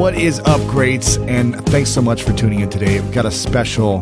What 0.00 0.14
is 0.14 0.40
up, 0.40 0.62
greats? 0.62 1.18
And 1.18 1.62
thanks 1.68 1.90
so 1.90 2.00
much 2.00 2.22
for 2.22 2.32
tuning 2.32 2.60
in 2.60 2.70
today. 2.70 3.02
We've 3.02 3.12
got 3.12 3.26
a 3.26 3.30
special 3.30 4.00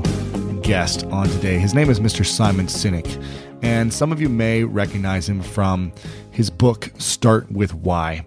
guest 0.62 1.02
on 1.06 1.28
today. 1.28 1.58
His 1.58 1.74
name 1.74 1.90
is 1.90 1.98
Mr. 1.98 2.24
Simon 2.24 2.66
Sinek. 2.66 3.20
And 3.62 3.92
some 3.92 4.12
of 4.12 4.20
you 4.20 4.28
may 4.28 4.62
recognize 4.62 5.28
him 5.28 5.42
from 5.42 5.92
his 6.30 6.50
book, 6.50 6.92
Start 6.98 7.50
with 7.50 7.74
Why. 7.74 8.24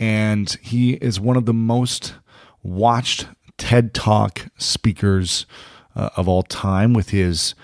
And 0.00 0.50
he 0.62 0.94
is 0.94 1.20
one 1.20 1.36
of 1.36 1.46
the 1.46 1.54
most 1.54 2.16
watched 2.64 3.28
TED 3.56 3.94
Talk 3.94 4.48
speakers 4.58 5.46
uh, 5.94 6.10
of 6.16 6.26
all 6.26 6.42
time 6.42 6.92
with 6.92 7.10
his 7.10 7.54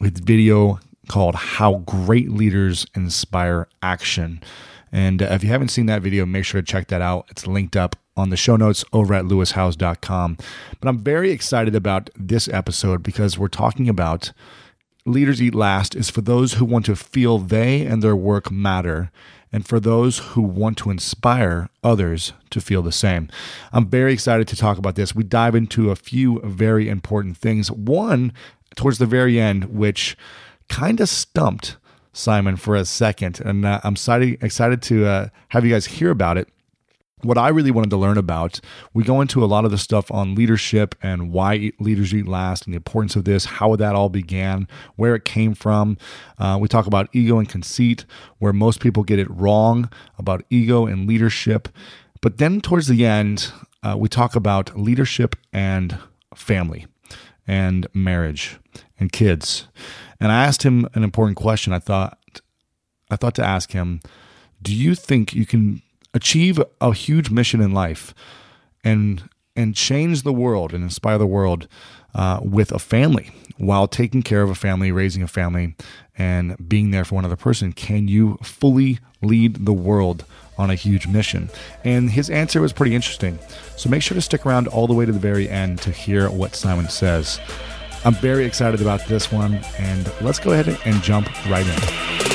with 0.00 0.22
video 0.22 0.80
called 1.08 1.34
How 1.34 1.76
Great 1.78 2.30
Leaders 2.30 2.86
Inspire 2.94 3.68
Action. 3.82 4.42
And 4.92 5.22
uh, 5.22 5.28
if 5.30 5.42
you 5.42 5.48
haven't 5.48 5.68
seen 5.68 5.86
that 5.86 6.02
video, 6.02 6.26
make 6.26 6.44
sure 6.44 6.60
to 6.60 6.66
check 6.66 6.88
that 6.88 7.00
out. 7.00 7.24
It's 7.30 7.46
linked 7.46 7.74
up 7.74 7.96
on 8.16 8.30
the 8.30 8.36
show 8.36 8.56
notes 8.56 8.84
over 8.92 9.14
at 9.14 9.24
lewishowes.com. 9.24 10.36
But 10.80 10.88
I'm 10.88 10.98
very 10.98 11.30
excited 11.30 11.74
about 11.74 12.10
this 12.16 12.48
episode 12.48 13.02
because 13.02 13.38
we're 13.38 13.48
talking 13.48 13.88
about 13.88 14.32
Leaders 15.04 15.42
Eat 15.42 15.54
Last 15.54 15.94
is 15.94 16.10
for 16.10 16.20
those 16.20 16.54
who 16.54 16.64
want 16.64 16.86
to 16.86 16.94
feel 16.94 17.38
they 17.38 17.84
and 17.84 18.02
their 18.02 18.14
work 18.14 18.50
matter 18.50 19.10
and 19.52 19.66
for 19.66 19.80
those 19.80 20.18
who 20.18 20.42
want 20.42 20.78
to 20.78 20.90
inspire 20.90 21.68
others 21.82 22.32
to 22.50 22.60
feel 22.60 22.82
the 22.82 22.92
same. 22.92 23.28
I'm 23.72 23.88
very 23.88 24.12
excited 24.12 24.48
to 24.48 24.56
talk 24.56 24.78
about 24.78 24.94
this. 24.94 25.14
We 25.14 25.24
dive 25.24 25.54
into 25.54 25.90
a 25.90 25.96
few 25.96 26.40
very 26.40 26.88
important 26.88 27.36
things. 27.36 27.70
One, 27.70 28.32
towards 28.76 28.98
the 28.98 29.06
very 29.06 29.38
end, 29.38 29.64
which 29.64 30.16
kind 30.68 31.00
of 31.00 31.08
stumped 31.08 31.76
Simon 32.12 32.56
for 32.56 32.76
a 32.76 32.84
second. 32.84 33.40
And 33.40 33.66
uh, 33.66 33.80
I'm 33.84 33.94
excited, 33.94 34.42
excited 34.42 34.82
to 34.82 35.06
uh, 35.06 35.28
have 35.48 35.64
you 35.64 35.72
guys 35.72 35.86
hear 35.86 36.10
about 36.10 36.38
it 36.38 36.48
what 37.22 37.38
I 37.38 37.48
really 37.48 37.70
wanted 37.70 37.90
to 37.90 37.96
learn 37.96 38.18
about, 38.18 38.60
we 38.92 39.04
go 39.04 39.20
into 39.20 39.44
a 39.44 39.46
lot 39.46 39.64
of 39.64 39.70
the 39.70 39.78
stuff 39.78 40.10
on 40.10 40.34
leadership 40.34 40.94
and 41.02 41.32
why 41.32 41.72
leaders 41.78 42.12
eat 42.14 42.26
last 42.26 42.64
and 42.64 42.74
the 42.74 42.76
importance 42.76 43.16
of 43.16 43.24
this, 43.24 43.44
how 43.44 43.76
that 43.76 43.94
all 43.94 44.08
began, 44.08 44.68
where 44.96 45.14
it 45.14 45.24
came 45.24 45.54
from. 45.54 45.96
Uh, 46.38 46.58
we 46.60 46.68
talk 46.68 46.86
about 46.86 47.08
ego 47.12 47.38
and 47.38 47.48
conceit, 47.48 48.04
where 48.38 48.52
most 48.52 48.80
people 48.80 49.04
get 49.04 49.18
it 49.18 49.30
wrong 49.30 49.90
about 50.18 50.44
ego 50.50 50.86
and 50.86 51.08
leadership. 51.08 51.68
But 52.20 52.38
then 52.38 52.60
towards 52.60 52.88
the 52.88 53.04
end, 53.04 53.52
uh, 53.82 53.96
we 53.98 54.08
talk 54.08 54.36
about 54.36 54.78
leadership 54.78 55.36
and 55.52 55.98
family 56.34 56.86
and 57.46 57.86
marriage 57.92 58.58
and 58.98 59.12
kids. 59.12 59.68
And 60.20 60.30
I 60.30 60.44
asked 60.44 60.62
him 60.62 60.88
an 60.94 61.02
important 61.02 61.36
question. 61.36 61.72
I 61.72 61.78
thought 61.78 62.18
I 63.10 63.16
thought 63.16 63.34
to 63.34 63.44
ask 63.44 63.72
him, 63.72 64.00
do 64.62 64.74
you 64.74 64.94
think 64.94 65.34
you 65.34 65.44
can 65.44 65.82
achieve 66.14 66.62
a 66.80 66.92
huge 66.92 67.30
mission 67.30 67.60
in 67.60 67.72
life 67.72 68.14
and 68.84 69.28
and 69.54 69.74
change 69.74 70.22
the 70.22 70.32
world 70.32 70.72
and 70.72 70.82
inspire 70.82 71.18
the 71.18 71.26
world 71.26 71.68
uh, 72.14 72.40
with 72.42 72.72
a 72.72 72.78
family 72.78 73.30
while 73.58 73.86
taking 73.86 74.22
care 74.22 74.42
of 74.42 74.50
a 74.50 74.54
family, 74.54 74.90
raising 74.90 75.22
a 75.22 75.28
family, 75.28 75.74
and 76.16 76.56
being 76.68 76.90
there 76.90 77.04
for 77.04 77.16
one 77.16 77.24
other 77.24 77.36
person? 77.36 77.72
Can 77.72 78.08
you 78.08 78.38
fully 78.42 78.98
lead 79.20 79.66
the 79.66 79.72
world 79.72 80.24
on 80.58 80.70
a 80.70 80.74
huge 80.74 81.06
mission? 81.06 81.50
And 81.84 82.10
his 82.10 82.30
answer 82.30 82.60
was 82.60 82.72
pretty 82.72 82.94
interesting. 82.94 83.38
So 83.76 83.88
make 83.88 84.02
sure 84.02 84.14
to 84.14 84.22
stick 84.22 84.46
around 84.46 84.68
all 84.68 84.86
the 84.86 84.94
way 84.94 85.06
to 85.06 85.12
the 85.12 85.18
very 85.18 85.48
end 85.48 85.80
to 85.82 85.90
hear 85.90 86.30
what 86.30 86.54
Simon 86.54 86.88
says. 86.88 87.40
I'm 88.04 88.14
very 88.14 88.44
excited 88.44 88.80
about 88.80 89.06
this 89.06 89.30
one, 89.30 89.54
and 89.78 90.12
let's 90.20 90.40
go 90.40 90.52
ahead 90.52 90.76
and 90.84 91.02
jump 91.02 91.28
right 91.48 91.66
in. 91.66 92.31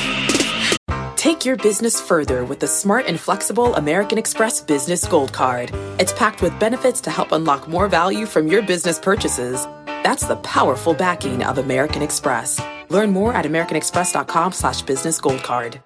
Take 1.38 1.46
your 1.46 1.56
business 1.56 2.00
further 2.00 2.44
with 2.44 2.58
the 2.58 2.66
smart 2.66 3.06
and 3.06 3.20
flexible 3.20 3.76
American 3.76 4.18
Express 4.18 4.60
Business 4.60 5.06
Gold 5.06 5.32
Card. 5.32 5.70
It's 6.00 6.12
packed 6.12 6.42
with 6.42 6.58
benefits 6.58 7.00
to 7.02 7.10
help 7.10 7.30
unlock 7.30 7.68
more 7.68 7.86
value 7.86 8.26
from 8.26 8.48
your 8.48 8.60
business 8.60 8.98
purchases. 8.98 9.64
That's 10.02 10.26
the 10.26 10.34
powerful 10.38 10.94
backing 10.94 11.44
of 11.44 11.58
American 11.58 12.02
Express. 12.02 12.60
Learn 12.88 13.12
more 13.12 13.32
at 13.32 13.44
americanexpress.com 13.44 14.50
slash 14.50 14.82
business 14.82 15.20
gold 15.20 15.44
card. 15.44 15.80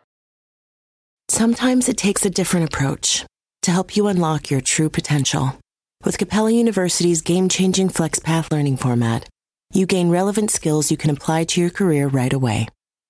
Sometimes 1.29 1.87
it 1.87 1.99
takes 1.99 2.25
a 2.25 2.31
different 2.31 2.73
approach 2.73 3.27
to 3.61 3.71
help 3.71 3.95
you 3.95 4.07
unlock 4.07 4.51
your 4.51 4.63
true 4.63 4.89
potential. 4.89 5.61
With 6.03 6.17
Capella 6.17 6.51
University's 6.51 7.21
game-changing 7.21 7.91
FlexPath 7.91 8.51
learning 8.51 8.79
format, 8.79 9.29
you 9.75 9.85
gain 9.85 10.09
relevant 10.09 10.51
skills 10.51 10.91
you 10.91 10.97
can 10.97 11.11
apply 11.11 11.45
to 11.45 11.61
your 11.61 11.69
career 11.69 12.09
right 12.09 12.33
away. 12.33 12.69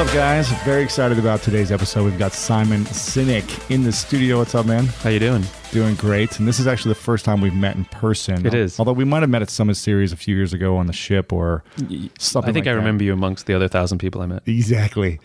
Up, 0.00 0.14
guys? 0.14 0.48
Very 0.64 0.82
excited 0.82 1.18
about 1.18 1.42
today's 1.42 1.70
episode. 1.70 2.06
We've 2.06 2.18
got 2.18 2.32
Simon 2.32 2.84
Sinek 2.84 3.70
in 3.70 3.82
the 3.82 3.92
studio. 3.92 4.38
What's 4.38 4.54
up, 4.54 4.64
man? 4.64 4.86
How 4.86 5.10
you 5.10 5.18
doing? 5.18 5.44
Doing 5.72 5.94
great. 5.96 6.38
And 6.38 6.48
this 6.48 6.58
is 6.58 6.66
actually 6.66 6.92
the 6.92 7.00
first 7.00 7.22
time 7.26 7.42
we've 7.42 7.54
met 7.54 7.76
in 7.76 7.84
person. 7.84 8.46
It 8.46 8.54
is. 8.54 8.78
Although 8.78 8.94
we 8.94 9.04
might 9.04 9.20
have 9.20 9.28
met 9.28 9.42
at 9.42 9.50
Summit 9.50 9.74
Series 9.74 10.10
a 10.10 10.16
few 10.16 10.34
years 10.34 10.54
ago 10.54 10.78
on 10.78 10.86
the 10.86 10.94
ship 10.94 11.34
or 11.34 11.62
something. 12.18 12.48
I 12.48 12.52
think 12.54 12.64
like 12.64 12.70
I 12.70 12.72
that. 12.72 12.78
remember 12.78 13.04
you 13.04 13.12
amongst 13.12 13.44
the 13.44 13.52
other 13.52 13.68
thousand 13.68 13.98
people 13.98 14.22
I 14.22 14.26
met. 14.26 14.42
Exactly. 14.46 15.20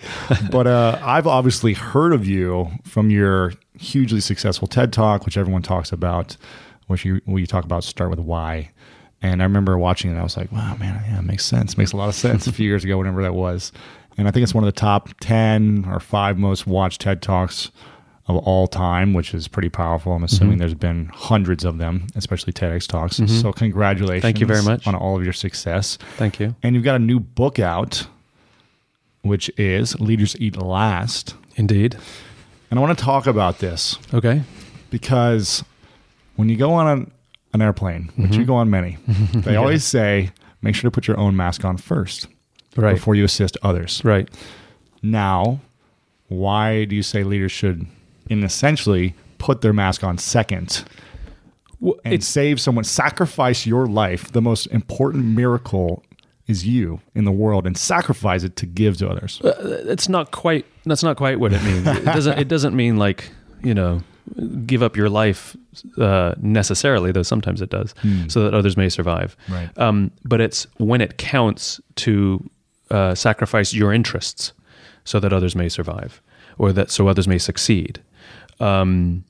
but 0.52 0.68
uh, 0.68 1.00
I've 1.06 1.26
obviously 1.26 1.72
heard 1.72 2.12
of 2.12 2.28
you 2.28 2.70
from 2.84 3.10
your 3.10 3.54
hugely 3.80 4.20
successful 4.20 4.68
TED 4.68 4.92
Talk, 4.92 5.26
which 5.26 5.38
everyone 5.38 5.62
talks 5.62 5.94
about, 5.94 6.36
which 6.88 7.06
you, 7.06 7.22
you 7.26 7.48
talk 7.48 7.64
about 7.64 7.86
start 7.86 8.10
with 8.10 8.20
why. 8.20 8.72
And 9.22 9.42
I 9.42 9.46
remember 9.46 9.78
watching 9.78 10.12
it. 10.12 10.20
I 10.20 10.24
was 10.24 10.36
like, 10.36 10.52
wow, 10.52 10.76
man, 10.76 11.02
yeah, 11.08 11.20
it 11.20 11.24
makes 11.24 11.46
sense. 11.46 11.74
It 11.74 11.78
makes 11.78 11.94
a 11.94 11.98
lot 11.98 12.10
of 12.10 12.16
sense 12.16 12.46
a 12.46 12.52
few 12.52 12.68
years 12.68 12.84
ago, 12.84 12.98
whenever 12.98 13.22
that 13.24 13.34
was. 13.34 13.72
And 14.18 14.28
I 14.28 14.32
think 14.32 14.44
it's 14.44 14.54
one 14.54 14.64
of 14.64 14.74
the 14.74 14.80
top 14.80 15.10
10 15.20 15.86
or 15.90 16.00
five 16.00 16.38
most 16.38 16.66
watched 16.66 17.02
TED 17.02 17.22
Talks 17.22 17.72
of 18.28 18.38
all 18.38 18.66
time, 18.68 19.14
which 19.14 19.34
is 19.34 19.48
pretty 19.48 19.70
powerful. 19.70 20.14
I'm 20.14 20.24
assuming 20.24 20.54
Mm-hmm. 20.54 20.60
there's 20.60 20.74
been 20.74 21.12
hundreds 21.14 21.64
of 21.64 21.78
them, 21.78 22.08
especially 22.16 22.54
TEDx 22.54 22.88
Talks. 22.88 23.18
So 23.42 23.52
congratulations. 23.54 24.22
Thank 24.24 24.40
you 24.40 24.48
very 24.48 24.64
much. 24.64 24.88
On 24.88 24.96
all 24.96 25.16
of 25.18 25.24
your 25.24 25.34
success. 25.34 25.98
Thank 26.18 26.40
you. 26.40 26.56
And 26.64 26.74
you've 26.76 26.84
got 26.84 26.96
a 26.96 27.00
new 27.00 27.20
book 27.20 27.60
out, 27.60 28.08
which 29.22 29.50
is 29.60 30.00
Leaders 30.00 30.36
Eat 30.40 30.58
Last. 30.58 31.36
Indeed. 31.56 31.98
And 32.72 32.80
I 32.80 32.82
want 32.82 32.98
to 32.98 33.04
talk 33.04 33.28
about 33.28 33.60
this 33.60 33.98
Okay. 34.14 34.42
because 34.90 35.64
when 36.36 36.50
you 36.50 36.56
go 36.58 36.74
on 36.74 36.88
an, 36.88 37.12
an 37.54 37.62
airplane, 37.62 38.12
which 38.16 38.32
Mm-hmm. 38.32 38.40
you 38.40 38.46
go 38.46 38.56
on 38.56 38.70
many, 38.70 38.98
they 39.36 39.56
always 39.56 39.84
say 39.84 40.32
make 40.62 40.74
sure 40.74 40.90
to 40.90 40.92
put 40.94 41.08
your 41.08 41.18
own 41.20 41.36
mask 41.36 41.64
on 41.64 41.78
first 41.78 42.28
Right. 42.84 42.94
before 42.96 43.16
you 43.16 43.24
assist 43.24 43.58
others. 43.64 44.02
Right. 44.04 44.30
Now, 45.02 45.60
why 46.28 46.86
do 46.86 46.96
you 46.96 47.04
say 47.04 47.24
leaders 47.24 47.52
should, 47.52 47.86
in 48.30 48.44
essentially, 48.44 49.14
put 49.38 49.62
their 49.62 49.74
mask 49.74 50.04
on 50.04 50.18
second 50.18 50.84
Well, 51.80 51.96
and 52.04 52.24
save 52.24 52.60
someone, 52.60 52.84
sacrifice 52.84 53.66
your 53.68 53.86
life, 53.86 54.32
the 54.32 54.42
most 54.42 54.66
important 54.68 55.26
miracle 55.26 56.04
is 56.48 56.66
you 56.66 57.02
in 57.16 57.24
the 57.26 57.32
world 57.32 57.66
and 57.68 57.78
sacrifice 57.78 58.44
it 58.44 58.56
to 58.58 58.66
give 58.66 58.98
to 58.98 59.10
others. 59.10 59.42
it's 59.44 60.08
not 60.08 60.32
quite 60.32 60.66
that's 60.86 61.02
not 61.04 61.18
quite 61.18 61.40
what 61.40 61.52
it 61.52 61.64
means 61.64 61.88
it 61.88 62.06
doesn't 62.18 62.38
it 62.38 62.48
doesn't 62.48 62.76
mean 62.76 62.98
like 62.98 63.32
you 63.64 63.74
know 63.74 64.00
give 64.68 64.84
up 64.84 64.96
your 64.96 65.10
life 65.10 65.58
uh, 65.98 66.36
necessarily 66.38 67.12
though 67.12 67.24
sometimes 67.24 67.64
it 67.64 67.72
does 67.72 67.96
so 68.28 68.44
that 68.44 68.54
others 68.54 68.78
may 68.78 68.90
survive 68.90 69.36
Right. 69.50 69.76
um, 69.80 70.12
but 70.24 70.40
it's 70.40 70.68
when 70.78 71.02
it 71.02 71.18
counts 71.18 71.82
to 71.96 72.48
uh, 72.96 73.14
sacrifice 73.16 73.74
your 73.74 73.92
interests 73.94 74.54
so 75.04 75.20
that 75.20 75.32
others 75.34 75.56
may 75.56 75.70
survive 75.70 76.22
or 76.58 76.72
that 76.72 76.90
so 76.90 77.08
others 77.08 77.28
may 77.28 77.38
succeed. 77.38 77.94
Um, 78.60 79.24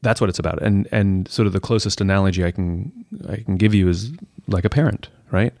that's 0.00 0.20
what 0.20 0.30
it's 0.30 0.38
about. 0.38 0.62
And 0.62 0.88
and 0.90 1.28
sort 1.28 1.46
of 1.46 1.52
the 1.52 1.60
closest 1.60 2.00
analogy 2.00 2.44
i 2.44 2.50
can 2.50 2.90
i 3.34 3.36
can 3.46 3.56
give 3.56 3.72
you 3.78 3.88
is 3.88 4.10
like 4.48 4.64
a 4.64 4.70
parent 4.70 5.08
right? 5.32 5.54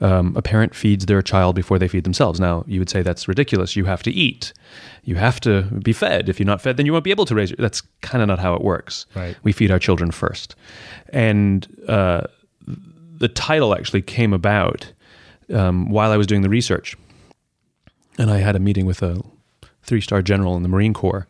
Um, 0.00 0.34
a 0.36 0.42
parent 0.42 0.74
feeds 0.74 1.06
their 1.06 1.22
child 1.22 1.54
before 1.56 1.78
they 1.78 1.88
feed 1.88 2.04
themselves. 2.04 2.38
Now 2.40 2.64
you 2.66 2.78
would 2.80 2.88
say 2.88 3.02
that's 3.02 3.26
ridiculous. 3.28 3.76
You 3.76 3.84
have 3.86 4.02
to 4.04 4.12
eat. 4.26 4.52
You 5.02 5.16
have 5.16 5.38
to 5.40 5.62
be 5.88 5.92
fed. 5.92 6.28
If 6.28 6.38
you're 6.38 6.52
not 6.52 6.60
fed 6.62 6.76
then 6.76 6.86
you 6.86 6.92
won't 6.92 7.04
be 7.04 7.10
able 7.16 7.26
to 7.26 7.34
raise 7.34 7.50
your, 7.50 7.58
that's 7.58 7.82
kind 8.00 8.22
of 8.22 8.28
not 8.28 8.38
how 8.38 8.54
it 8.54 8.62
works. 8.62 9.06
Right. 9.14 9.36
we 9.42 9.52
feed 9.52 9.70
our 9.70 9.80
children 9.80 10.10
first. 10.10 10.54
And 11.12 11.66
uh, 11.88 12.22
the 13.24 13.28
title 13.28 13.74
actually 13.74 14.02
came 14.02 14.32
about 14.32 14.92
um, 15.52 15.90
while 15.90 16.10
i 16.10 16.16
was 16.16 16.26
doing 16.26 16.42
the 16.42 16.48
research 16.48 16.96
and 18.18 18.30
i 18.30 18.38
had 18.38 18.56
a 18.56 18.58
meeting 18.60 18.86
with 18.86 19.02
a 19.02 19.20
three 19.82 20.00
star 20.00 20.22
general 20.22 20.56
in 20.56 20.62
the 20.62 20.68
marine 20.68 20.94
corps 20.94 21.26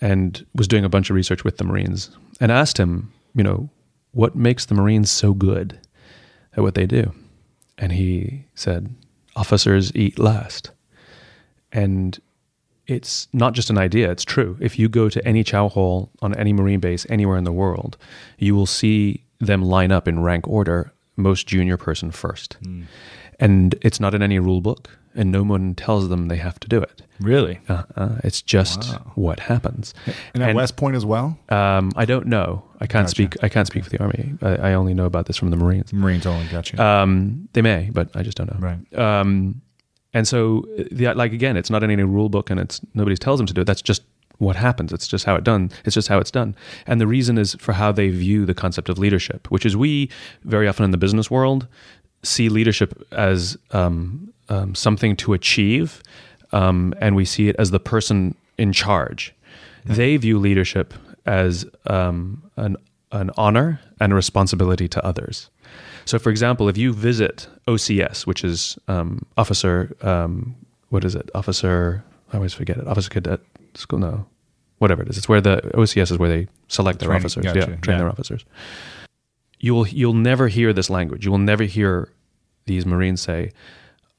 and 0.00 0.46
was 0.54 0.68
doing 0.68 0.84
a 0.84 0.88
bunch 0.88 1.10
of 1.10 1.16
research 1.16 1.44
with 1.44 1.58
the 1.58 1.64
Marines 1.64 2.10
and 2.40 2.50
asked 2.50 2.78
him, 2.78 3.12
you 3.34 3.44
know, 3.44 3.68
what 4.12 4.34
makes 4.34 4.66
the 4.66 4.74
Marines 4.74 5.10
so 5.10 5.34
good 5.34 5.78
at 6.56 6.62
what 6.62 6.74
they 6.74 6.86
do? 6.86 7.12
And 7.78 7.92
he 7.92 8.44
said, 8.54 8.94
officers 9.36 9.94
eat 9.94 10.18
last. 10.18 10.70
And 11.72 12.18
it's 12.86 13.28
not 13.32 13.52
just 13.52 13.70
an 13.70 13.78
idea, 13.78 14.10
it's 14.10 14.24
true. 14.24 14.56
If 14.60 14.78
you 14.78 14.88
go 14.88 15.08
to 15.08 15.26
any 15.26 15.44
chow 15.44 15.68
hall 15.68 16.10
on 16.22 16.34
any 16.34 16.52
Marine 16.52 16.80
base 16.80 17.06
anywhere 17.08 17.36
in 17.36 17.44
the 17.44 17.52
world, 17.52 17.96
you 18.38 18.54
will 18.54 18.66
see 18.66 19.22
them 19.38 19.62
line 19.62 19.92
up 19.92 20.08
in 20.08 20.20
rank 20.22 20.48
order, 20.48 20.92
most 21.16 21.46
junior 21.46 21.76
person 21.76 22.10
first. 22.10 22.56
And 23.40 23.74
it's 23.80 23.98
not 23.98 24.14
in 24.14 24.22
any 24.22 24.38
rule 24.38 24.60
book, 24.60 24.90
and 25.14 25.32
no 25.32 25.42
one 25.42 25.74
tells 25.74 26.08
them 26.10 26.28
they 26.28 26.36
have 26.36 26.60
to 26.60 26.68
do 26.68 26.80
it. 26.82 27.02
Really? 27.20 27.58
Uh-uh. 27.68 28.18
It's 28.22 28.42
just 28.42 28.92
what 29.14 29.40
happens. 29.40 29.94
And 30.34 30.42
at 30.42 30.54
West 30.54 30.76
Point 30.76 30.94
as 30.94 31.04
well? 31.06 31.38
Um, 31.48 31.90
I 31.96 32.04
don't 32.04 32.26
know. 32.26 32.62
I 32.80 32.86
can't 32.86 33.06
Gotcha. 33.06 33.10
speak. 33.10 33.36
I 33.42 33.48
can't 33.48 33.66
speak 33.66 33.84
for 33.84 33.90
the 33.90 34.00
army. 34.00 34.34
I, 34.42 34.70
I 34.70 34.74
only 34.74 34.94
know 34.94 35.06
about 35.06 35.26
this 35.26 35.36
from 35.38 35.50
the 35.50 35.56
Marines. 35.56 35.92
Marines 35.92 36.26
only 36.26 36.46
got 36.48 36.72
you. 36.72 36.78
Um, 36.78 37.48
they 37.54 37.62
may, 37.62 37.90
but 37.92 38.14
I 38.14 38.22
just 38.22 38.36
don't 38.36 38.52
know. 38.52 38.58
Right. 38.58 38.98
Um, 38.98 39.62
and 40.12 40.28
so, 40.28 40.66
the, 40.90 41.12
like 41.14 41.32
again, 41.32 41.56
it's 41.56 41.70
not 41.70 41.82
in 41.82 41.90
any 41.90 42.04
rule 42.04 42.28
book, 42.28 42.50
and 42.50 42.60
it's 42.60 42.80
nobody 42.94 43.16
tells 43.16 43.38
them 43.38 43.46
to 43.46 43.54
do 43.54 43.62
it. 43.62 43.64
That's 43.64 43.82
just 43.82 44.02
what 44.38 44.56
happens. 44.56 44.92
It's 44.92 45.06
just 45.06 45.26
how 45.26 45.36
it 45.36 45.44
done. 45.44 45.70
It's 45.84 45.94
just 45.94 46.08
how 46.08 46.18
it's 46.18 46.30
done. 46.30 46.56
And 46.86 47.00
the 47.00 47.06
reason 47.06 47.36
is 47.36 47.54
for 47.56 47.74
how 47.74 47.92
they 47.92 48.08
view 48.08 48.46
the 48.46 48.54
concept 48.54 48.88
of 48.88 48.98
leadership, 48.98 49.50
which 49.50 49.66
is 49.66 49.76
we 49.76 50.08
very 50.44 50.66
often 50.66 50.84
in 50.84 50.90
the 50.92 50.96
business 50.96 51.30
world 51.30 51.68
see 52.22 52.48
leadership 52.48 53.06
as 53.12 53.56
um, 53.70 54.32
um, 54.48 54.74
something 54.74 55.16
to 55.16 55.32
achieve, 55.32 56.02
um, 56.52 56.94
and 57.00 57.16
we 57.16 57.24
see 57.24 57.48
it 57.48 57.56
as 57.58 57.70
the 57.70 57.80
person 57.80 58.34
in 58.58 58.72
charge. 58.72 59.34
They 59.84 60.16
view 60.18 60.38
leadership 60.38 60.92
as 61.26 61.64
um, 61.86 62.42
an 62.56 62.76
an 63.12 63.30
honor 63.36 63.80
and 64.00 64.12
a 64.12 64.14
responsibility 64.14 64.86
to 64.88 65.04
others. 65.04 65.50
So, 66.04 66.18
for 66.18 66.30
example, 66.30 66.68
if 66.68 66.76
you 66.76 66.92
visit 66.92 67.48
OCS, 67.66 68.26
which 68.26 68.44
is 68.44 68.78
um, 68.88 69.26
Officer, 69.36 69.94
um, 70.02 70.54
what 70.90 71.04
is 71.04 71.14
it? 71.14 71.28
Officer, 71.34 72.04
I 72.32 72.36
always 72.36 72.54
forget 72.54 72.76
it. 72.76 72.86
Officer 72.86 73.10
Cadet 73.10 73.40
School, 73.74 73.98
no, 73.98 74.26
whatever 74.78 75.02
it 75.02 75.08
is. 75.08 75.18
It's 75.18 75.28
where 75.28 75.40
the 75.40 75.60
OCS 75.74 76.12
is 76.12 76.18
where 76.18 76.28
they 76.28 76.48
select 76.68 76.98
their 76.98 77.08
Training, 77.08 77.24
officers, 77.24 77.44
gotcha, 77.44 77.58
yeah, 77.58 77.76
train 77.76 77.94
yeah. 77.94 77.98
their 77.98 78.08
officers. 78.08 78.44
You 79.60 79.74
will 79.74 79.86
you'll 79.86 80.14
never 80.14 80.48
hear 80.48 80.72
this 80.72 80.90
language. 80.90 81.24
You 81.24 81.30
will 81.30 81.38
never 81.38 81.64
hear 81.64 82.10
these 82.66 82.84
Marines 82.84 83.20
say, 83.20 83.52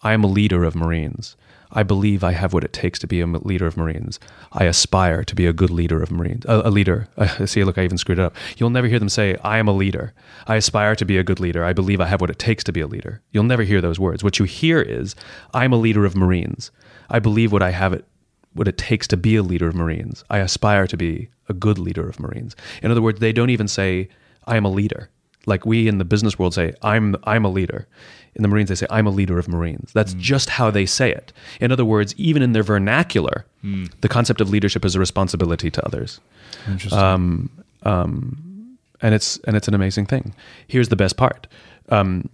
"I 0.02 0.14
am 0.14 0.24
a 0.24 0.28
leader 0.28 0.64
of 0.64 0.76
Marines." 0.76 1.36
I 1.74 1.84
believe 1.84 2.24
I 2.24 2.34
have 2.34 2.54
what 2.54 2.64
it 2.64 2.74
takes 2.74 3.00
to 3.00 3.08
be 3.08 3.22
a 3.22 3.26
leader 3.26 3.66
of 3.66 3.78
Marines. 3.78 4.20
I 4.52 4.66
aspire 4.66 5.24
to 5.24 5.36
be 5.36 5.46
a 5.46 5.54
good 5.54 5.70
leader 5.70 6.04
of 6.04 6.12
Marines. 6.12 6.44
A, 6.46 6.64
a 6.66 6.70
leader. 6.70 7.08
See, 7.46 7.64
look, 7.64 7.78
I 7.78 7.84
even 7.84 7.98
screwed 7.98 8.20
it 8.20 8.26
up. 8.26 8.36
You'll 8.58 8.70
never 8.70 8.88
hear 8.88 9.00
them 9.00 9.10
say, 9.10 9.38
I 9.44 9.58
am 9.58 9.68
a 9.68 9.74
leader. 9.74 10.14
I 10.48 10.56
aspire 10.58 10.96
to 10.98 11.06
be 11.06 11.18
a 11.18 11.24
good 11.24 11.40
leader. 11.40 11.64
I 11.64 11.74
believe 11.74 12.02
I 12.02 12.08
have 12.08 12.20
what 12.20 12.30
it 12.30 12.40
takes 12.40 12.64
to 12.66 12.74
be 12.74 12.82
a 12.82 12.88
leader. 12.88 13.22
You'll 13.32 13.46
never 13.46 13.64
hear 13.64 13.80
those 13.80 14.00
words. 14.00 14.24
What 14.24 14.38
you 14.38 14.46
hear 14.46 14.82
is, 14.82 15.16
I'm 15.54 15.72
a 15.72 15.78
leader 15.78 16.06
of 16.06 16.16
Marines. 16.16 16.72
I 17.10 17.20
believe 17.20 17.52
what 17.52 17.64
I 17.64 17.72
have 17.72 17.94
it 17.94 18.06
what 18.54 18.68
it 18.68 18.78
takes 18.78 19.08
to 19.08 19.16
be 19.16 19.38
a 19.38 19.44
leader 19.44 19.70
of 19.70 19.76
Marines. 19.76 20.26
I 20.30 20.40
aspire 20.40 20.86
to 20.88 20.98
be 20.98 21.30
a 21.48 21.54
good 21.54 21.78
leader 21.78 22.10
of 22.10 22.20
Marines. 22.20 22.54
In 22.84 22.92
other 22.92 23.02
words, 23.02 23.22
they 23.22 23.32
don't 23.32 23.50
even 23.50 23.70
say, 23.70 24.10
I 24.46 24.58
am 24.58 24.66
a 24.66 24.70
leader. 24.70 25.10
Like 25.46 25.66
we 25.66 25.88
in 25.88 25.98
the 25.98 26.06
business 26.06 26.38
world 26.38 26.54
say, 26.54 26.74
I'm 26.82 27.16
I'm 27.24 27.46
a 27.46 27.50
leader. 27.50 27.88
In 28.36 28.44
the 28.44 28.48
Marines, 28.48 28.70
they 28.70 28.76
say, 28.76 28.88
I'm 28.90 29.08
a 29.08 29.10
leader 29.10 29.38
of 29.38 29.50
Marines. 29.50 29.92
That's 29.94 30.14
just 30.14 30.50
how 30.50 30.72
they 30.72 30.86
say 30.86 31.12
it. 31.12 31.34
In 31.60 31.70
other 31.72 31.84
words, 31.84 32.16
even 32.18 32.42
in 32.42 32.54
their 32.54 32.64
vernacular, 32.64 33.46
the 34.00 34.08
concept 34.08 34.40
of 34.40 34.50
leadership 34.50 34.86
is 34.86 34.96
a 34.96 35.00
responsibility 35.00 35.70
to 35.70 35.86
others. 35.86 36.22
Interesting. 36.68 36.98
And 39.02 39.14
it's 39.16 39.38
and 39.46 39.58
it's 39.58 39.68
an 39.68 39.74
amazing 39.74 40.06
thing. 40.06 40.34
Here's 40.68 40.90
the 40.90 40.96
best 40.96 41.18
part. 41.18 41.48
Um, 41.90 42.30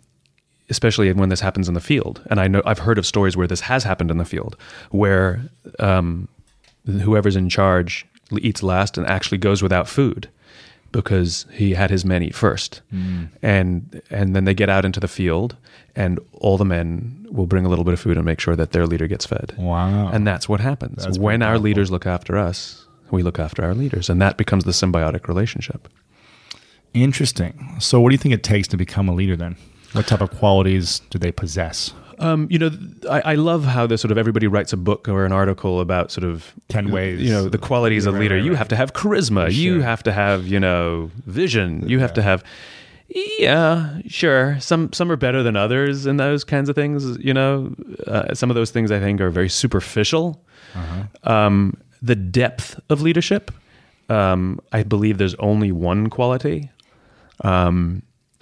especially 0.69 1.11
when 1.13 1.29
this 1.29 1.39
happens 1.39 1.67
in 1.69 1.73
the 1.73 1.79
field. 1.81 2.21
And 2.29 2.39
I 2.41 2.47
know 2.47 2.61
I've 2.65 2.79
heard 2.79 2.97
of 2.97 3.05
stories 3.05 3.37
where 3.37 3.47
this 3.47 3.61
has 3.61 3.85
happened 3.85 4.11
in 4.11 4.17
the 4.17 4.25
field, 4.25 4.57
where 4.91 5.41
um, 5.79 6.27
whoever's 6.85 7.37
in 7.37 7.47
charge 7.49 8.05
eats 8.39 8.61
last 8.61 8.97
and 8.97 9.07
actually 9.07 9.37
goes 9.37 9.63
without 9.63 9.87
food 9.87 10.27
because 10.91 11.45
he 11.51 11.73
had 11.73 11.89
his 11.89 12.05
men 12.05 12.23
eat 12.23 12.35
first. 12.35 12.81
Mm. 12.93 13.29
And 13.41 14.01
and 14.09 14.35
then 14.35 14.45
they 14.45 14.53
get 14.53 14.69
out 14.69 14.85
into 14.85 14.99
the 14.99 15.07
field, 15.07 15.55
and 15.95 16.19
all 16.33 16.57
the 16.57 16.65
men 16.65 17.27
will 17.29 17.47
bring 17.47 17.65
a 17.65 17.69
little 17.69 17.83
bit 17.85 17.93
of 17.93 17.99
food 17.99 18.17
and 18.17 18.25
make 18.25 18.39
sure 18.39 18.55
that 18.55 18.71
their 18.71 18.85
leader 18.85 19.07
gets 19.07 19.25
fed. 19.25 19.53
Wow. 19.57 20.09
And 20.09 20.25
that's 20.25 20.47
what 20.47 20.59
happens 20.59 21.03
That's 21.03 21.17
when 21.17 21.41
our 21.41 21.49
powerful. 21.49 21.63
leaders 21.63 21.91
look 21.91 22.05
after 22.05 22.37
us. 22.37 22.85
We 23.11 23.23
look 23.23 23.39
after 23.39 23.63
our 23.63 23.73
leaders, 23.73 24.09
and 24.09 24.21
that 24.21 24.37
becomes 24.37 24.65
the 24.65 24.71
symbiotic 24.71 25.27
relationship. 25.27 25.87
Interesting. 26.93 27.75
So, 27.79 28.01
what 28.01 28.09
do 28.09 28.13
you 28.13 28.17
think 28.17 28.33
it 28.33 28.43
takes 28.43 28.67
to 28.69 28.77
become 28.77 29.07
a 29.07 29.13
leader 29.13 29.35
then? 29.35 29.55
What 29.93 30.07
type 30.07 30.21
of 30.21 30.31
qualities 30.31 31.01
do 31.09 31.17
they 31.17 31.31
possess? 31.31 31.93
Um, 32.19 32.47
you 32.49 32.57
know, 32.57 32.71
I, 33.09 33.21
I 33.33 33.35
love 33.35 33.63
how 33.65 33.85
the 33.87 33.97
sort 33.97 34.11
of 34.11 34.17
everybody 34.17 34.47
writes 34.47 34.73
a 34.73 34.77
book 34.77 35.07
or 35.07 35.25
an 35.25 35.31
article 35.31 35.79
about 35.81 36.11
sort 36.11 36.23
of 36.25 36.53
10 36.69 36.89
ways. 36.91 37.21
You 37.21 37.29
know, 37.31 37.47
the 37.47 37.57
qualities 37.59 38.05
of 38.07 38.13
Right, 38.15 38.21
leader. 38.21 38.35
right, 38.35 38.43
You 38.43 38.55
have 38.55 38.67
to 38.69 38.75
have 38.75 38.93
charisma. 38.93 39.53
You 39.53 39.81
have 39.81 40.01
to 40.03 40.11
have 40.11 40.47
you 40.47 40.59
know 40.59 41.11
vision. 41.25 41.87
You 41.87 41.99
have 41.99 42.13
to 42.13 42.21
have. 42.21 42.43
Yeah, 43.09 43.99
sure. 44.07 44.59
Some 44.59 44.91
some 44.93 45.09
are 45.11 45.15
better 45.15 45.41
than 45.43 45.55
others 45.55 46.05
in 46.05 46.17
those 46.17 46.43
kinds 46.43 46.67
of 46.69 46.75
things. 46.75 47.17
You 47.23 47.33
know, 47.33 47.73
uh, 48.05 48.33
some 48.33 48.49
of 48.49 48.55
those 48.55 48.71
things 48.71 48.91
I 48.91 48.99
think 48.99 49.21
are 49.21 49.29
very 49.29 49.47
superficial. 49.49 50.43
Uh-huh. 50.75 51.31
Um, 51.31 51.77
the 52.01 52.15
depth 52.15 52.79
of 52.89 53.01
leadership. 53.01 53.51
Um, 54.09 54.59
I 54.73 54.83
believe 54.83 55.17
there's 55.19 55.35
only 55.35 55.71
one 55.71 56.09
quality, 56.09 56.69
um, 57.43 58.01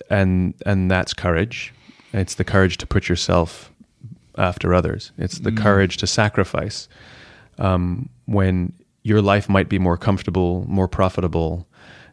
and 0.10 0.54
and 0.66 0.90
that's 0.90 1.14
courage. 1.14 1.74
It's 2.16 2.36
the 2.36 2.44
courage 2.44 2.78
to 2.78 2.88
put 2.88 3.10
yourself 3.10 3.72
after 4.38 4.74
others. 4.74 5.12
It's 5.18 5.40
the 5.40 5.52
courage 5.52 5.98
to 5.98 6.08
sacrifice 6.08 6.88
um, 7.58 8.10
when 8.26 8.74
your 9.04 9.22
life 9.22 9.50
might 9.50 9.70
be 9.70 9.80
more 9.80 9.98
comfortable, 9.98 10.66
more 10.68 10.88
profitable, 10.88 11.68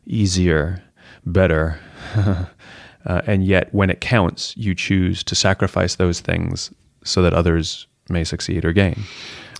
easier, 0.06 0.82
better, 1.24 1.80
uh, 2.16 3.22
and 3.26 3.44
yet 3.44 3.72
when 3.72 3.90
it 3.90 4.00
counts, 4.00 4.56
you 4.56 4.74
choose 4.74 5.22
to 5.24 5.34
sacrifice 5.34 5.96
those 5.96 6.20
things 6.20 6.72
so 7.04 7.22
that 7.22 7.32
others 7.32 7.86
may 8.08 8.24
succeed 8.24 8.64
or 8.64 8.72
gain. 8.72 9.02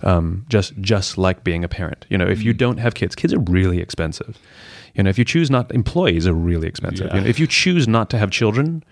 Um, 0.03 0.45
just 0.49 0.73
just 0.81 1.17
like 1.17 1.45
being 1.45 1.63
a 1.63 1.69
parent, 1.69 2.05
you 2.09 2.17
know, 2.17 2.27
if 2.27 2.43
you 2.43 2.53
don't 2.53 2.77
have 2.77 2.93
kids, 2.93 3.15
kids 3.15 3.33
are 3.33 3.39
really 3.39 3.79
expensive. 3.79 4.37
You 4.95 5.03
know, 5.03 5.09
if 5.09 5.17
you 5.17 5.23
choose 5.23 5.49
not, 5.49 5.71
employees 5.71 6.27
are 6.27 6.33
really 6.33 6.67
expensive. 6.67 7.07
Yeah. 7.07 7.15
You 7.15 7.21
know, 7.21 7.27
if 7.27 7.39
you 7.39 7.47
choose 7.47 7.87
not 7.87 8.09
to 8.09 8.17
have 8.17 8.29
children, 8.29 8.83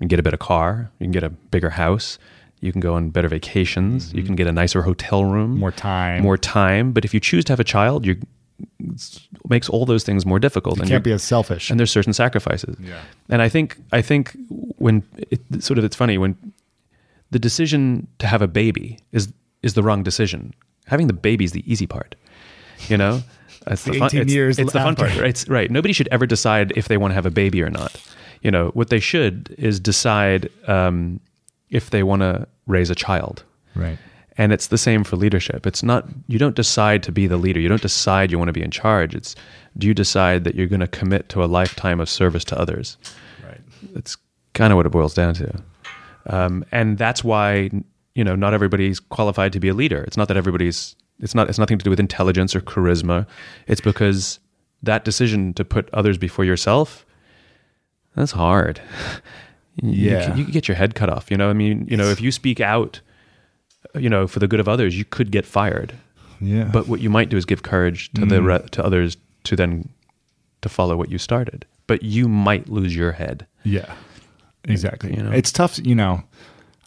can 0.00 0.08
get 0.08 0.18
a 0.18 0.22
better 0.22 0.36
car, 0.36 0.90
you 0.98 1.04
can 1.04 1.12
get 1.12 1.22
a 1.22 1.30
bigger 1.30 1.70
house, 1.70 2.18
you 2.60 2.72
can 2.72 2.80
go 2.80 2.94
on 2.94 3.10
better 3.10 3.28
vacations, 3.28 4.12
you 4.14 4.22
can 4.22 4.34
get 4.36 4.46
a 4.46 4.52
nicer 4.52 4.82
hotel 4.82 5.24
room, 5.24 5.52
Mm-hmm. 5.52 5.60
More 5.60 5.72
time. 5.72 6.22
more 6.22 6.38
time. 6.38 6.92
But 6.92 7.04
if 7.04 7.12
you 7.14 7.20
choose 7.20 7.44
to 7.46 7.52
have 7.52 7.60
a 7.60 7.64
child, 7.64 8.04
you 8.06 8.16
it 8.80 9.20
makes 9.50 9.68
all 9.68 9.84
those 9.84 10.02
things 10.02 10.24
more 10.24 10.38
difficult. 10.38 10.76
You 10.76 10.82
and 10.82 10.90
can't 10.90 11.04
be 11.04 11.12
as 11.12 11.22
selfish. 11.22 11.70
and 11.70 11.78
there's 11.78 11.90
certain 11.90 12.14
sacrifices. 12.14 12.76
Yeah. 12.80 13.00
And 13.28 13.42
I 13.42 13.48
think 13.50 13.76
I 13.92 14.00
think 14.00 14.34
when 14.78 15.02
it, 15.30 15.40
sort 15.62 15.78
of 15.78 15.84
it's 15.84 15.96
funny 15.96 16.16
when 16.16 16.36
the 17.30 17.38
decision 17.38 18.06
to 18.18 18.26
have 18.26 18.40
a 18.40 18.48
baby 18.48 18.98
is 19.12 19.32
is 19.62 19.74
the 19.74 19.82
wrong 19.82 20.02
decision. 20.02 20.54
Having 20.86 21.08
the 21.08 21.12
baby 21.12 21.44
is 21.44 21.52
the 21.52 21.70
easy 21.70 21.86
part. 21.86 22.14
You 22.88 22.96
know, 22.96 23.22
it's 23.66 23.84
The 23.84 23.98
fun, 23.98 24.06
18 24.08 24.20
it's, 24.22 24.32
years 24.32 24.58
It's 24.58 24.72
the 24.72 24.80
fun 24.80 24.94
part. 24.96 25.10
Right? 25.16 25.30
It's, 25.30 25.48
right. 25.48 25.70
Nobody 25.70 25.92
should 25.92 26.08
ever 26.10 26.24
decide 26.26 26.72
if 26.76 26.88
they 26.88 26.96
want 26.96 27.10
to 27.10 27.14
have 27.14 27.26
a 27.26 27.30
baby 27.30 27.62
or 27.62 27.68
not. 27.70 28.00
You 28.42 28.50
know, 28.50 28.70
what 28.74 28.90
they 28.90 29.00
should 29.00 29.54
is 29.58 29.80
decide 29.80 30.50
um, 30.68 31.20
if 31.70 31.90
they 31.90 32.02
want 32.02 32.22
to 32.22 32.46
raise 32.66 32.90
a 32.90 32.94
child. 32.94 33.42
Right. 33.74 33.98
And 34.38 34.52
it's 34.52 34.66
the 34.66 34.76
same 34.78 35.02
for 35.02 35.16
leadership. 35.16 35.66
It's 35.66 35.82
not, 35.82 36.06
you 36.28 36.38
don't 36.38 36.54
decide 36.54 37.02
to 37.04 37.12
be 37.12 37.26
the 37.26 37.38
leader. 37.38 37.58
You 37.58 37.68
don't 37.68 37.80
decide 37.80 38.30
you 38.30 38.38
want 38.38 38.48
to 38.48 38.52
be 38.52 38.62
in 38.62 38.70
charge. 38.70 39.14
It's, 39.14 39.34
do 39.78 39.86
you 39.86 39.94
decide 39.94 40.44
that 40.44 40.54
you're 40.54 40.66
going 40.66 40.80
to 40.80 40.88
commit 40.88 41.30
to 41.30 41.42
a 41.42 41.46
lifetime 41.46 42.00
of 42.00 42.10
service 42.10 42.44
to 42.44 42.58
others? 42.58 42.98
Right. 43.42 43.60
That's 43.94 44.16
kind 44.52 44.72
of 44.74 44.76
what 44.76 44.84
it 44.84 44.90
boils 44.90 45.14
down 45.14 45.32
to. 45.34 45.62
Um, 46.26 46.66
and 46.70 46.98
that's 46.98 47.24
why, 47.24 47.70
you 48.14 48.24
know, 48.24 48.34
not 48.34 48.52
everybody's 48.52 49.00
qualified 49.00 49.54
to 49.54 49.60
be 49.60 49.68
a 49.68 49.74
leader. 49.74 50.02
It's 50.04 50.18
not 50.18 50.28
that 50.28 50.36
everybody's, 50.36 50.96
it's 51.20 51.34
not, 51.34 51.48
it's 51.48 51.58
nothing 51.58 51.78
to 51.78 51.84
do 51.84 51.88
with 51.88 52.00
intelligence 52.00 52.54
or 52.54 52.60
charisma. 52.60 53.26
It's 53.68 53.80
because 53.80 54.38
that 54.82 55.04
decision 55.04 55.54
to 55.54 55.64
put 55.64 55.88
others 55.94 56.18
before 56.18 56.44
yourself, 56.44 57.05
that's 58.16 58.32
hard. 58.32 58.80
You- 59.82 59.90
Yeah. 59.92 60.30
You, 60.30 60.38
you 60.38 60.44
could 60.46 60.54
get 60.54 60.68
your 60.68 60.74
head 60.74 60.94
cut 60.94 61.10
off. 61.10 61.30
You 61.30 61.36
know, 61.36 61.50
I 61.50 61.52
mean, 61.52 61.86
you 61.86 61.98
know, 61.98 62.08
if 62.08 62.18
you 62.18 62.32
speak 62.32 62.60
out, 62.60 63.02
you 63.94 64.08
know, 64.08 64.26
for 64.26 64.38
the 64.38 64.48
good 64.48 64.58
of 64.58 64.68
others, 64.68 64.96
you 64.96 65.04
could 65.04 65.30
get 65.30 65.44
fired. 65.44 65.92
Yeah. 66.40 66.64
But 66.72 66.88
what 66.88 67.00
you 67.00 67.10
might 67.10 67.28
do 67.28 67.36
is 67.36 67.44
give 67.44 67.62
courage 67.62 68.10
to 68.14 68.24
the 68.24 68.36
mm. 68.36 68.46
re- 68.46 68.68
to 68.70 68.82
others 68.84 69.18
to 69.44 69.54
then 69.54 69.90
to 70.62 70.68
follow 70.68 70.96
what 70.96 71.10
you 71.10 71.18
started. 71.18 71.66
But 71.86 72.02
you 72.02 72.26
might 72.28 72.68
lose 72.68 72.96
your 72.96 73.12
head. 73.12 73.46
Yeah, 73.64 73.94
exactly. 74.64 75.14
You 75.14 75.22
know? 75.22 75.32
It's 75.32 75.52
tough, 75.52 75.78
you 75.78 75.94
know. 75.94 76.22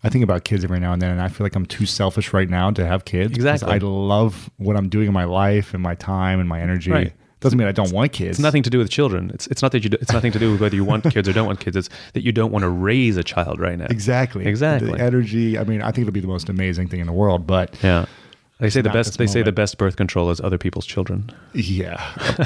I 0.04 0.10
think 0.10 0.24
about 0.24 0.46
kids 0.46 0.64
every 0.64 0.80
now 0.80 0.94
and 0.94 1.02
then, 1.02 1.12
and 1.12 1.22
I 1.22 1.28
feel 1.28 1.46
like 1.46 1.56
I'm 1.56 1.66
too 1.66 1.86
selfish 1.86 2.32
right 2.34 2.50
now 2.50 2.72
to 2.72 2.86
have 2.86 3.06
kids. 3.06 3.34
Exactly. 3.34 3.72
I 3.72 3.78
love 3.80 4.50
what 4.58 4.78
I'm 4.78 4.88
doing 4.90 5.08
in 5.08 5.14
my 5.14 5.26
life 5.26 5.74
and 5.74 5.84
my 5.84 5.96
time 5.96 6.40
and 6.40 6.48
my 6.48 6.62
energy. 6.62 6.92
Right. 6.92 7.14
Doesn't 7.42 7.58
mean 7.58 7.68
I 7.68 7.72
don't 7.72 7.92
want 7.94 8.12
kids. 8.12 8.32
It's 8.32 8.40
nothing 8.40 8.64
to 8.64 8.70
do 8.70 8.78
with 8.78 8.90
children. 8.90 9.32
It's 9.34 9.48
it's 9.48 9.62
not 9.62 9.72
that 9.72 9.84
you 9.84 9.90
do, 9.90 9.98
it's 10.02 10.12
nothing 10.12 10.32
to 10.34 10.40
do 10.40 10.52
with 10.52 10.62
whether 10.62 10.76
you 10.76 10.84
want 10.84 11.04
kids 11.06 11.28
or 11.30 11.34
don't 11.34 11.48
want 11.48 11.60
kids. 11.62 11.78
It's 11.78 11.90
that 12.14 12.24
you 12.24 12.32
don't 12.32 12.52
want 12.52 12.64
to 12.64 12.70
raise 12.70 13.16
a 13.18 13.24
child 13.24 13.60
right 13.60 13.78
now. 13.78 13.88
Exactly. 13.90 14.46
Exactly. 14.46 14.92
The 14.92 15.00
energy. 15.02 15.58
I 15.58 15.64
mean, 15.64 15.82
I 15.82 15.92
think 15.92 16.00
it'll 16.08 16.14
be 16.14 16.20
the 16.20 16.28
most 16.28 16.50
amazing 16.50 16.88
thing 16.90 17.00
in 17.00 17.08
the 17.08 17.14
world. 17.14 17.48
But 17.48 17.76
Yeah. 17.82 18.06
They 18.60 18.70
say 18.70 18.82
the 18.82 18.90
best. 18.90 19.18
They 19.18 19.26
say 19.26 19.42
the 19.42 19.54
best 19.54 19.78
birth 19.78 19.96
control 19.96 20.30
is 20.32 20.42
other 20.42 20.58
people's 20.58 20.86
children. 20.86 21.32
yeah, 21.54 21.96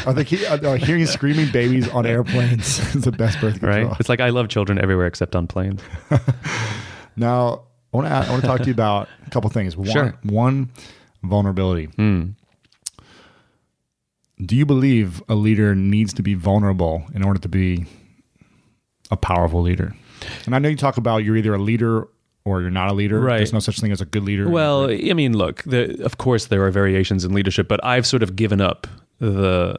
I 0.05 0.13
think 0.13 0.27
he, 0.27 0.38
hearing 0.85 1.07
screaming 1.07 1.51
babies 1.51 1.89
on 1.89 2.05
airplanes 2.05 2.77
is 2.95 3.01
the 3.03 3.12
best 3.12 3.41
birth 3.41 3.59
control. 3.59 3.85
Right? 3.88 4.00
It's 4.00 4.09
like 4.09 4.19
I 4.19 4.29
love 4.29 4.47
children 4.47 4.77
everywhere 4.77 5.07
except 5.07 5.35
on 5.35 5.47
planes. 5.47 5.81
Now, 7.15 7.63
I 7.93 7.97
want 7.97 8.07
to 8.07 8.13
I 8.13 8.29
want 8.29 8.41
to 8.41 8.47
talk 8.47 8.59
to 8.62 8.65
you 8.65 8.73
about 8.73 9.07
a 9.25 9.29
couple 9.29 9.50
things. 9.50 9.77
One, 9.77 9.88
Sure. 9.88 10.13
One 10.23 10.71
vulnerability. 11.23 11.85
Hmm. 11.85 12.29
Do 14.43 14.55
you 14.55 14.65
believe 14.65 15.21
a 15.29 15.35
leader 15.35 15.75
needs 15.75 16.13
to 16.13 16.23
be 16.23 16.33
vulnerable 16.33 17.03
in 17.13 17.23
order 17.23 17.39
to 17.39 17.47
be 17.50 17.85
a 19.12 19.17
powerful 19.17 19.62
leader? 19.62 19.95
And 20.45 20.55
I 20.55 20.59
know 20.59 20.69
you 20.69 20.75
talk 20.75 20.97
about 20.97 21.23
you're 21.23 21.38
either 21.38 21.53
a 21.53 21.59
leader 21.62 22.07
or 22.45 22.62
you're 22.62 22.69
not 22.71 22.89
a 22.89 22.93
leader. 22.93 23.19
Right. 23.19 23.38
There's 23.38 23.53
no 23.53 23.59
such 23.59 23.79
thing 23.79 23.91
as 23.91 24.01
a 24.01 24.05
good 24.05 24.23
leader. 24.23 24.50
Well, 24.50 24.89
I 24.89 25.13
mean, 25.13 25.38
look, 25.38 25.63
the, 25.63 26.03
of 26.03 26.17
course 26.17 26.47
there 26.47 26.63
are 26.65 26.71
variations 26.71 27.23
in 27.23 27.33
leadership, 27.33 27.67
but 27.67 27.83
I've 27.85 28.05
sort 28.05 28.23
of 28.23 28.35
given 28.35 28.59
up 28.59 28.88
the, 29.19 29.77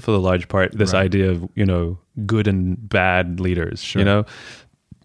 for 0.00 0.12
the 0.12 0.20
large 0.20 0.48
part, 0.48 0.72
this 0.76 0.92
Right. 0.92 1.02
idea 1.04 1.30
of 1.30 1.48
you 1.56 1.66
know 1.66 1.98
good 2.26 2.46
and 2.46 2.76
bad 2.88 3.40
leaders. 3.40 3.94
You 3.96 4.04
know, 4.04 4.24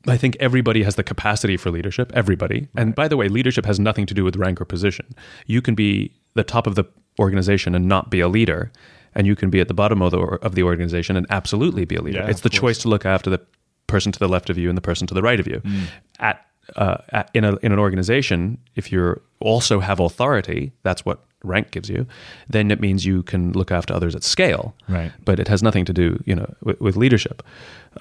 I 0.07 0.17
think 0.17 0.37
everybody 0.39 0.83
has 0.83 0.95
the 0.95 1.03
capacity 1.03 1.57
for 1.57 1.71
leadership. 1.71 2.11
Everybody, 2.13 2.67
and 2.75 2.93
by 2.93 3.07
the 3.07 3.17
way, 3.17 3.27
leadership 3.29 3.65
has 3.65 3.79
nothing 3.79 4.05
to 4.05 4.13
do 4.13 4.23
with 4.23 4.35
rank 4.35 4.61
or 4.61 4.65
position. 4.65 5.07
You 5.47 5.61
can 5.63 5.73
be 5.73 6.11
the 6.35 6.43
top 6.43 6.67
of 6.67 6.75
the 6.75 6.83
organization 7.19 7.73
and 7.73 7.87
not 7.87 8.11
be 8.11 8.19
a 8.19 8.27
leader, 8.27 8.71
and 9.15 9.27
you 9.27 9.35
can 9.35 9.49
be 9.49 9.59
at 9.59 9.67
the 9.67 9.73
bottom 9.73 10.01
of 10.01 10.11
the 10.11 10.19
of 10.19 10.55
the 10.55 10.63
organization 10.63 11.15
and 11.15 11.25
absolutely 11.29 11.85
be 11.85 11.95
a 11.95 12.01
leader. 12.01 12.19
Yeah, 12.19 12.29
it's 12.29 12.41
the 12.41 12.49
choice 12.49 12.77
to 12.79 12.89
look 12.89 13.05
after 13.05 13.29
the 13.29 13.41
person 13.87 14.11
to 14.11 14.19
the 14.19 14.29
left 14.29 14.49
of 14.49 14.57
you 14.57 14.69
and 14.69 14.77
the 14.77 14.81
person 14.81 15.07
to 15.07 15.13
the 15.13 15.21
right 15.21 15.39
of 15.39 15.47
you. 15.47 15.61
Mm. 15.63 15.83
At, 16.19 16.45
uh, 16.75 16.97
at 17.09 17.29
in 17.33 17.43
a 17.43 17.55
in 17.57 17.71
an 17.71 17.79
organization, 17.79 18.57
if 18.75 18.91
you 18.91 19.19
also 19.39 19.79
have 19.79 19.99
authority, 19.99 20.71
that's 20.83 21.05
what 21.05 21.25
rank 21.43 21.71
gives 21.71 21.89
you. 21.89 22.05
Then 22.49 22.71
it 22.71 22.79
means 22.79 23.05
you 23.05 23.23
can 23.23 23.53
look 23.53 23.71
after 23.71 23.93
others 23.93 24.15
at 24.15 24.23
scale. 24.23 24.75
Right. 24.87 25.11
But 25.23 25.39
it 25.39 25.47
has 25.47 25.63
nothing 25.63 25.85
to 25.85 25.93
do, 25.93 26.21
you 26.25 26.35
know, 26.35 26.53
with, 26.63 26.81
with 26.81 26.95
leadership 26.97 27.43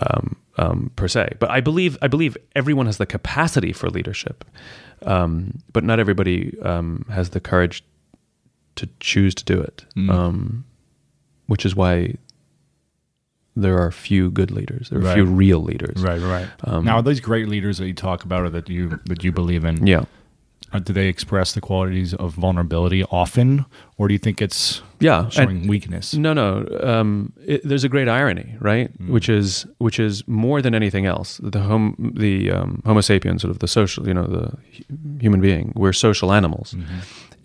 um, 0.00 0.37
um, 0.57 0.91
per 0.97 1.09
se. 1.09 1.37
But 1.38 1.50
I 1.50 1.61
believe 1.61 1.97
I 2.03 2.09
believe 2.09 2.37
everyone 2.55 2.87
has 2.87 2.99
the 2.99 3.07
capacity 3.07 3.73
for 3.73 3.88
leadership, 3.91 4.45
um, 5.03 5.59
but 5.73 5.85
not 5.85 6.00
everybody 6.00 6.59
um, 6.62 7.05
has 7.11 7.31
the 7.31 7.41
courage 7.41 7.85
to 8.77 8.88
choose 9.00 9.35
to 9.37 9.45
do 9.45 9.61
it. 9.61 9.85
Mm. 9.97 10.65
Which 11.49 11.67
is 11.67 11.75
why 11.75 12.14
there 13.57 13.78
are 13.78 13.90
few 13.90 14.31
good 14.31 14.50
leaders. 14.52 14.88
There 14.90 15.00
are 15.00 15.02
Right. 15.02 15.14
few 15.14 15.25
real 15.25 15.61
leaders. 15.62 16.00
right, 16.00 16.21
right. 16.21 16.47
Um, 16.64 16.85
now, 16.85 16.97
are 16.97 17.02
those 17.02 17.19
great 17.21 17.49
leaders 17.49 17.78
that 17.78 17.87
you 17.88 17.95
talk 17.95 18.23
about 18.25 18.43
or 18.45 18.50
that 18.50 18.69
you 18.69 19.00
that 19.07 19.25
you 19.25 19.33
believe 19.33 19.64
in? 19.64 19.87
Yeah. 19.87 20.05
uh, 20.71 20.78
do 20.78 20.93
they 20.93 21.09
express 21.09 21.55
the 21.55 21.62
qualities 21.62 22.12
of 22.12 22.35
vulnerability 22.35 23.02
often, 23.05 23.64
or 23.97 24.07
do 24.07 24.12
you 24.12 24.19
think 24.19 24.43
it's 24.43 24.83
Yeah. 25.00 25.23
and- 25.25 25.33
showing 25.33 25.67
weakness? 25.67 26.12
No, 26.14 26.35
no. 26.35 26.69
Um, 26.83 27.33
it, 27.47 27.67
there's 27.67 27.85
a 27.85 27.88
great 27.88 28.07
irony, 28.07 28.55
right? 28.61 28.90
Which 29.09 29.31
is 29.31 29.64
which 29.78 29.99
is 29.99 30.23
more 30.28 30.61
than 30.61 30.75
anything 30.75 31.07
else. 31.07 31.40
The 31.43 31.61
hom- 31.62 32.12
the 32.14 32.50
um, 32.50 32.83
Homo 32.85 33.00
sapiens, 33.00 33.40
sort 33.40 33.50
of 33.50 33.61
the 33.61 33.67
social, 33.69 34.07
you 34.07 34.12
know, 34.12 34.26
the 34.26 34.52
human 35.23 35.40
being. 35.40 35.73
We're 35.75 35.95
social 35.95 36.33
animals, 36.35 36.76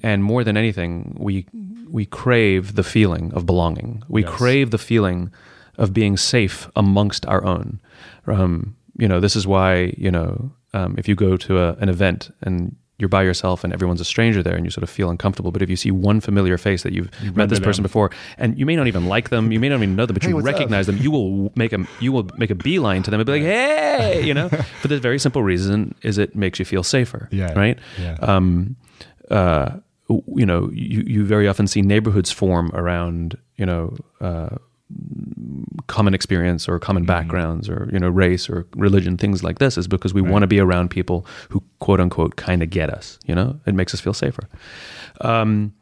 and 0.04 0.22
more 0.22 0.44
than 0.44 0.58
anything, 0.58 1.16
we 1.18 1.46
we 1.94 2.06
crave 2.06 2.64
the 2.76 2.84
feeling 2.84 3.26
of 3.34 3.46
belonging. 3.46 3.92
We 4.10 4.22
Yes. 4.24 4.32
crave 4.40 4.68
the 4.72 4.78
feeling 4.92 5.32
of 5.78 5.88
being 5.94 6.18
safe 6.18 6.58
amongst 6.76 7.26
our 7.28 7.44
own. 7.46 7.80
Um, 8.28 8.76
you 9.02 9.08
know, 9.08 9.20
this 9.20 9.36
is 9.36 9.46
why 9.48 9.94
you 10.06 10.12
know 10.12 10.52
um, 10.74 10.96
if 10.98 11.08
you 11.08 11.16
go 11.16 11.38
to 11.38 11.52
a, 11.60 11.68
an 11.84 11.88
event 11.90 12.22
and 12.42 12.76
you're 13.00 13.10
by 13.10 13.24
yourself 13.24 13.64
and 13.64 13.74
everyone's 13.74 14.00
a 14.02 14.06
stranger 14.06 14.42
there 14.44 14.56
and 14.56 14.66
you 14.66 14.72
sort 14.72 14.84
of 14.84 14.90
feel 14.90 15.10
uncomfortable. 15.10 15.52
But 15.52 15.62
if 15.62 15.70
you 15.70 15.76
see 15.76 15.92
one 15.92 16.20
familiar 16.22 16.58
face 16.58 16.84
that 16.84 16.94
you've 16.94 17.10
met 17.36 17.50
this 17.50 17.60
person 17.60 17.82
them. 17.82 17.90
before, 17.90 18.12
and 18.38 18.58
you 18.58 18.66
may 18.68 18.76
not 18.76 18.88
even 18.88 19.06
like 19.16 19.30
them, 19.30 19.52
you 19.52 19.60
may 19.60 19.68
not 19.70 19.78
even 19.78 19.96
know 19.96 20.06
them, 20.06 20.14
but 20.14 20.24
Hey, 20.24 20.30
you 20.30 20.36
what's 20.36 20.48
up? 20.48 20.54
recognize 20.54 20.86
them, 20.88 20.98
you 20.98 21.10
will 21.12 21.52
make 21.56 21.74
a 21.74 21.86
you 22.00 22.12
will 22.12 22.28
make 22.38 22.52
a 22.52 22.56
beeline 22.56 23.02
to 23.04 23.12
them 23.12 23.20
and 23.20 23.28
be 23.28 23.34
like, 23.38 23.42
"Hey," 23.42 24.24
you 24.30 24.34
know, 24.34 24.48
for 24.82 24.88
the 24.88 25.00
very 25.00 25.20
simple 25.20 25.42
reason 25.44 25.96
is 26.04 26.18
it 26.18 26.36
makes 26.36 26.60
you 26.60 26.66
feel 26.66 26.84
safer, 26.84 27.28
Yeah. 27.32 27.54
right? 27.64 27.78
Yeah. 28.00 28.16
Um, 28.22 28.76
uh, 29.32 29.70
you 30.36 30.46
know, 30.46 30.70
you 30.74 31.04
you 31.08 31.26
very 31.26 31.48
often 31.48 31.68
see 31.68 31.82
neighborhoods 31.82 32.32
form 32.32 32.72
around 32.74 33.38
you 33.58 33.66
know. 33.66 33.96
Uh, 34.22 34.58
common 35.88 36.14
experience 36.14 36.68
or 36.70 36.78
common 36.78 37.04
backgrounds 37.04 37.68
or 37.68 37.90
you 37.92 37.98
know 37.98 38.10
race 38.10 38.48
or 38.48 38.68
religion 38.76 39.18
things 39.18 39.44
like 39.44 39.58
this 39.58 39.76
is 39.76 39.88
because 39.88 40.14
we 40.14 40.22
want 40.22 40.44
to 40.44 40.48
be 40.48 40.60
around 40.60 40.90
people 40.90 41.26
who 41.50 41.64
quote 41.80 42.00
unquote 42.00 42.36
kind 42.36 42.62
of 42.62 42.70
get 42.70 42.92
us 42.92 43.18
you 43.26 43.34
know 43.34 43.60
it 43.66 43.74
makes 43.74 43.94
us 43.94 44.00
feel 44.00 44.14
safer 44.14 44.48
um, 45.22 45.74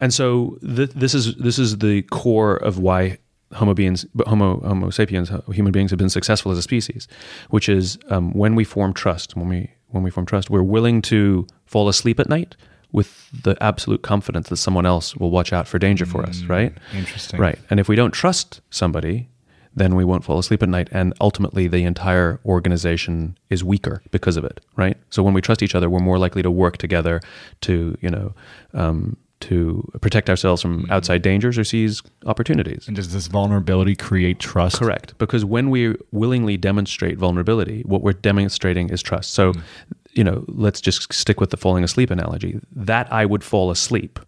and 0.00 0.14
so 0.14 0.58
th- 0.60 0.90
this 0.90 1.12
is 1.12 1.34
this 1.36 1.58
is 1.58 1.78
the 1.78 2.02
core 2.02 2.56
of 2.56 2.78
why 2.78 3.18
Homo 3.54 3.74
beings, 3.74 4.06
Homo 4.26 4.60
Homo 4.60 4.90
sapiens, 4.90 5.30
uh, 5.30 5.42
human 5.52 5.72
beings 5.72 5.90
have 5.90 5.98
been 5.98 6.08
successful 6.08 6.52
as 6.52 6.58
a 6.58 6.62
species, 6.62 7.06
which 7.50 7.68
is 7.68 7.98
um, 8.08 8.32
when 8.32 8.54
we 8.54 8.64
form 8.64 8.94
trust. 8.94 9.36
When 9.36 9.48
we 9.48 9.70
when 9.88 10.02
we 10.02 10.10
form 10.10 10.26
trust, 10.26 10.48
we're 10.48 10.62
willing 10.62 11.02
to 11.02 11.46
fall 11.66 11.88
asleep 11.88 12.18
at 12.18 12.28
night 12.28 12.56
with 12.92 13.28
the 13.32 13.56
absolute 13.62 14.02
confidence 14.02 14.48
that 14.50 14.56
someone 14.58 14.86
else 14.86 15.16
will 15.16 15.30
watch 15.30 15.52
out 15.52 15.66
for 15.66 15.78
danger 15.78 16.06
for 16.06 16.22
us. 16.22 16.42
Mm, 16.42 16.48
right. 16.48 16.72
Interesting. 16.94 17.40
Right. 17.40 17.58
And 17.70 17.80
if 17.80 17.88
we 17.88 17.96
don't 17.96 18.12
trust 18.12 18.60
somebody, 18.70 19.28
then 19.74 19.94
we 19.94 20.04
won't 20.04 20.24
fall 20.24 20.38
asleep 20.38 20.62
at 20.62 20.68
night. 20.68 20.88
And 20.92 21.14
ultimately, 21.20 21.66
the 21.66 21.84
entire 21.84 22.38
organization 22.44 23.38
is 23.48 23.64
weaker 23.64 24.02
because 24.10 24.36
of 24.36 24.44
it. 24.44 24.60
Right. 24.76 24.98
So 25.10 25.22
when 25.22 25.32
we 25.32 25.40
trust 25.40 25.62
each 25.62 25.74
other, 25.74 25.88
we're 25.88 26.00
more 26.00 26.18
likely 26.18 26.42
to 26.42 26.50
work 26.50 26.76
together 26.76 27.22
to, 27.62 27.96
you 28.00 28.10
know, 28.10 28.34
um, 28.74 29.16
to 29.40 29.90
protect 30.00 30.30
ourselves 30.30 30.62
from 30.62 30.82
mm-hmm. 30.82 30.92
outside 30.92 31.20
dangers 31.22 31.58
or 31.58 31.64
seize 31.64 32.02
opportunities. 32.26 32.86
And 32.86 32.94
does 32.94 33.12
this 33.12 33.26
vulnerability 33.26 33.96
create 33.96 34.38
trust? 34.38 34.78
Correct. 34.78 35.18
Because 35.18 35.44
when 35.44 35.70
we 35.70 35.96
willingly 36.12 36.56
demonstrate 36.56 37.18
vulnerability, 37.18 37.82
what 37.82 38.02
we're 38.02 38.12
demonstrating 38.12 38.90
is 38.90 39.02
trust. 39.02 39.32
So, 39.32 39.52
mm. 39.52 39.62
You 40.12 40.24
know, 40.24 40.44
let's 40.48 40.80
just 40.80 41.12
stick 41.12 41.40
with 41.40 41.50
the 41.50 41.56
falling 41.56 41.84
asleep 41.84 42.10
analogy. 42.10 42.60
That 42.74 43.10
I 43.12 43.24
would 43.26 43.42
fall 43.42 43.70
asleep 43.70 44.18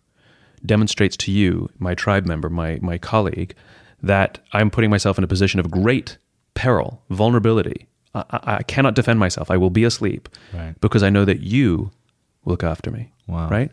demonstrates 0.65 1.17
to 1.19 1.31
you, 1.31 1.69
my 1.79 1.95
tribe 1.95 2.25
member, 2.27 2.49
my, 2.49 2.79
my 2.81 2.97
colleague, 2.97 3.55
that 4.03 4.39
I'm 4.53 4.71
putting 4.71 4.91
myself 4.91 5.19
in 5.19 5.25
a 5.25 5.27
position 5.27 5.61
of 5.61 5.71
great 5.71 6.17
peril, 6.55 7.03
vulnerability. 7.11 7.87
I, 8.15 8.25
I, 8.31 8.63
cannot 8.63 8.95
defend 8.95 9.19
myself. 9.19 9.51
I 9.51 9.57
will 9.57 9.71
be 9.71 9.85
asleep 9.85 10.29
Right. 10.53 10.75
because 10.81 11.03
I 11.03 11.11
know 11.11 11.25
that 11.25 11.41
you 11.41 11.91
look 12.45 12.63
after 12.63 12.91
me. 12.91 13.13
Wow. 13.27 13.49
Right. 13.49 13.71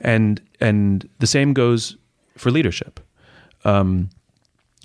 And 0.00 0.40
and 0.60 1.08
the 1.18 1.26
same 1.26 1.52
goes 1.52 1.96
for 2.36 2.50
leadership. 2.50 3.00
Um, 3.64 4.10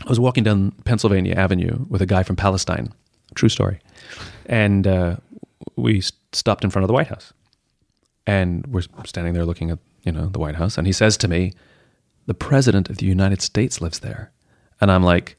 I 0.06 0.10
was 0.10 0.20
walking 0.20 0.44
down 0.44 0.72
Pennsylvania 0.86 1.36
Avenue 1.36 1.86
with 1.90 2.02
a 2.02 2.06
guy 2.06 2.24
from 2.24 2.36
Palestine. 2.36 2.94
True 3.36 3.50
story. 3.50 3.80
And 4.48 4.86
uh, 4.88 5.18
we 5.76 6.02
stopped 6.38 6.64
in 6.64 6.70
front 6.70 6.84
of 6.84 6.88
the 6.88 6.94
White 6.94 7.08
House, 7.08 7.34
and 8.26 8.66
we're 8.68 8.84
standing 9.06 9.34
there 9.34 9.46
looking 9.46 9.72
at 9.72 9.80
you 10.04 10.12
know 10.12 10.28
the 10.28 10.40
White 10.40 10.56
House, 10.56 10.78
and 10.78 10.88
he 10.88 10.94
says 10.94 11.18
to 11.18 11.28
me, 11.28 11.54
"The 12.26 12.34
President 12.34 12.90
of 12.90 12.98
the 12.98 13.06
United 13.06 13.42
States 13.42 13.82
lives 13.82 14.00
there," 14.00 14.32
and 14.82 14.92
I'm 14.92 15.04
like. 15.04 15.36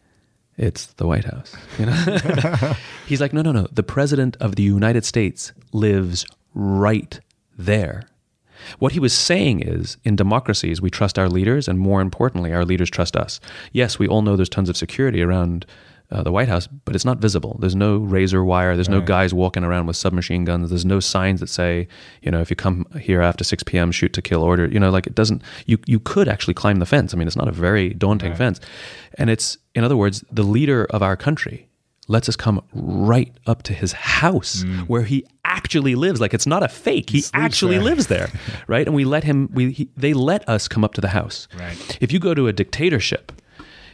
It's 0.61 0.87
the 0.95 1.07
White 1.07 1.25
House, 1.25 1.55
you 1.78 1.87
know. 1.87 1.93
He's 3.07 3.21
like, 3.21 3.33
no, 3.33 3.43
no, 3.43 3.52
no. 3.52 3.69
The 3.71 3.85
president 3.85 4.37
of 4.40 4.57
the 4.57 4.64
United 4.64 5.05
States 5.05 5.52
lives 5.73 6.26
right 6.52 7.21
there. 7.57 8.09
What 8.78 8.93
he 8.93 9.00
was 9.00 9.12
saying 9.12 9.61
is 9.61 9.97
in 10.05 10.17
democracies, 10.17 10.81
we 10.81 10.90
trust 10.90 11.19
our 11.19 11.28
leaders, 11.28 11.69
and 11.69 11.78
more 11.78 12.00
importantly, 12.00 12.52
our 12.52 12.64
leaders 12.64 12.90
trust 12.90 13.17
us. 13.17 13.40
Yes, 13.73 13.99
we 13.99 14.09
all 14.09 14.23
know 14.23 14.37
there's 14.37 14.49
tons 14.49 14.69
of 14.69 14.76
security 14.76 15.23
around 15.23 15.67
uh, 16.11 16.23
the 16.23 16.33
White 16.33 16.49
House, 16.49 16.67
but 16.67 16.95
it's 16.95 17.05
not 17.05 17.19
visible. 17.19 17.59
There's 17.61 17.77
no 17.77 17.99
razor 17.99 18.43
wire. 18.43 18.75
There's 18.77 18.88
no 18.88 19.00
guys 19.03 19.35
walking 19.35 19.62
around 19.62 19.87
with 19.87 19.97
submachine 19.97 20.45
guns. 20.45 20.71
There's 20.71 20.87
no 20.87 21.00
signs 21.00 21.41
that 21.41 21.49
say, 21.49 21.87
you 22.23 22.31
know, 22.31 22.41
if 22.41 22.49
you 22.49 22.57
come 22.57 22.87
here 22.99 23.21
after 23.21 23.45
6 23.45 23.62
p.m., 23.65 23.93
shoot 23.93 24.12
to 24.15 24.23
kill 24.23 24.43
order. 24.43 24.67
You 24.67 24.81
know, 24.81 24.91
like 24.91 25.07
it 25.07 25.15
doesn't, 25.15 25.43
you, 25.67 25.77
you 25.87 26.00
could 26.00 26.27
actually 26.27 26.55
climb 26.55 26.79
the 26.79 26.87
fence. 26.87 27.12
I 27.12 27.19
mean, 27.19 27.27
it's 27.27 27.37
not 27.37 27.49
a 27.49 27.53
very 27.53 27.91
daunting 27.93 28.35
fence. 28.35 28.59
And 29.19 29.29
it's, 29.29 29.59
in 29.75 29.85
other 29.85 29.97
words, 29.99 30.25
the 30.31 30.43
leader 30.45 30.87
of 30.87 31.03
our 31.03 31.17
country 31.17 31.69
lets 32.11 32.27
us 32.27 32.37
come 32.37 32.62
right 32.73 33.37
up 33.47 33.62
to 33.65 33.75
his 33.75 33.93
house 33.93 34.65
where 34.87 35.03
he 35.03 35.27
actually 35.45 35.95
lives. 35.95 36.23
Like 36.23 36.33
it's 36.33 36.47
not 36.47 36.62
a 36.62 36.69
fake. 36.69 37.11
He, 37.11 37.19
Mm. 37.19 37.23
sleeps 37.25 37.31
actually 37.35 37.75
there. 37.77 37.85
lives 37.85 38.07
there, 38.07 38.31
right? 38.67 38.87
And 38.87 38.97
we 38.97 39.05
let 39.05 39.25
him. 39.25 39.50
We 39.53 39.73
he, 39.73 39.91
they 39.95 40.15
let 40.15 40.49
us 40.49 40.69
come 40.69 40.85
up 40.85 40.95
to 40.95 41.03
the 41.03 41.09
house. 41.09 41.49
Right. 41.59 41.99
If 42.00 42.11
you 42.11 42.19
go 42.19 42.33
to 42.33 42.47
a 42.49 42.53
dictatorship, 42.55 43.31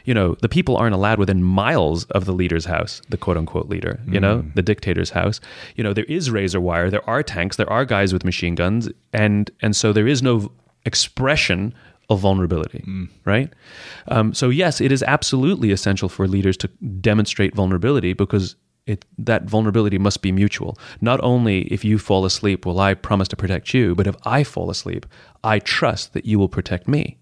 you 0.05 0.13
know 0.13 0.35
the 0.41 0.49
people 0.49 0.77
aren't 0.77 0.95
allowed 0.95 1.19
within 1.19 1.43
miles 1.43 2.05
of 2.05 2.25
the 2.25 2.31
leader's 2.33 2.65
house, 2.65 3.01
the 3.09 3.17
quote 3.17 3.37
unquote 3.37 3.67
leader. 3.69 3.99
You 4.07 4.19
know 4.19 4.37
Mm. 4.43 4.53
the 4.55 4.61
dictator's 4.61 5.09
house. 5.11 5.39
You 5.75 5.83
know 5.83 5.93
there 5.93 6.05
is 6.05 6.29
razor 6.31 6.61
wire. 6.61 6.89
There 6.89 7.07
are 7.09 7.23
tanks. 7.23 7.57
There 7.57 7.69
are 7.69 7.85
guys 7.85 8.13
with 8.13 8.23
machine 8.25 8.55
guns, 8.55 8.89
and 9.13 9.51
and 9.61 9.75
so 9.75 9.91
there 9.93 10.07
is 10.07 10.21
no 10.21 10.51
expression 10.85 11.73
of 12.09 12.19
vulnerability, 12.19 12.83
Mm. 12.87 13.09
right? 13.25 13.49
Um, 14.07 14.33
so 14.33 14.49
yes, 14.49 14.79
it 14.79 14.91
is 14.91 15.01
absolutely 15.03 15.71
essential 15.71 16.07
for 16.09 16.27
leaders 16.27 16.55
to 16.57 16.67
demonstrate 17.01 17.55
vulnerability 17.55 18.13
because 18.13 18.55
it 18.85 19.03
that 19.17 19.45
vulnerability 19.49 19.97
must 19.97 20.21
be 20.21 20.31
mutual. 20.31 20.77
Not 21.01 21.19
only 21.23 21.61
if 21.73 21.83
you 21.83 21.97
fall 21.97 22.23
asleep 22.25 22.65
will 22.67 22.79
I 22.79 22.93
promise 22.93 23.27
to 23.29 23.35
protect 23.35 23.73
you, 23.73 23.95
but 23.95 24.05
if 24.05 24.15
I 24.23 24.43
fall 24.43 24.69
asleep, 24.69 25.07
I 25.43 25.57
trust 25.57 26.13
that 26.13 26.25
you 26.25 26.37
will 26.37 26.49
protect 26.49 26.87
me. 26.87 27.17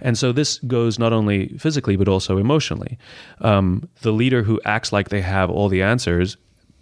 And 0.00 0.16
so 0.18 0.32
this 0.32 0.58
goes 0.60 0.98
not 0.98 1.12
only 1.12 1.48
physically 1.58 1.96
but 1.96 2.08
also 2.08 2.38
emotionally. 2.38 2.98
Um, 3.40 3.88
the 4.02 4.12
leader 4.12 4.42
who 4.42 4.60
acts 4.64 4.92
like 4.92 5.08
they 5.08 5.20
have 5.22 5.50
all 5.50 5.68
the 5.68 5.82
answers, 5.82 6.36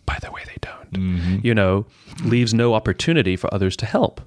by 0.06 0.18
the 0.22 0.30
way, 0.30 0.42
they 0.46 0.56
don't. 0.60 1.44
You 1.44 1.54
know, 1.54 1.86
leaves 2.24 2.52
no 2.52 2.74
opportunity 2.74 3.36
for 3.36 3.52
others 3.54 3.76
to 3.76 3.86
help, 3.86 4.20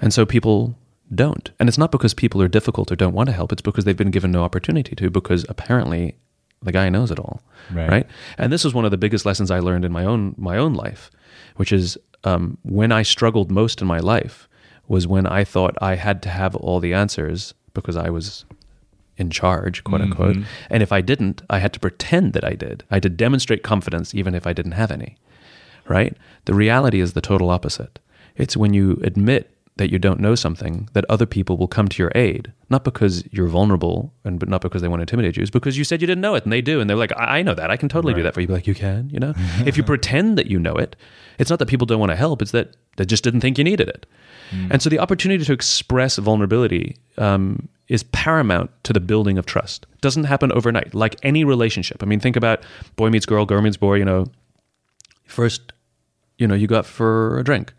and 0.00 0.12
so 0.12 0.24
people 0.24 0.74
don't. 1.14 1.50
And 1.60 1.68
it's 1.68 1.76
not 1.76 1.92
because 1.92 2.14
people 2.14 2.40
are 2.40 2.48
difficult 2.48 2.90
or 2.90 2.96
don't 2.96 3.12
want 3.12 3.28
to 3.28 3.32
help. 3.34 3.52
It's 3.52 3.60
because 3.60 3.84
they've 3.84 3.94
been 3.96 4.10
given 4.10 4.32
no 4.32 4.42
opportunity 4.42 4.96
to. 4.96 5.10
Because 5.10 5.44
apparently, 5.50 6.16
the 6.62 6.72
guy 6.72 6.88
knows 6.88 7.10
it 7.10 7.18
all, 7.18 7.42
Right. 7.70 7.90
right? 7.90 8.06
And 8.38 8.50
this 8.50 8.64
was 8.64 8.72
one 8.72 8.86
of 8.86 8.90
the 8.90 8.96
biggest 8.96 9.26
lessons 9.26 9.50
I 9.50 9.58
learned 9.60 9.84
in 9.84 9.92
my 9.92 10.04
own 10.06 10.34
my 10.38 10.56
own 10.56 10.72
life, 10.72 11.10
which 11.56 11.72
is 11.72 11.98
um, 12.24 12.56
when 12.62 12.90
I 12.90 13.02
struggled 13.02 13.50
most 13.50 13.82
in 13.82 13.86
my 13.86 13.98
life 13.98 14.48
was 14.88 15.06
when 15.06 15.26
I 15.26 15.44
thought 15.44 15.76
I 15.82 15.96
had 15.96 16.22
to 16.22 16.28
have 16.30 16.56
all 16.56 16.80
the 16.80 16.94
answers 16.94 17.52
because 17.74 17.96
I 17.96 18.10
was 18.10 18.44
in 19.16 19.30
charge, 19.30 19.84
quote 19.84 20.00
unquote. 20.00 20.36
Mm-hmm. 20.36 20.66
And 20.70 20.82
if 20.82 20.92
I 20.92 21.00
didn't, 21.00 21.42
I 21.50 21.58
had 21.58 21.72
to 21.74 21.80
pretend 21.80 22.32
that 22.32 22.44
I 22.44 22.54
did. 22.54 22.84
I 22.90 22.96
had 22.96 23.02
to 23.04 23.08
demonstrate 23.08 23.62
confidence 23.62 24.14
even 24.14 24.34
if 24.34 24.46
I 24.46 24.52
didn't 24.52 24.72
have 24.72 24.90
any. 24.90 25.16
Right? 25.88 26.16
The 26.44 26.54
reality 26.54 27.00
is 27.00 27.12
the 27.12 27.20
total 27.20 27.50
opposite. 27.50 27.98
It's 28.36 28.56
when 28.56 28.72
you 28.72 29.00
admit 29.02 29.50
that 29.76 29.90
you 29.90 29.98
don't 29.98 30.20
know 30.20 30.34
something 30.34 30.88
that 30.92 31.04
other 31.08 31.24
people 31.24 31.56
will 31.56 31.68
come 31.68 31.88
to 31.88 32.02
your 32.02 32.12
aid, 32.14 32.52
not 32.68 32.84
because 32.84 33.24
you're 33.32 33.48
vulnerable 33.48 34.12
and 34.22 34.38
but 34.38 34.48
not 34.48 34.60
because 34.60 34.82
they 34.82 34.88
want 34.88 35.00
to 35.00 35.02
intimidate 35.02 35.36
you, 35.36 35.42
it's 35.42 35.50
because 35.50 35.78
you 35.78 35.84
said 35.84 36.00
you 36.00 36.06
didn't 36.06 36.20
know 36.20 36.34
it 36.34 36.44
and 36.44 36.52
they 36.52 36.60
do. 36.60 36.80
And 36.80 36.88
they're 36.88 36.96
like, 36.96 37.12
I, 37.16 37.38
I 37.38 37.42
know 37.42 37.54
that. 37.54 37.70
I 37.70 37.76
can 37.76 37.88
totally 37.88 38.14
do 38.14 38.22
that 38.22 38.34
for 38.34 38.40
you. 38.40 38.46
Be 38.46 38.52
like, 38.52 38.66
you 38.66 38.74
can, 38.74 39.08
you 39.10 39.18
know? 39.18 39.32
if 39.66 39.76
you 39.76 39.82
pretend 39.82 40.36
that 40.36 40.46
you 40.46 40.58
know 40.58 40.74
it, 40.74 40.94
it's 41.38 41.48
not 41.48 41.58
that 41.58 41.66
people 41.66 41.86
don't 41.86 42.00
want 42.00 42.10
to 42.10 42.16
help, 42.16 42.42
it's 42.42 42.52
that 42.52 42.76
they 42.96 43.04
just 43.04 43.24
didn't 43.24 43.40
think 43.40 43.58
you 43.58 43.64
needed 43.64 43.88
it. 43.88 44.06
And 44.70 44.82
so 44.82 44.90
the 44.90 44.98
opportunity 44.98 45.42
to 45.46 45.52
express 45.54 46.18
vulnerability 46.18 46.96
um, 47.16 47.70
is 47.88 48.02
paramount 48.02 48.70
to 48.84 48.92
the 48.92 49.00
building 49.00 49.38
of 49.38 49.46
trust. 49.46 49.86
It 49.94 50.00
doesn't 50.02 50.24
happen 50.24 50.52
overnight, 50.52 50.94
like 50.94 51.16
any 51.22 51.42
relationship. 51.42 52.02
I 52.02 52.06
mean, 52.06 52.20
think 52.20 52.36
about 52.36 52.62
boy 52.96 53.08
meets 53.08 53.24
girl, 53.24 53.46
girl 53.46 53.62
meets 53.62 53.78
boy, 53.78 53.94
you 53.94 54.04
know, 54.04 54.26
first, 55.24 55.72
you 56.36 56.46
know, 56.46 56.54
you 56.54 56.66
go 56.66 56.76
out 56.76 56.84
for 56.84 57.38
a 57.38 57.44
drink 57.44 57.72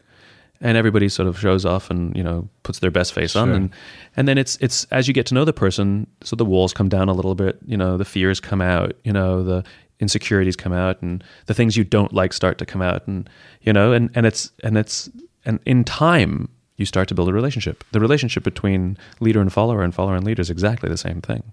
and 0.62 0.76
everybody 0.76 1.10
sort 1.10 1.28
of 1.28 1.38
shows 1.40 1.64
off 1.64 1.92
and, 1.92 2.18
you 2.18 2.24
know, 2.24 2.50
puts 2.64 2.80
their 2.80 2.90
best 2.90 3.14
face 3.14 3.36
on. 3.36 3.50
And, 3.56 3.70
and 4.18 4.28
then 4.28 4.40
it's, 4.40 4.58
it's 4.60 4.86
as 4.86 5.08
you 5.08 5.14
get 5.14 5.28
to 5.28 5.36
know 5.36 5.46
the 5.46 5.54
person, 5.54 6.08
so 6.24 6.36
the 6.36 6.46
walls 6.46 6.74
come 6.74 6.90
down 6.90 7.08
a 7.08 7.14
little 7.14 7.36
bit, 7.36 7.60
you 7.68 7.78
know, 7.78 7.98
the 7.98 8.06
fears 8.06 8.40
come 8.40 8.62
out, 8.62 8.96
you 9.04 9.14
know, 9.14 9.44
the 9.44 9.64
insecurities 10.04 10.56
come 10.56 10.74
out 10.74 11.02
and 11.02 11.24
the 11.48 11.54
things 11.54 11.76
you 11.76 11.84
don't 11.84 12.14
like 12.14 12.32
start 12.34 12.58
to 12.60 12.66
come 12.66 12.82
out 12.90 13.08
and, 13.08 13.28
you 13.62 13.74
know, 13.74 13.92
and, 13.94 14.10
and 14.16 14.26
it's, 14.26 14.52
and 14.64 14.78
it's, 14.78 15.10
and 15.46 15.60
in 15.66 15.84
time, 15.84 16.50
you 16.78 16.86
start 16.86 17.08
to 17.08 17.16
build 17.16 17.30
a 17.30 17.34
relationship. 17.34 17.84
The 17.92 18.00
relationship 18.00 18.44
between 18.44 18.98
leader 19.20 19.42
and 19.42 19.52
follower 19.54 19.84
and 19.84 19.94
follower 19.94 20.16
and 20.16 20.26
leader 20.26 20.42
is 20.42 20.50
exactly 20.50 20.90
the 20.90 20.98
same 20.98 21.22
thing. 21.22 21.44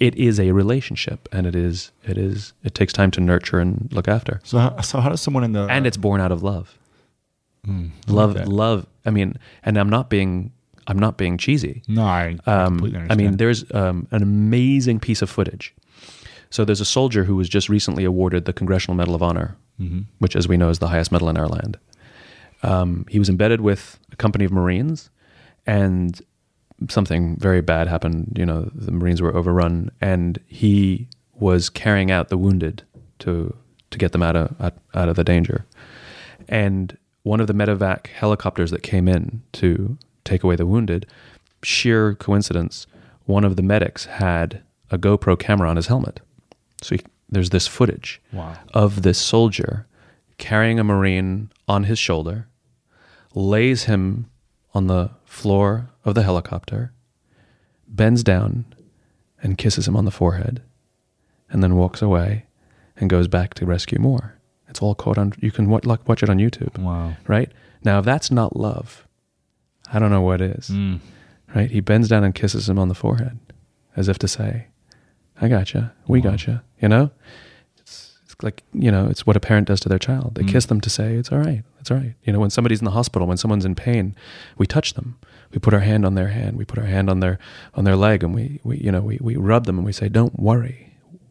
It 0.00 0.14
is 0.16 0.40
a 0.40 0.50
relationship, 0.52 1.28
and 1.30 1.46
it 1.46 1.54
is 1.54 1.92
it 2.04 2.18
is 2.18 2.52
it 2.64 2.74
takes 2.74 2.92
time 2.92 3.10
to 3.12 3.20
nurture 3.20 3.60
and 3.60 3.88
look 3.92 4.08
after, 4.08 4.40
So, 4.42 4.58
how, 4.58 4.80
so 4.80 4.98
how 5.00 5.08
does 5.10 5.20
someone 5.20 5.44
in 5.44 5.52
the 5.52 5.66
and 5.70 5.86
it's 5.86 5.96
born 5.96 6.20
out 6.20 6.32
of 6.32 6.42
love. 6.42 6.76
Mm, 7.66 7.90
love, 8.08 8.34
like 8.34 8.48
love. 8.48 8.86
I 9.04 9.10
mean, 9.10 9.38
and 9.62 9.76
I'm 9.78 9.88
not 9.88 10.10
being 10.10 10.50
I'm 10.88 10.98
not 10.98 11.16
being 11.16 11.38
cheesy. 11.38 11.82
no, 11.88 12.02
I, 12.02 12.36
Um, 12.46 12.78
completely 12.78 13.06
I 13.08 13.14
mean, 13.14 13.36
there's 13.36 13.64
um, 13.72 14.08
an 14.10 14.22
amazing 14.22 14.98
piece 15.00 15.22
of 15.22 15.30
footage. 15.30 15.74
So 16.50 16.64
there's 16.64 16.80
a 16.80 16.84
soldier 16.86 17.24
who 17.24 17.36
was 17.36 17.48
just 17.48 17.68
recently 17.68 18.04
awarded 18.04 18.44
the 18.44 18.52
Congressional 18.52 18.96
Medal 18.96 19.14
of 19.14 19.22
Honor, 19.22 19.56
Mm-hmm. 19.80 20.00
which, 20.20 20.34
as 20.34 20.48
we 20.48 20.56
know, 20.56 20.70
is 20.70 20.78
the 20.78 20.88
highest 20.88 21.12
medal 21.12 21.28
in 21.28 21.36
our 21.36 21.48
land. 21.48 21.78
Um, 22.62 23.04
he 23.10 23.18
was 23.18 23.28
embedded 23.28 23.60
with 23.60 23.98
a 24.10 24.16
company 24.16 24.46
of 24.46 24.50
Marines, 24.52 25.10
and 25.66 26.18
something 26.88 27.36
very 27.36 27.60
bad 27.60 27.86
happened. 27.86 28.34
You 28.38 28.46
know, 28.46 28.70
the 28.74 28.90
Marines 28.90 29.20
were 29.20 29.36
overrun, 29.36 29.90
and 30.00 30.38
he 30.46 31.08
was 31.34 31.68
carrying 31.68 32.10
out 32.10 32.28
the 32.30 32.38
wounded 32.38 32.84
to 33.18 33.54
to 33.90 33.98
get 33.98 34.12
them 34.12 34.22
out 34.22 34.34
of 34.34 34.54
out, 34.60 34.74
out 34.94 35.10
of 35.10 35.16
the 35.16 35.24
danger. 35.24 35.66
And 36.48 36.96
one 37.22 37.40
of 37.40 37.46
the 37.46 37.52
medevac 37.52 38.06
helicopters 38.06 38.70
that 38.70 38.82
came 38.82 39.08
in 39.08 39.42
to 39.52 39.98
take 40.24 40.42
away 40.42 40.56
the 40.56 40.64
wounded, 40.64 41.04
sheer 41.62 42.14
coincidence, 42.14 42.86
one 43.26 43.44
of 43.44 43.56
the 43.56 43.62
medics 43.62 44.06
had 44.06 44.62
a 44.90 44.96
GoPro 44.96 45.38
camera 45.38 45.68
on 45.68 45.76
his 45.76 45.88
helmet. 45.88 46.20
So 46.86 46.94
he, 46.94 47.02
there's 47.28 47.50
this 47.50 47.66
footage 47.66 48.22
Wow. 48.32 48.56
of 48.72 49.02
this 49.02 49.18
soldier 49.18 49.86
carrying 50.38 50.78
a 50.78 50.84
Marine 50.84 51.50
on 51.66 51.84
his 51.84 51.98
shoulder, 51.98 52.46
lays 53.34 53.84
him 53.84 54.26
on 54.72 54.86
the 54.86 55.10
floor 55.24 55.90
of 56.04 56.14
the 56.14 56.22
helicopter, 56.22 56.92
bends 57.88 58.22
down 58.22 58.66
and 59.42 59.58
kisses 59.58 59.88
him 59.88 59.96
on 59.96 60.04
the 60.04 60.10
forehead, 60.12 60.62
and 61.50 61.60
then 61.62 61.74
walks 61.76 62.00
away 62.02 62.46
and 62.96 63.10
goes 63.10 63.26
back 63.26 63.54
to 63.54 63.66
rescue 63.66 63.98
more. 63.98 64.34
It's 64.68 64.80
all 64.80 64.94
caught 64.94 65.18
on. 65.18 65.32
You 65.40 65.50
can 65.50 65.68
wa- 65.68 65.80
like, 65.82 66.08
watch 66.08 66.22
it 66.22 66.30
on 66.30 66.38
YouTube, 66.38 66.78
Wow. 66.78 67.16
right? 67.26 67.50
Now, 67.84 67.98
if 67.98 68.04
that's 68.04 68.30
not 68.30 68.56
love, 68.56 69.06
I 69.92 69.98
don't 69.98 70.10
know 70.10 70.22
what 70.22 70.40
is. 70.40 70.68
Mm. 70.70 71.00
Right? 71.54 71.70
He 71.70 71.80
bends 71.80 72.08
down 72.08 72.22
and 72.24 72.34
kisses 72.34 72.68
him 72.68 72.78
on 72.78 72.88
the 72.88 72.94
forehead, 72.94 73.38
as 73.96 74.06
if 74.08 74.18
to 74.20 74.28
say, 74.28 74.68
"I 75.40 75.48
gotcha. 75.48 75.92
We 76.06 76.20
gotcha." 76.20 76.62
You 76.80 76.88
know, 76.88 77.10
it's, 77.78 78.18
it's 78.24 78.34
like 78.42 78.62
you 78.72 78.90
know, 78.90 79.06
it's 79.06 79.26
what 79.26 79.36
a 79.36 79.40
parent 79.40 79.68
does 79.68 79.80
to 79.80 79.88
their 79.88 79.98
child. 79.98 80.34
They 80.34 80.42
mm. 80.42 80.48
kiss 80.48 80.66
them 80.66 80.80
to 80.80 80.90
say, 80.90 81.14
"It's 81.14 81.32
all 81.32 81.38
right. 81.38 81.62
It's 81.80 81.90
all 81.90 81.96
right." 81.96 82.14
You 82.24 82.32
know, 82.32 82.40
when 82.40 82.50
somebody's 82.50 82.80
in 82.80 82.84
the 82.84 82.90
hospital, 82.92 83.26
when 83.26 83.36
someone's 83.36 83.64
in 83.64 83.74
pain, 83.74 84.14
we 84.58 84.66
touch 84.66 84.94
them. 84.94 85.18
We 85.52 85.58
put 85.58 85.74
our 85.74 85.80
hand 85.80 86.04
on 86.04 86.14
their 86.14 86.28
hand. 86.28 86.56
We 86.56 86.64
put 86.64 86.78
our 86.78 86.86
hand 86.86 87.08
on 87.08 87.20
their 87.20 87.38
on 87.74 87.84
their 87.84 87.96
leg, 87.96 88.22
and 88.22 88.34
we 88.34 88.60
we 88.64 88.78
you 88.78 88.92
know 88.92 89.00
we 89.00 89.18
we 89.20 89.36
rub 89.36 89.66
them 89.66 89.78
and 89.78 89.86
we 89.86 89.92
say, 89.92 90.08
"Don't 90.08 90.38
worry." 90.38 90.82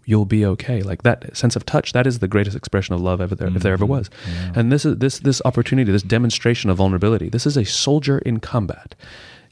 You'll 0.08 0.26
be 0.26 0.46
okay. 0.46 0.84
Like 0.84 1.02
that 1.02 1.36
sense 1.36 1.56
of 1.56 1.66
touch. 1.66 1.92
That 1.94 2.06
is 2.06 2.20
the 2.20 2.28
greatest 2.28 2.56
expression 2.56 2.94
of 2.94 3.02
love 3.02 3.20
ever 3.20 3.34
there, 3.34 3.48
if 3.48 3.64
there 3.64 3.74
ever 3.74 3.86
mm-hmm. 3.86 3.92
was. 3.92 4.10
And 4.54 4.72
this 4.72 4.86
is 4.86 4.98
this 4.98 5.18
this 5.18 5.42
opportunity, 5.46 5.92
this 5.92 6.04
demonstration 6.04 6.70
of 6.70 6.78
vulnerability. 6.78 7.28
This 7.28 7.48
is 7.48 7.58
a 7.58 7.66
soldier 7.66 8.20
in 8.20 8.40
combat 8.40 8.94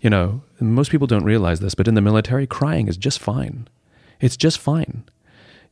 you 0.03 0.09
know, 0.09 0.41
most 0.59 0.91
people 0.91 1.07
don't 1.07 1.23
realize 1.23 1.61
this, 1.61 1.75
but 1.75 1.87
in 1.87 1.93
the 1.95 2.01
military, 2.01 2.45
crying 2.45 2.89
is 2.89 2.97
just 2.97 3.19
fine. 3.19 3.69
It's 4.23 4.37
just 4.37 4.57
fine. 4.57 5.03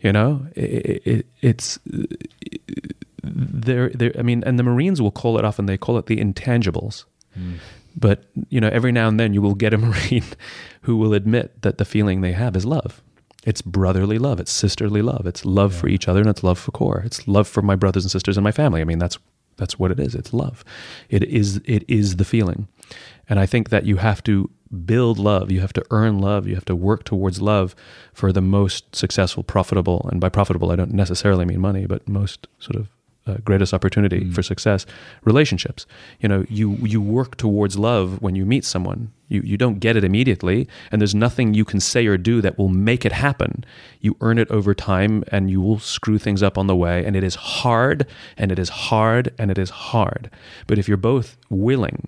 You 0.02 0.12
know, 0.12 0.46
it, 0.56 1.02
it, 1.06 1.26
it's 1.42 1.80
uh, 1.94 2.04
there. 3.24 3.90
There. 3.90 4.12
I 4.20 4.24
mean, 4.24 4.44
and 4.46 4.60
the 4.60 4.64
Marines 4.64 5.02
will 5.02 5.12
call 5.12 5.38
it 5.38 5.46
often. 5.46 5.68
They 5.68 5.78
call 5.78 5.98
it 5.98 6.08
the 6.08 6.18
intangibles. 6.18 7.06
Hmm. 7.34 7.54
But 7.96 8.26
you 8.50 8.60
know, 8.60 8.68
every 8.68 8.92
now 8.92 9.08
and 9.08 9.18
then 9.18 9.34
you 9.34 9.42
will 9.42 9.56
get 9.56 9.74
a 9.74 9.78
Marine 9.78 10.26
who 10.82 10.98
will 10.98 11.14
admit 11.14 11.62
that 11.62 11.78
the 11.78 11.86
feeling 11.86 12.20
they 12.20 12.34
have 12.34 12.58
is 12.58 12.66
love. 12.66 13.02
It's 13.46 13.62
brotherly 13.62 14.18
love. 14.18 14.40
It's 14.42 14.52
sisterly 14.52 15.02
love. 15.02 15.26
It's 15.26 15.46
love 15.46 15.74
for 15.74 15.88
each 15.88 16.10
other, 16.10 16.20
and 16.20 16.30
it's 16.30 16.44
love 16.44 16.60
for 16.60 16.72
Corps. 16.72 17.04
It's 17.06 17.28
love 17.28 17.48
for 17.48 17.62
my 17.62 17.76
brothers 17.76 18.04
and 18.04 18.12
sisters 18.12 18.36
and 18.36 18.44
my 18.44 18.52
family. 18.52 18.82
I 18.82 18.86
mean, 18.86 19.00
that's 19.00 19.18
that's 19.56 19.80
what 19.80 19.92
it 19.92 20.00
is. 20.00 20.14
It's 20.14 20.34
love. 20.34 20.66
It 21.10 21.24
is 21.24 21.62
it 21.64 21.86
is 21.88 22.18
the 22.18 22.26
feeling, 22.26 22.68
and 23.30 23.40
I 23.40 23.46
think 23.46 23.70
that 23.70 23.86
you 23.86 23.96
have 23.98 24.22
to 24.24 24.50
build 24.86 25.20
love. 25.20 25.52
You 25.52 25.62
have 25.62 25.74
to 25.74 25.84
earn 25.92 26.20
love. 26.20 26.48
You 26.48 26.56
have 26.56 26.66
to 26.66 26.76
work 26.76 27.04
towards 27.04 27.42
love 27.42 27.76
for 28.14 28.32
the 28.32 28.42
most 28.42 28.96
successful, 28.96 29.44
profitable, 29.44 30.08
and 30.12 30.20
by 30.22 30.30
profitable 30.30 30.72
I 30.72 30.76
don't 30.76 30.94
necessarily 30.94 31.46
mean 31.46 31.60
money, 31.60 31.86
but 31.86 32.08
most 32.08 32.48
sort 32.60 32.76
of 32.78 32.90
uh, 33.28 33.38
greatest 33.46 33.72
opportunity 33.72 34.22
Mm. 34.22 34.34
for 34.34 34.42
success 34.42 34.86
relationships 35.24 35.86
you 36.22 36.28
know 36.28 36.44
you 36.50 36.72
you 36.82 37.00
work 37.00 37.38
towards 37.38 37.78
love 37.78 38.20
when 38.20 38.34
you 38.36 38.46
meet 38.48 38.66
someone 38.66 39.12
you 39.28 39.42
you 39.46 39.58
don't 39.58 39.80
get 39.80 39.96
it 39.96 40.04
immediately 40.04 40.68
and 40.92 41.00
there's 41.00 41.14
nothing 41.14 41.54
you 41.54 41.64
can 41.64 41.80
say 41.80 42.08
or 42.08 42.18
do 42.18 42.42
that 42.42 42.58
will 42.58 42.68
make 42.68 43.06
it 43.06 43.12
happen 43.12 43.64
you 44.00 44.18
earn 44.22 44.40
it 44.40 44.50
over 44.50 44.74
time 44.74 45.24
and 45.32 45.52
you 45.52 45.62
will 45.62 45.78
screw 45.78 46.18
things 46.18 46.42
up 46.42 46.58
on 46.58 46.66
the 46.66 46.76
way 46.76 47.06
and 47.06 47.16
it 47.16 47.24
is 47.24 47.36
hard 47.36 48.08
and 48.38 48.52
it 48.52 48.58
is 48.58 48.70
hard 48.70 49.32
and 49.38 49.52
it 49.52 49.60
is 49.60 49.70
hard 49.70 50.32
but 50.66 50.80
if 50.80 50.88
you're 50.88 50.98
both 50.98 51.38
willing 51.52 52.08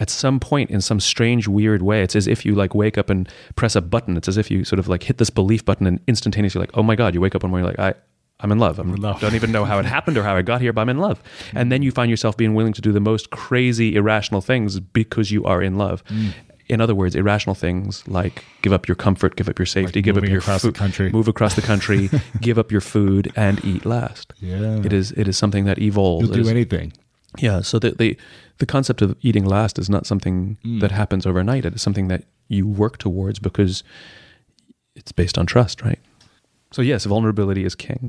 at 0.00 0.10
some 0.10 0.40
point 0.40 0.70
in 0.70 0.80
some 0.80 0.98
strange 0.98 1.46
weird 1.46 1.82
way 1.82 2.02
it's 2.02 2.16
as 2.16 2.26
if 2.26 2.44
you 2.44 2.54
like 2.54 2.74
wake 2.74 2.98
up 2.98 3.08
and 3.10 3.28
press 3.54 3.76
a 3.76 3.80
button 3.80 4.16
it's 4.16 4.26
as 4.28 4.36
if 4.36 4.50
you 4.50 4.64
sort 4.64 4.78
of 4.78 4.88
like 4.88 5.02
hit 5.04 5.18
this 5.18 5.30
belief 5.30 5.64
button 5.64 5.86
and 5.86 6.00
instantaneously 6.08 6.58
like 6.58 6.70
oh 6.74 6.82
my 6.82 6.96
god 6.96 7.14
you 7.14 7.20
wake 7.20 7.34
up 7.34 7.42
one 7.42 7.50
morning 7.50 7.64
you're 7.66 7.84
like 7.86 7.94
i 7.96 7.98
i'm 8.42 8.50
in 8.50 8.58
love 8.58 8.78
I'm 8.78 8.94
in 8.94 9.00
love. 9.00 9.20
don't 9.20 9.34
even 9.34 9.52
know 9.52 9.64
how 9.66 9.78
it 9.78 9.84
happened 9.84 10.16
or 10.16 10.22
how 10.22 10.34
i 10.34 10.42
got 10.42 10.60
here 10.60 10.72
but 10.72 10.80
i'm 10.80 10.88
in 10.88 10.98
love 10.98 11.22
mm. 11.50 11.60
and 11.60 11.70
then 11.70 11.82
you 11.82 11.90
find 11.92 12.10
yourself 12.10 12.36
being 12.36 12.54
willing 12.54 12.72
to 12.72 12.80
do 12.80 12.90
the 12.92 13.00
most 13.00 13.30
crazy 13.30 13.94
irrational 13.94 14.40
things 14.40 14.80
because 14.80 15.30
you 15.30 15.44
are 15.44 15.60
in 15.62 15.76
love 15.76 16.02
mm. 16.06 16.32
in 16.68 16.80
other 16.80 16.94
words 16.94 17.14
irrational 17.14 17.54
things 17.54 18.02
like 18.08 18.42
give 18.62 18.72
up 18.72 18.88
your 18.88 18.94
comfort 18.94 19.36
give 19.36 19.48
up 19.50 19.58
your 19.58 19.66
safety 19.66 19.98
Like 19.98 20.04
give 20.06 20.16
up 20.16 20.24
your 20.24 20.38
across 20.38 20.62
the 20.62 20.68
food- 20.68 20.74
country. 20.76 21.10
move 21.12 21.28
across 21.28 21.54
the 21.56 21.62
country 21.62 22.08
give 22.40 22.58
up 22.58 22.72
your 22.72 22.80
food 22.80 23.30
and 23.36 23.62
eat 23.64 23.84
last 23.84 24.32
Yeah. 24.38 24.76
it 24.82 24.92
is 24.94 25.12
it 25.12 25.28
is 25.28 25.36
something 25.36 25.66
that 25.66 25.78
evolves 25.78 26.26
You'll 26.28 26.36
do 26.36 26.40
is- 26.40 26.48
anything. 26.48 26.94
Yeah, 27.38 27.60
so 27.62 27.78
the, 27.78 27.92
the 27.92 28.16
the 28.58 28.66
concept 28.66 29.02
of 29.02 29.16
eating 29.22 29.44
last 29.44 29.78
is 29.78 29.88
not 29.88 30.06
something 30.06 30.56
Mm. 30.64 30.80
that 30.80 30.90
happens 30.90 31.26
overnight. 31.26 31.64
It 31.64 31.74
is 31.74 31.82
something 31.82 32.08
that 32.08 32.24
you 32.48 32.66
work 32.66 32.98
towards 32.98 33.38
because 33.38 33.82
it's 34.96 35.12
based 35.12 35.38
on 35.38 35.46
trust, 35.46 35.82
right? 35.82 35.98
So 36.72 36.82
yes, 36.82 37.04
vulnerability 37.04 37.64
is 37.64 37.74
king. 37.74 38.08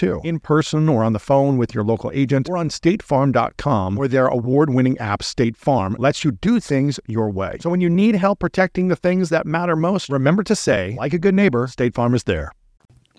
In 0.23 0.39
person 0.39 0.89
or 0.89 1.03
on 1.03 1.13
the 1.13 1.19
phone 1.19 1.57
with 1.57 1.73
your 1.73 1.83
local 1.83 2.11
agent 2.13 2.49
or 2.49 2.57
on 2.57 2.69
statefarm.com, 2.69 3.95
where 3.95 4.07
their 4.07 4.27
award 4.27 4.71
winning 4.71 4.97
app, 4.97 5.23
State 5.23 5.55
Farm, 5.55 5.95
lets 5.99 6.23
you 6.23 6.31
do 6.31 6.59
things 6.59 6.99
your 7.07 7.29
way. 7.29 7.57
So 7.61 7.69
when 7.69 7.81
you 7.81 7.89
need 7.89 8.15
help 8.15 8.39
protecting 8.39 8.87
the 8.87 8.95
things 8.95 9.29
that 9.29 9.45
matter 9.45 9.75
most, 9.75 10.09
remember 10.09 10.43
to 10.43 10.55
say, 10.55 10.95
like 10.97 11.13
a 11.13 11.19
good 11.19 11.35
neighbor, 11.35 11.67
State 11.67 11.93
Farm 11.93 12.13
is 12.15 12.23
there. 12.23 12.51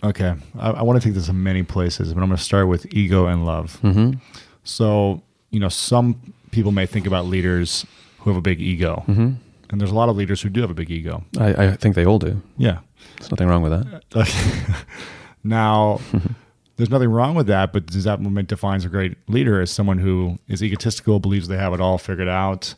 Okay. 0.05 0.35
I, 0.59 0.71
I 0.71 0.83
want 0.83 1.01
to 1.01 1.07
take 1.07 1.15
this 1.15 1.29
in 1.29 1.43
many 1.43 1.63
places, 1.63 2.13
but 2.13 2.23
I'm 2.23 2.29
going 2.29 2.37
to 2.37 2.43
start 2.43 2.69
with 2.69 2.93
ego 2.93 3.27
and 3.27 3.47
love. 3.47 3.79
Mm-hmm. 3.83 4.19
So, 4.65 5.23
you 5.51 5.61
know, 5.61 5.69
some 5.69 6.35
people 6.51 6.73
may 6.73 6.87
think 6.87 7.07
about 7.07 7.27
leaders 7.27 7.87
who 8.19 8.31
have 8.31 8.37
a 8.37 8.43
big 8.43 8.61
ego. 8.61 9.05
Mm-hmm. 9.07 9.33
And 9.71 9.81
there's 9.81 9.91
a 9.91 9.95
lot 9.95 10.09
of 10.09 10.17
leaders 10.17 10.43
who 10.43 10.51
do 10.51 10.61
have 10.61 10.71
a 10.71 10.75
big 10.75 10.91
ego. 10.91 11.25
I, 11.39 11.67
I 11.67 11.77
think 11.77 11.95
they 11.95 12.05
all 12.05 12.19
do. 12.19 12.43
Yeah. 12.59 12.81
There's 13.19 13.31
nothing 13.31 13.49
wrong 13.49 13.63
with 13.63 13.73
that. 13.73 14.85
now, 15.45 16.01
there's 16.77 16.91
nothing 16.91 17.11
wrong 17.11 17.35
with 17.35 17.47
that, 17.49 17.73
but 17.73 17.87
does 17.87 18.05
that 18.05 18.21
what 18.21 18.47
defines 18.47 18.85
a 18.85 18.89
great 18.89 19.17
leader 19.29 19.61
as 19.61 19.71
someone 19.71 19.99
who 19.99 20.39
is 20.49 20.63
egotistical, 20.63 21.21
believes 21.21 21.49
they 21.49 21.57
have 21.57 21.73
it 21.75 21.81
all 21.81 21.99
figured 21.99 22.29
out, 22.29 22.75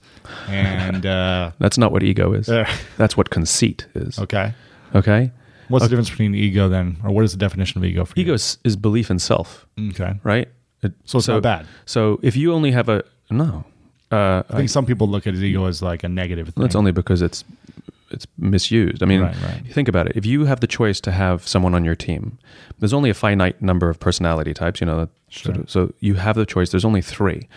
and 0.48 1.06
uh, 1.18 1.52
That's 1.58 1.78
not 1.78 1.92
what 1.92 2.02
ego 2.02 2.32
is. 2.32 2.48
uh, 2.48 2.68
That's 2.96 3.16
what 3.16 3.30
conceit 3.30 3.86
is. 3.94 4.18
okay. 4.18 4.52
Okay. 4.94 5.30
What's 5.68 5.84
the 5.84 5.88
difference 5.88 6.10
between 6.10 6.34
ego 6.34 6.68
then, 6.68 6.98
or 7.02 7.10
what 7.10 7.24
is 7.24 7.32
the 7.32 7.38
definition 7.38 7.78
of 7.78 7.84
ego 7.84 8.04
for 8.04 8.12
Ego 8.20 8.34
is, 8.34 8.58
is 8.64 8.76
belief 8.76 9.10
in 9.10 9.18
self. 9.18 9.66
Okay. 9.90 10.14
right? 10.22 10.48
It- 10.82 10.92
So 11.04 11.18
it's 11.18 11.28
not 11.28 11.42
bad. 11.42 11.66
So 11.86 12.20
if 12.22 12.36
you 12.36 12.52
only 12.52 12.70
have 12.72 12.88
a 12.88 13.02
no, 13.30 13.64
uh, 14.14 14.42
I 14.50 14.56
think 14.56 14.70
some 14.70 14.86
people 14.86 15.08
look 15.08 15.26
at 15.26 15.34
ego 15.34 15.66
as 15.66 15.82
like 15.82 16.04
a 16.04 16.08
negative 16.08 16.48
thing. 16.48 16.62
That's 16.62 16.74
only 16.76 16.92
because 16.92 17.22
it's 17.22 17.44
it's 18.10 18.26
misused. 18.38 19.02
I 19.02 19.06
mean, 19.06 19.22
Right, 19.22 19.36
right. 19.42 19.62
you 19.66 19.72
think 19.72 19.88
about 19.88 20.06
it. 20.06 20.12
If 20.16 20.24
you 20.24 20.44
have 20.44 20.60
the 20.60 20.66
choice 20.68 21.00
to 21.00 21.10
have 21.10 21.48
someone 21.48 21.74
on 21.74 21.84
your 21.84 21.96
team, 21.96 22.38
there's 22.78 22.92
only 22.92 23.10
a 23.10 23.14
finite 23.14 23.60
number 23.60 23.88
of 23.90 23.98
personality 23.98 24.54
types. 24.54 24.80
You 24.80 24.86
know, 24.86 24.98
that 25.00 25.08
sort 25.30 25.56
of- 25.56 25.68
so 25.70 25.92
you 26.00 26.14
have 26.14 26.36
the 26.36 26.46
choice. 26.46 26.70
There's 26.70 26.84
only 26.84 27.02
three. 27.02 27.48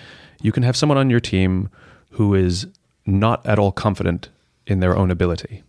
You 0.41 0.51
can 0.51 0.63
have 0.63 0.75
someone 0.75 0.97
on 0.97 1.09
your 1.11 1.19
team 1.19 1.69
who 2.11 2.33
is 2.33 2.65
not 3.05 3.45
at 3.45 3.59
all 3.59 3.71
confident 3.71 4.29
in 4.65 4.79
their 4.79 4.95
own 4.97 5.11
ability. 5.11 5.63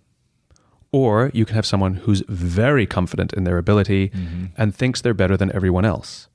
Or 0.90 1.30
you 1.34 1.44
can 1.44 1.54
have 1.54 1.66
someone 1.66 1.94
who's 1.94 2.22
very 2.28 2.86
confident 2.86 3.32
in 3.34 3.44
their 3.44 3.58
ability 3.58 4.08
Mm-hmm. 4.08 4.44
and 4.56 4.74
thinks 4.74 5.00
they're 5.02 5.12
better 5.14 5.36
than 5.36 5.52
everyone 5.54 5.84
else. 5.84 6.28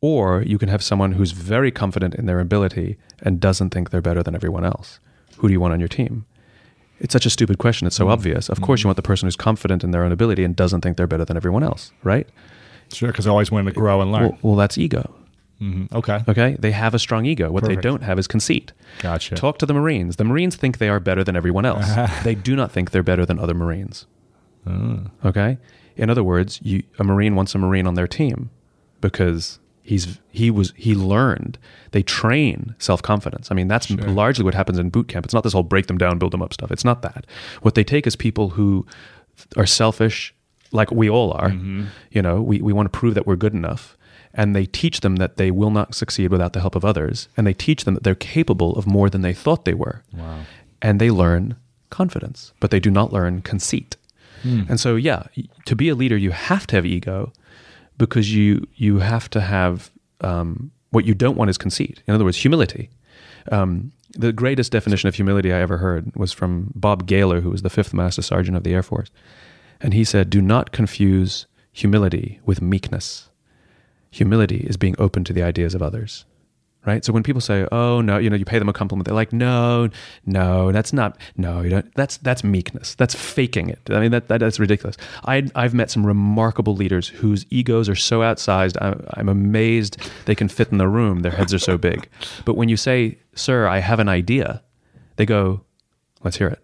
Or 0.00 0.42
you 0.42 0.58
can 0.58 0.68
have 0.68 0.82
someone 0.82 1.12
who's 1.12 1.32
very 1.32 1.70
confident 1.70 2.14
in 2.14 2.26
their 2.26 2.40
ability 2.40 2.96
and 3.22 3.40
doesn't 3.40 3.70
think 3.70 3.90
they're 3.90 4.00
better 4.00 4.22
than 4.22 4.34
everyone 4.34 4.64
else. 4.64 5.00
Who 5.38 5.48
do 5.48 5.52
you 5.52 5.60
want 5.60 5.72
on 5.72 5.80
your 5.80 5.88
team? 5.88 6.24
It's 7.00 7.12
such 7.12 7.26
a 7.26 7.30
stupid 7.30 7.58
question. 7.58 7.86
It's 7.86 7.96
so 7.96 8.04
Mm-hmm. 8.04 8.12
obvious. 8.12 8.48
Of 8.48 8.60
course, 8.60 8.82
you 8.82 8.88
want 8.88 8.96
the 8.96 9.02
person 9.02 9.26
who's 9.26 9.36
confident 9.36 9.82
in 9.84 9.90
their 9.90 10.04
own 10.04 10.12
ability 10.12 10.44
and 10.44 10.54
doesn't 10.54 10.80
think 10.82 10.96
they're 10.96 11.06
better 11.06 11.24
than 11.24 11.36
everyone 11.36 11.62
else, 11.64 11.92
right? 12.04 12.28
Sure, 12.92 13.08
because 13.10 13.26
I 13.26 13.30
always 13.30 13.50
want 13.50 13.66
to 13.66 13.72
grow 13.72 14.00
and 14.00 14.10
learn. 14.12 14.22
Well, 14.22 14.38
well, 14.42 14.56
that's 14.56 14.78
ego. 14.78 15.14
Mhm. 15.60 15.92
Okay. 15.92 16.22
Okay, 16.28 16.56
they 16.58 16.70
have 16.70 16.94
a 16.94 16.98
strong 17.00 17.26
ego. 17.26 17.50
What 17.50 17.64
Perfect. 17.64 17.82
they 17.82 17.88
don't 17.88 18.02
have 18.04 18.18
is 18.18 18.26
conceit. 18.28 18.72
Gotcha. 19.00 19.34
Talk 19.34 19.58
to 19.58 19.66
the 19.66 19.74
Marines. 19.74 20.16
The 20.16 20.24
Marines 20.24 20.54
think 20.56 20.78
they 20.78 20.88
are 20.88 21.00
better 21.00 21.24
than 21.24 21.34
everyone 21.36 21.64
else. 21.66 21.86
they 22.24 22.36
do 22.36 22.54
not 22.54 22.70
think 22.70 22.92
they're 22.92 23.02
better 23.02 23.26
than 23.26 23.38
other 23.40 23.54
Marines. 23.54 24.06
Oh. 24.66 25.00
Okay. 25.24 25.58
In 25.96 26.10
other 26.10 26.22
words, 26.22 26.60
you, 26.62 26.84
a 27.00 27.04
Marine 27.04 27.34
wants 27.34 27.54
a 27.56 27.58
Marine 27.58 27.86
on 27.88 27.94
their 27.94 28.06
team 28.06 28.50
because 29.00 29.58
he's 29.88 30.18
he 30.30 30.50
was 30.50 30.74
he 30.76 30.94
learned. 30.94 31.58
They 31.92 32.02
train 32.02 32.74
self 32.78 33.00
confidence. 33.00 33.50
I 33.50 33.54
mean, 33.54 33.68
that's 33.68 33.90
largely 33.90 34.44
what 34.44 34.54
happens 34.54 34.78
in 34.78 34.90
boot 34.90 35.08
camp. 35.08 35.24
It's 35.24 35.32
not 35.32 35.44
this 35.44 35.54
whole 35.54 35.62
break 35.62 35.86
them 35.86 35.96
down, 35.96 36.18
build 36.18 36.32
them 36.32 36.42
up 36.42 36.52
stuff. 36.52 36.70
It's 36.70 36.84
not 36.84 37.00
that. 37.02 37.26
What 37.62 37.74
they 37.74 37.84
take 37.84 38.06
is 38.06 38.14
people 38.14 38.50
who 38.50 38.86
are 39.56 39.66
selfish, 39.66 40.34
like 40.72 40.90
we 40.90 41.08
all 41.08 41.32
are. 41.32 41.48
Mm-hmm. 41.48 41.86
You 42.10 42.20
know, 42.20 42.42
we, 42.42 42.60
we 42.60 42.74
want 42.74 42.92
to 42.92 42.98
prove 42.98 43.14
that 43.14 43.26
we're 43.26 43.36
good 43.36 43.54
enough. 43.54 43.96
And 44.34 44.54
they 44.54 44.66
teach 44.66 45.00
them 45.00 45.16
that 45.16 45.38
they 45.38 45.50
will 45.50 45.70
not 45.70 45.94
succeed 45.94 46.30
without 46.30 46.52
the 46.52 46.60
help 46.60 46.74
of 46.74 46.84
others. 46.84 47.28
And 47.36 47.46
they 47.46 47.54
teach 47.54 47.84
them 47.84 47.94
that 47.94 48.04
they're 48.04 48.14
capable 48.14 48.76
of 48.76 48.86
more 48.86 49.08
than 49.08 49.22
they 49.22 49.32
thought 49.32 49.64
they 49.64 49.74
were. 49.74 50.02
Wow. 50.12 50.40
And 50.82 51.00
they 51.00 51.10
learn 51.10 51.56
confidence, 51.88 52.52
but 52.60 52.70
they 52.70 52.78
do 52.78 52.90
not 52.90 53.10
learn 53.10 53.40
conceit. 53.40 53.96
Hmm. 54.42 54.64
And 54.68 54.78
so, 54.78 54.96
yeah, 54.96 55.24
to 55.64 55.74
be 55.74 55.88
a 55.88 55.94
leader, 55.94 56.16
you 56.16 56.30
have 56.30 56.66
to 56.68 56.76
have 56.76 56.84
ego 56.84 57.32
because 57.98 58.34
you 58.34 58.66
you 58.76 59.00
have 59.00 59.28
to 59.30 59.40
have 59.40 59.90
um, 60.20 60.70
what 60.90 61.04
you 61.04 61.14
don't 61.14 61.36
want 61.36 61.50
is 61.50 61.58
conceit. 61.58 62.02
In 62.06 62.14
other 62.14 62.24
words, 62.24 62.38
humility. 62.38 62.90
Um, 63.52 63.92
the 64.12 64.32
greatest 64.32 64.72
definition 64.72 65.08
of 65.08 65.14
humility 65.14 65.52
I 65.52 65.60
ever 65.60 65.78
heard 65.78 66.14
was 66.16 66.32
from 66.32 66.72
Bob 66.74 67.06
Gaylor, 67.06 67.40
who 67.40 67.50
was 67.50 67.62
the 67.62 67.70
fifth 67.70 67.92
Master 67.92 68.22
Sergeant 68.22 68.56
of 68.56 68.64
the 68.64 68.72
Air 68.72 68.82
Force, 68.82 69.10
and 69.80 69.92
he 69.92 70.04
said, 70.04 70.30
"Do 70.30 70.40
not 70.40 70.72
confuse 70.72 71.46
humility 71.72 72.40
with 72.44 72.62
meekness. 72.62 73.28
Humility 74.10 74.64
is 74.66 74.76
being 74.76 74.96
open 74.98 75.24
to 75.24 75.32
the 75.32 75.42
ideas 75.42 75.74
of 75.74 75.82
others." 75.82 76.24
Right. 76.86 77.04
So 77.04 77.12
when 77.12 77.22
people 77.22 77.40
say, 77.40 77.66
"Oh 77.70 78.00
no," 78.00 78.18
you 78.18 78.30
know, 78.30 78.36
you 78.36 78.44
pay 78.44 78.58
them 78.58 78.68
a 78.68 78.72
compliment, 78.72 79.04
they're 79.04 79.14
like, 79.14 79.32
"No, 79.32 79.90
no, 80.24 80.72
that's 80.72 80.92
not. 80.92 81.18
No, 81.36 81.60
you 81.60 81.70
don't. 81.70 81.94
That's 81.94 82.16
that's 82.18 82.42
meekness. 82.42 82.94
That's 82.94 83.14
faking 83.14 83.68
it. 83.68 83.80
I 83.90 84.00
mean, 84.00 84.12
that, 84.12 84.28
that 84.28 84.38
that's 84.38 84.58
ridiculous." 84.58 84.96
I 85.26 85.48
I've 85.54 85.74
met 85.74 85.90
some 85.90 86.06
remarkable 86.06 86.76
leaders 86.76 87.08
whose 87.08 87.44
egos 87.50 87.88
are 87.88 87.96
so 87.96 88.20
outsized. 88.20 88.80
I'm, 88.80 89.04
I'm 89.14 89.28
amazed 89.28 89.98
they 90.24 90.34
can 90.34 90.48
fit 90.48 90.70
in 90.70 90.78
the 90.78 90.88
room. 90.88 91.20
Their 91.20 91.32
heads 91.32 91.52
are 91.52 91.58
so 91.58 91.76
big. 91.76 92.08
But 92.44 92.54
when 92.54 92.68
you 92.68 92.76
say, 92.76 93.18
"Sir, 93.34 93.66
I 93.66 93.80
have 93.80 93.98
an 93.98 94.08
idea," 94.08 94.62
they 95.16 95.26
go, 95.26 95.62
"Let's 96.22 96.38
hear 96.38 96.48
it." 96.48 96.62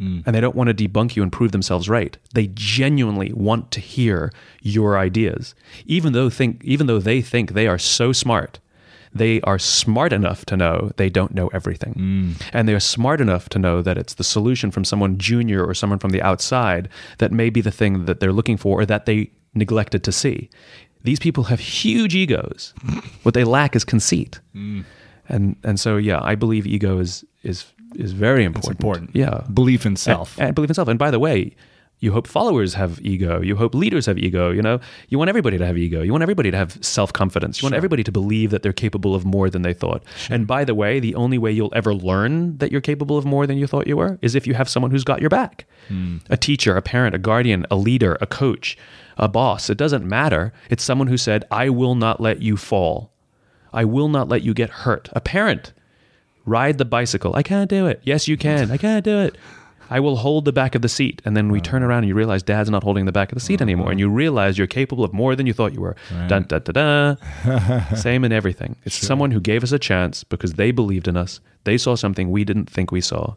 Mm. 0.00 0.22
And 0.24 0.34
they 0.34 0.40
don't 0.40 0.56
want 0.56 0.68
to 0.68 0.88
debunk 0.88 1.14
you 1.14 1.22
and 1.22 1.30
prove 1.30 1.52
themselves 1.52 1.88
right. 1.88 2.16
They 2.32 2.48
genuinely 2.54 3.32
want 3.34 3.70
to 3.72 3.80
hear 3.80 4.32
your 4.62 4.98
ideas, 4.98 5.54
even 5.84 6.12
though 6.14 6.30
think 6.30 6.64
even 6.64 6.86
though 6.86 6.98
they 6.98 7.20
think 7.20 7.52
they 7.52 7.66
are 7.66 7.78
so 7.78 8.12
smart. 8.12 8.58
They 9.12 9.40
are 9.42 9.58
smart 9.58 10.12
enough 10.12 10.44
to 10.46 10.56
know 10.56 10.92
they 10.96 11.08
don't 11.08 11.34
know 11.34 11.48
everything. 11.48 11.94
Mm. 11.94 12.50
And 12.52 12.68
they 12.68 12.74
are 12.74 12.80
smart 12.80 13.20
enough 13.20 13.48
to 13.50 13.58
know 13.58 13.82
that 13.82 13.98
it's 13.98 14.14
the 14.14 14.24
solution 14.24 14.70
from 14.70 14.84
someone 14.84 15.18
junior 15.18 15.64
or 15.64 15.74
someone 15.74 15.98
from 15.98 16.10
the 16.10 16.22
outside 16.22 16.88
that 17.18 17.32
may 17.32 17.50
be 17.50 17.60
the 17.60 17.72
thing 17.72 18.04
that 18.04 18.20
they're 18.20 18.32
looking 18.32 18.56
for 18.56 18.80
or 18.80 18.86
that 18.86 19.06
they 19.06 19.30
neglected 19.54 20.04
to 20.04 20.12
see. 20.12 20.48
These 21.02 21.18
people 21.18 21.44
have 21.44 21.60
huge 21.60 22.14
egos. 22.14 22.74
What 23.22 23.34
they 23.34 23.44
lack 23.44 23.76
is 23.76 23.84
conceit. 23.84 24.40
Mm. 24.54 24.84
And 25.28 25.56
and 25.62 25.78
so 25.78 25.96
yeah, 25.98 26.20
I 26.22 26.34
believe 26.34 26.66
ego 26.66 26.98
is 26.98 27.24
is 27.42 27.66
is 27.94 28.12
very 28.12 28.44
important. 28.44 28.80
important. 28.80 29.10
Yeah. 29.14 29.44
Belief 29.52 29.84
in 29.86 29.96
self. 29.96 30.38
And, 30.38 30.48
and 30.48 30.54
believe 30.54 30.70
in 30.70 30.74
self. 30.74 30.88
And 30.88 30.98
by 30.98 31.10
the 31.10 31.18
way, 31.18 31.54
you 32.00 32.12
hope 32.12 32.26
followers 32.26 32.74
have 32.74 32.98
ego. 33.02 33.40
You 33.42 33.56
hope 33.56 33.74
leaders 33.74 34.06
have 34.06 34.18
ego. 34.18 34.50
You 34.50 34.62
know, 34.62 34.80
you 35.08 35.18
want 35.18 35.28
everybody 35.28 35.58
to 35.58 35.66
have 35.66 35.76
ego. 35.76 36.00
You 36.00 36.12
want 36.12 36.22
everybody 36.22 36.50
to 36.50 36.56
have 36.56 36.82
self 36.82 37.12
confidence. 37.12 37.60
You 37.60 37.66
want 37.66 37.74
everybody 37.74 38.02
to 38.02 38.12
believe 38.12 38.50
that 38.50 38.62
they're 38.62 38.72
capable 38.72 39.14
of 39.14 39.24
more 39.26 39.50
than 39.50 39.62
they 39.62 39.74
thought. 39.74 40.02
And 40.30 40.46
by 40.46 40.64
the 40.64 40.74
way, 40.74 40.98
the 40.98 41.14
only 41.14 41.36
way 41.36 41.52
you'll 41.52 41.72
ever 41.74 41.94
learn 41.94 42.56
that 42.58 42.72
you're 42.72 42.80
capable 42.80 43.18
of 43.18 43.26
more 43.26 43.46
than 43.46 43.58
you 43.58 43.66
thought 43.66 43.86
you 43.86 43.98
were 43.98 44.18
is 44.22 44.34
if 44.34 44.46
you 44.46 44.54
have 44.54 44.68
someone 44.68 44.90
who's 44.90 45.04
got 45.04 45.20
your 45.20 45.30
back 45.30 45.66
hmm. 45.88 46.18
a 46.30 46.36
teacher, 46.36 46.76
a 46.76 46.82
parent, 46.82 47.14
a 47.14 47.18
guardian, 47.18 47.66
a 47.70 47.76
leader, 47.76 48.16
a 48.20 48.26
coach, 48.26 48.78
a 49.18 49.28
boss. 49.28 49.68
It 49.68 49.76
doesn't 49.76 50.06
matter. 50.06 50.52
It's 50.70 50.82
someone 50.82 51.08
who 51.08 51.18
said, 51.18 51.44
I 51.50 51.68
will 51.68 51.94
not 51.94 52.20
let 52.20 52.40
you 52.40 52.56
fall. 52.56 53.12
I 53.72 53.84
will 53.84 54.08
not 54.08 54.28
let 54.28 54.42
you 54.42 54.54
get 54.54 54.70
hurt. 54.70 55.10
A 55.12 55.20
parent, 55.20 55.72
ride 56.46 56.78
the 56.78 56.84
bicycle. 56.84 57.36
I 57.36 57.42
can't 57.42 57.68
do 57.68 57.86
it. 57.86 58.00
Yes, 58.02 58.26
you 58.26 58.36
can. 58.36 58.70
I 58.70 58.78
can't 58.78 59.04
do 59.04 59.20
it. 59.20 59.36
I 59.90 59.98
will 60.00 60.16
hold 60.16 60.44
the 60.44 60.52
back 60.52 60.74
of 60.76 60.82
the 60.82 60.88
seat. 60.88 61.20
And 61.24 61.36
then 61.36 61.50
we 61.50 61.60
turn 61.60 61.82
around 61.82 61.98
and 62.04 62.08
you 62.08 62.14
realize 62.14 62.42
dad's 62.44 62.70
not 62.70 62.84
holding 62.84 63.06
the 63.06 63.12
back 63.12 63.32
of 63.32 63.36
the 63.36 63.40
seat 63.44 63.60
anymore. 63.60 63.90
And 63.90 63.98
you 63.98 64.08
realize 64.08 64.56
you're 64.56 64.66
capable 64.68 65.02
of 65.04 65.12
more 65.12 65.34
than 65.34 65.46
you 65.46 65.52
thought 65.52 65.74
you 65.74 65.80
were. 65.80 65.96
Dun, 66.28 66.44
dun, 66.44 66.62
dun. 66.62 67.18
Same 67.96 68.24
in 68.24 68.32
everything. 68.32 68.76
It's 68.84 68.94
someone 68.94 69.32
who 69.32 69.40
gave 69.40 69.64
us 69.64 69.72
a 69.72 69.78
chance 69.78 70.22
because 70.24 70.54
they 70.54 70.70
believed 70.70 71.08
in 71.08 71.16
us. 71.16 71.40
They 71.64 71.76
saw 71.76 71.96
something 71.96 72.30
we 72.30 72.44
didn't 72.44 72.70
think 72.70 72.92
we 72.92 73.00
saw. 73.00 73.34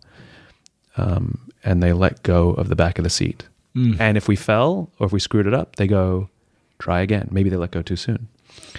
Um, 0.95 1.39
and 1.63 1.81
they 1.81 1.91
let 1.93 2.21
go 2.23 2.51
of 2.51 2.69
the 2.69 2.75
back 2.75 2.99
of 2.99 3.03
the 3.03 3.09
seat. 3.09 3.47
And 3.75 4.15
if 4.17 4.27
we 4.27 4.35
fell 4.35 4.91
or 4.99 5.07
if 5.07 5.11
we 5.11 5.19
screwed 5.19 5.47
it 5.47 5.53
up, 5.55 5.77
they 5.77 5.87
go, 5.87 6.29
try 6.77 7.01
again. 7.01 7.27
Maybe 7.31 7.49
they 7.49 7.57
let 7.57 7.71
go 7.71 7.81
too 7.81 7.95
soon. 7.95 8.27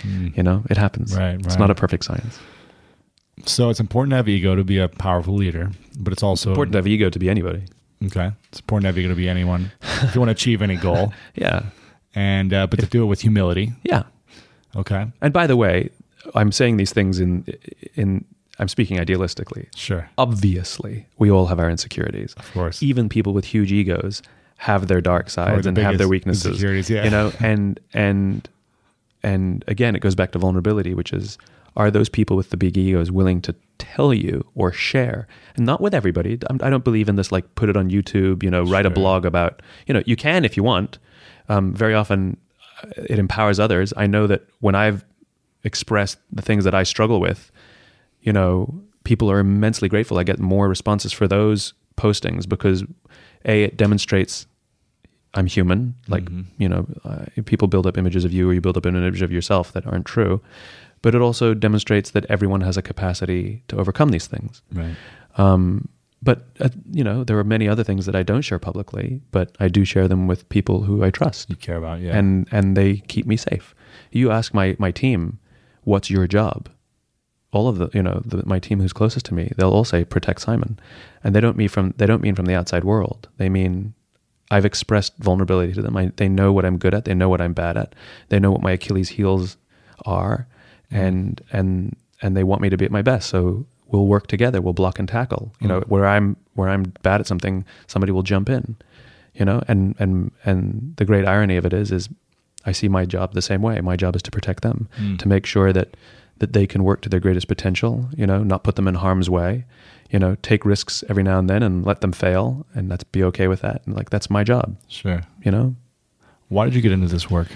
You 0.05 0.43
know, 0.45 0.63
it 0.71 0.77
happens. 0.77 1.17
Right, 1.17 1.35
It's 1.41 1.57
not 1.59 1.71
a 1.71 1.75
perfect 1.75 2.05
science. 2.05 2.39
So 3.47 3.69
it's 3.71 3.81
important 3.81 4.11
to 4.13 4.17
have 4.17 4.29
ego 4.29 4.55
to 4.55 4.65
be 4.65 4.79
a 4.79 4.89
powerful 4.89 5.35
leader, 5.35 5.71
but 5.99 6.13
it's 6.13 6.23
also 6.23 6.51
important 6.51 6.73
to 6.73 6.79
have 6.79 6.87
ego 6.87 7.11
to 7.11 7.19
be 7.19 7.29
anybody. 7.29 7.65
Okay, 8.07 8.31
it's 8.49 8.61
important 8.61 8.83
to 8.85 8.87
have 8.89 8.99
ego 8.99 9.09
to 9.09 9.15
be 9.15 9.29
anyone 9.29 9.71
if 10.03 10.15
you 10.15 10.21
want 10.21 10.29
to 10.29 10.33
achieve 10.33 10.63
any 10.63 10.77
goal, 10.77 11.13
Yeah. 11.35 11.65
and 12.15 12.53
uh, 12.53 12.67
but 12.67 12.81
to 12.81 12.87
do 12.87 13.03
it 13.03 13.07
with 13.07 13.21
humility. 13.23 13.73
Yeah. 13.83 14.05
Okay, 14.77 15.07
And 15.21 15.33
by 15.33 15.47
the 15.47 15.57
way, 15.57 15.91
I'm 16.35 16.51
saying 16.53 16.77
these 16.79 16.93
things 16.93 17.21
in 17.21 17.45
in 17.95 18.25
I'm 18.59 18.69
speaking 18.69 18.99
idealistically. 18.99 19.67
sure, 19.75 20.09
Obviously, 20.17 21.07
we 21.19 21.31
all 21.31 21.47
have 21.47 21.59
our 21.59 21.69
insecurities. 21.71 22.35
of 22.37 22.53
course. 22.53 22.83
Even 22.83 23.09
people 23.09 23.33
with 23.33 23.45
huge 23.47 23.73
egos 23.73 24.23
have 24.59 24.87
their 24.87 25.01
dark 25.01 25.29
sides 25.31 25.63
the 25.65 25.69
and 25.71 25.79
have 25.79 25.99
their 25.99 26.09
weaknesses. 26.09 26.47
insecurities, 26.47 26.89
yeah. 26.91 27.05
You 27.05 27.11
know, 27.11 27.33
and 27.41 27.81
and 27.93 28.49
and 29.23 29.65
again, 29.67 29.97
it 29.97 30.01
goes 30.01 30.15
back 30.15 30.33
to 30.33 30.39
vulnerability, 30.39 30.95
which 30.95 31.13
is 31.13 31.39
are 31.77 31.91
those 31.91 32.09
people 32.09 32.37
with 32.37 32.51
the 32.51 32.57
big 32.57 32.77
egos 32.77 33.11
willing 33.11 33.41
to 33.43 33.55
tell 33.79 34.15
you 34.15 34.47
or 34.55 34.73
share? 34.73 35.27
And 35.57 35.67
not 35.67 35.81
with 35.81 35.95
everybody. 35.95 36.39
I'm- 36.49 36.59
don't 36.59 36.85
believe 36.85 37.09
in 37.09 37.17
this 37.17 37.33
like 37.33 37.55
put 37.55 37.69
it 37.69 37.77
on 37.77 37.91
YouTube, 37.91 38.43
you 38.43 38.51
know, 38.51 38.63
write 38.63 38.87
a 38.87 38.91
blog 38.91 39.25
about, 39.25 39.61
you 39.87 39.95
know, 39.95 40.03
you 40.07 40.17
can 40.17 40.45
if 40.45 40.57
you 40.57 40.63
want. 40.63 40.99
Um, 41.49 41.75
very 41.75 41.95
often 41.95 42.37
uh, 42.83 43.03
it 43.09 43.19
empowers 43.19 43.59
others. 43.61 43.93
I 43.97 44.07
know 44.07 44.27
that 44.27 44.43
when 44.61 44.75
I've 44.75 45.05
expressed 45.65 46.19
the 46.31 46.43
things 46.43 46.65
that 46.65 46.75
I 46.75 46.85
struggle 46.85 47.21
with, 47.21 47.51
you 48.23 48.33
know, 48.33 48.83
people 49.05 49.31
are 49.31 49.39
immensely 49.39 49.89
grateful. 49.89 50.19
I 50.19 50.25
get 50.25 50.39
more 50.39 50.69
responses 50.69 51.13
for 51.13 51.29
those 51.29 51.75
postings 51.97 52.49
because 52.49 52.85
a 53.45 53.65
it 53.65 53.77
demonstrates 53.77 54.47
I'm 55.35 55.47
human. 55.47 55.95
Like 56.09 56.29
you 56.59 56.69
know, 56.69 56.87
uh, 57.05 57.25
people 57.45 57.69
build 57.69 57.87
up 57.87 57.99
images 57.99 58.25
of 58.25 58.33
you, 58.33 58.49
or 58.49 58.55
you 58.55 58.61
build 58.61 58.77
up 58.77 58.87
an 58.87 58.97
image 58.97 59.23
of 59.23 59.33
yourself 59.33 59.73
that 59.73 59.87
aren't 59.87 60.07
true. 60.07 60.41
But 61.05 61.15
it 61.15 61.21
also 61.21 61.53
demonstrates 61.53 62.11
that 62.13 62.25
everyone 62.31 62.63
has 62.63 62.79
a 62.79 62.83
capacity 62.83 63.63
to 63.69 63.77
overcome 63.77 64.09
these 64.09 64.27
things. 64.27 64.63
right. 64.73 64.97
Um, 65.37 65.89
but 66.23 66.47
uh, 66.61 66.71
you 66.91 67.05
know, 67.05 67.23
there 67.25 67.39
are 67.39 67.45
many 67.45 67.69
other 67.69 67.85
things 67.85 68.07
that 68.07 68.17
I 68.17 68.23
don't 68.23 68.41
share 68.41 68.59
publicly, 68.59 69.21
but 69.31 69.55
I 69.61 69.69
do 69.69 69.85
share 69.85 70.09
them 70.09 70.27
with 70.27 70.49
people 70.49 70.85
who 70.85 71.05
I 71.05 71.11
trust 71.11 71.51
You 71.51 71.57
care 71.57 71.77
about 71.77 72.01
yeah, 72.01 72.17
and 72.17 72.49
and 72.51 72.75
they 72.75 73.03
keep 73.09 73.27
me 73.27 73.37
safe. 73.37 73.75
You 74.11 74.31
ask 74.31 74.55
my 74.55 74.75
my 74.79 74.91
team, 74.91 75.39
what's 75.83 76.09
your 76.09 76.27
job? 76.27 76.71
All 77.53 77.69
of 77.69 77.77
the 77.77 77.91
you 77.93 78.03
know 78.03 78.23
the, 78.25 78.43
my 78.47 78.59
team 78.59 78.81
who's 78.81 78.95
closest 78.95 79.27
to 79.27 79.35
me, 79.35 79.53
they'll 79.59 79.77
all 79.77 79.85
say 79.85 80.05
protect 80.05 80.41
Simon, 80.41 80.79
and 81.23 81.35
they 81.35 81.41
don't 81.41 81.59
mean 81.59 81.69
from 81.69 81.93
they 81.99 82.07
don't 82.07 82.23
mean 82.23 82.35
from 82.35 82.47
the 82.47 82.55
outside 82.55 82.85
world. 82.85 83.29
They 83.37 83.51
mean 83.51 83.93
I've 84.51 84.65
expressed 84.65 85.13
vulnerability 85.19 85.75
to 85.75 85.83
them. 85.83 85.97
I, 85.97 86.11
they 86.17 86.29
know 86.29 86.55
what 86.55 86.65
I'm 86.65 86.79
good 86.79 86.95
at. 86.95 87.05
They 87.05 87.15
know 87.15 87.29
what 87.29 87.43
I'm 87.43 87.53
bad 87.53 87.77
at. 87.77 87.95
They 88.31 88.39
know 88.39 88.51
what 88.51 88.63
my 88.63 88.73
Achilles 88.73 89.11
heels 89.11 89.59
are, 90.07 90.47
and 90.95 91.41
and 91.53 91.97
and 92.23 92.37
they 92.37 92.45
want 92.45 92.63
me 92.63 92.69
to 92.71 92.77
be 92.77 92.85
at 92.87 92.91
my 92.91 93.03
best. 93.03 93.29
So 93.29 93.67
we'll 93.89 94.07
work 94.07 94.27
together. 94.29 94.63
We'll 94.63 94.73
block 94.73 94.99
and 94.99 95.09
tackle. 95.09 95.53
You 95.61 95.69
know 95.69 95.81
where 95.89 96.07
I'm 96.07 96.37
where 96.55 96.69
I'm 96.69 96.85
bad 97.03 97.21
at 97.21 97.27
something, 97.27 97.65
somebody 97.87 98.13
will 98.13 98.23
jump 98.23 98.49
in 98.49 98.77
you 99.35 99.45
know 99.45 99.61
and 99.67 99.97
and 99.99 100.31
and 100.45 100.95
the 100.97 101.05
great 101.05 101.27
irony 101.27 101.57
of 101.57 101.67
it 101.67 101.73
is 101.73 101.91
is 101.91 102.09
i 102.67 102.71
see 102.71 102.89
my 102.89 103.05
job 103.05 103.33
the 103.35 103.43
same 103.43 103.63
way 103.63 103.81
my 103.81 103.97
job 103.97 104.15
is 104.15 104.23
to 104.23 104.31
protect 104.31 104.63
them 104.63 104.89
to 105.19 105.27
make 105.27 105.45
sure 105.45 105.73
that 105.73 105.97
that 106.39 106.53
they 106.53 106.69
can 106.69 106.85
work 106.85 107.01
to 107.01 107.09
their 107.09 107.19
greatest 107.19 107.49
potential 107.49 108.09
you 108.17 108.25
know 108.29 108.45
not 108.45 108.63
put 108.63 108.77
them 108.77 108.87
in 108.87 108.95
harm's 108.95 109.29
way 109.29 109.65
you 110.09 110.21
know 110.21 110.37
take 110.43 110.65
risks 110.65 111.03
every 111.09 111.25
now 111.25 111.37
and 111.41 111.51
then 111.51 111.65
and 111.65 111.85
let 111.85 112.01
them 112.01 112.13
fail 112.13 112.65
and 112.77 112.89
that's 112.89 113.03
be 113.03 113.25
okay 113.25 113.49
with 113.49 113.61
that 113.63 113.83
and 113.87 113.97
like 113.97 114.09
that's 114.11 114.31
my 114.31 114.45
job 114.45 114.77
sure. 114.87 115.23
you 115.45 115.51
know 115.51 115.75
Why 116.47 116.65
did 116.67 116.77
you 116.77 116.81
get 116.81 116.93
into 116.93 117.09
this 117.09 117.29
work? 117.29 117.49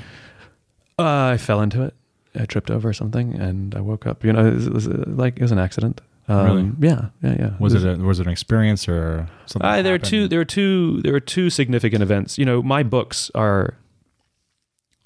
uh, 0.99 1.31
i 1.35 1.37
fell 1.37 1.61
into 1.61 1.83
it 1.85 1.95
i 2.39 2.45
tripped 2.47 2.71
over 2.71 2.93
something 2.93 3.35
and 3.35 3.75
i 3.75 3.81
woke 3.81 4.07
up 4.07 4.25
you 4.25 4.33
know 4.33 4.47
it 4.47 4.55
was, 4.55 4.67
it 4.67 4.73
was 4.73 4.87
uh, 4.89 5.05
like 5.07 5.37
it 5.37 5.43
was 5.43 5.53
an 5.53 5.59
accident 5.59 6.01
um, 6.31 6.45
Really? 6.47 6.71
yeah 6.91 7.07
yeah 7.23 7.37
yeah 7.39 7.51
Was 7.59 7.73
it 7.75 7.85
a, 7.87 7.97
was 8.03 8.21
it 8.21 8.27
an 8.27 8.33
experience 8.33 8.87
or 8.89 9.27
something? 9.47 9.67
Uh, 9.71 9.81
there 9.81 9.95
are 9.95 9.99
two. 9.99 10.29
There 10.29 10.41
are 10.41 10.45
two. 10.45 11.01
There 11.01 11.15
are 11.15 11.21
two 11.21 11.49
significant 11.49 12.03
events. 12.03 12.37
You 12.37 12.45
know, 12.45 12.63
my 12.63 12.83
books 12.83 13.31
are 13.35 13.79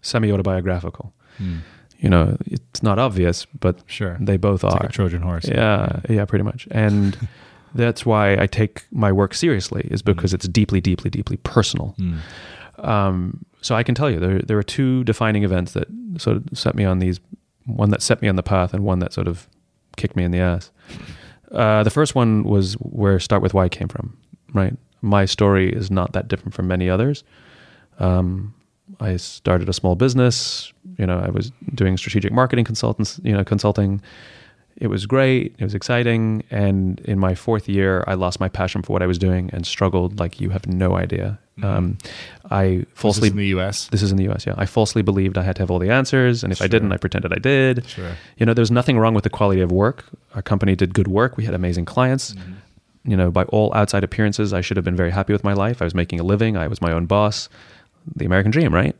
semi-autobiographical. 0.03 1.13
Hmm. 1.39 1.59
You 1.99 2.09
know, 2.09 2.37
it's 2.47 2.83
not 2.83 2.99
obvious, 2.99 3.47
but 3.61 3.79
Sure. 3.87 4.17
they 4.21 4.37
both 4.37 4.65
It's 4.65 4.75
are. 4.75 4.81
like 4.81 4.91
a 4.91 4.93
Trojan 4.93 5.23
horse. 5.23 5.47
yeah, 5.47 6.01
yeah, 6.09 6.25
pretty 6.25 6.43
much. 6.43 6.67
And 6.73 7.17
that's 7.75 8.05
why 8.05 8.37
I 8.37 8.47
take 8.49 8.85
my 8.91 9.13
work 9.13 9.35
seriously, 9.35 9.87
is 9.91 10.03
because 10.03 10.35
it's 10.35 10.49
deeply, 10.49 10.81
deeply, 10.81 11.11
deeply 11.11 11.37
personal. 11.39 11.95
Hmm. 11.99 12.17
Um, 12.79 13.45
so 13.61 13.77
I 13.77 13.85
can 13.85 13.95
tell 13.95 14.11
you 14.11 14.19
there 14.19 14.41
there 14.41 14.59
are 14.59 14.65
two 14.65 15.05
defining 15.05 15.45
events 15.45 15.73
that 15.75 15.87
sort 16.19 16.37
of 16.37 16.45
set 16.55 16.75
me 16.75 16.85
on 16.85 16.99
these. 16.99 17.21
One 17.67 17.91
that 17.91 18.03
set 18.03 18.21
me 18.23 18.29
on 18.29 18.37
the 18.37 18.43
path, 18.43 18.75
and 18.75 18.85
one 18.85 18.99
that 19.01 19.13
sort 19.13 19.29
of 19.29 19.49
kicked 19.97 20.17
me 20.17 20.25
in 20.25 20.31
the 20.31 20.41
ass. 20.41 20.71
Uh, 21.53 21.83
the 21.83 21.91
first 21.91 22.15
one 22.15 22.45
was 22.45 22.75
where 22.75 23.21
Start 23.21 23.43
with 23.43 23.55
Why 23.55 23.69
came 23.69 23.89
from. 23.89 24.17
Right, 24.53 24.77
my 25.01 25.25
story 25.25 25.73
is 25.73 25.91
not 25.91 26.13
that 26.13 26.29
different 26.29 26.55
from 26.55 26.69
many 26.69 26.91
others. 26.91 27.25
Um, 27.99 28.55
I 29.01 29.17
started 29.17 29.69
a 29.69 29.73
small 29.73 29.95
business. 29.95 30.73
You 30.99 31.07
know, 31.07 31.19
I 31.19 31.31
was 31.31 31.53
doing 31.75 31.97
strategic 31.97 32.33
marketing 32.33 32.65
consultants. 32.65 33.21
You 33.23 33.33
know, 33.33 33.45
consulting. 33.45 34.03
It 34.83 34.91
was 34.91 35.07
great. 35.07 35.55
It 35.59 35.63
was 35.63 35.77
exciting. 35.77 36.43
And 36.51 36.99
in 37.05 37.17
my 37.17 37.37
fourth 37.37 37.69
year, 37.69 38.03
I 38.09 38.15
lost 38.15 38.41
my 38.41 38.49
passion 38.49 38.83
for 38.83 38.93
what 38.93 39.01
I 39.01 39.07
was 39.07 39.17
doing 39.17 39.49
and 39.53 39.65
struggled 39.65 40.19
like 40.19 40.41
you 40.41 40.51
have 40.51 40.67
no 40.67 40.97
idea. 40.97 41.39
Um, 41.63 41.99
I 42.51 42.85
falsely 42.93 43.29
in 43.29 43.37
the 43.37 43.47
U.S. 43.49 43.87
this 43.93 44.03
is 44.03 44.11
in 44.11 44.17
the 44.17 44.29
US, 44.33 44.45
yeah. 44.45 44.55
I 44.57 44.67
falsely 44.67 45.03
believed 45.03 45.39
I 45.39 45.45
had 45.45 45.55
to 45.55 45.63
have 45.63 45.71
all 45.71 45.79
the 45.79 45.91
answers, 45.91 46.43
and 46.43 46.53
if 46.53 46.61
I 46.61 46.67
didn't, 46.67 46.91
I 46.91 46.97
pretended 46.97 47.33
I 47.33 47.39
did. 47.39 47.87
Sure. 47.87 48.11
You 48.39 48.45
know, 48.45 48.55
there 48.55 48.63
was 48.63 48.73
nothing 48.73 48.99
wrong 48.99 49.15
with 49.15 49.23
the 49.23 49.31
quality 49.31 49.61
of 49.61 49.71
work. 49.71 50.05
Our 50.35 50.43
company 50.43 50.75
did 50.75 50.95
good 50.95 51.07
work. 51.07 51.37
We 51.37 51.45
had 51.45 51.55
amazing 51.55 51.85
clients. 51.85 52.35
You 53.05 53.17
know, 53.17 53.31
by 53.31 53.45
all 53.45 53.73
outside 53.75 54.03
appearances, 54.03 54.53
I 54.53 54.63
should 54.63 54.77
have 54.77 54.85
been 54.85 54.97
very 54.97 55.13
happy 55.13 55.33
with 55.33 55.45
my 55.45 55.53
life. 55.53 55.81
I 55.81 55.85
was 55.85 55.95
making 55.95 56.19
a 56.19 56.25
living. 56.25 56.57
I 56.57 56.67
was 56.67 56.83
my 56.83 56.91
own 56.91 57.07
boss. 57.07 57.49
The 58.17 58.25
American 58.25 58.51
dream, 58.51 58.75
right? 58.75 58.97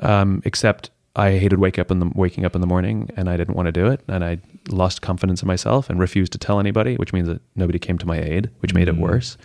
Um, 0.00 0.42
except 0.44 0.90
I 1.16 1.38
hated 1.38 1.58
wake 1.58 1.78
up 1.78 1.90
in 1.90 2.00
the 2.00 2.10
waking 2.14 2.44
up 2.44 2.54
in 2.54 2.60
the 2.60 2.66
morning, 2.66 3.10
and 3.16 3.28
I 3.28 3.36
didn't 3.36 3.54
want 3.54 3.66
to 3.66 3.72
do 3.72 3.86
it, 3.86 4.00
and 4.08 4.24
I 4.24 4.38
lost 4.68 5.02
confidence 5.02 5.42
in 5.42 5.46
myself 5.46 5.88
and 5.88 6.00
refused 6.00 6.32
to 6.32 6.38
tell 6.38 6.58
anybody, 6.58 6.96
which 6.96 7.12
means 7.12 7.28
that 7.28 7.40
nobody 7.54 7.78
came 7.78 7.98
to 7.98 8.06
my 8.06 8.20
aid, 8.20 8.50
which 8.60 8.74
made 8.74 8.88
it 8.88 8.96
worse 8.96 9.36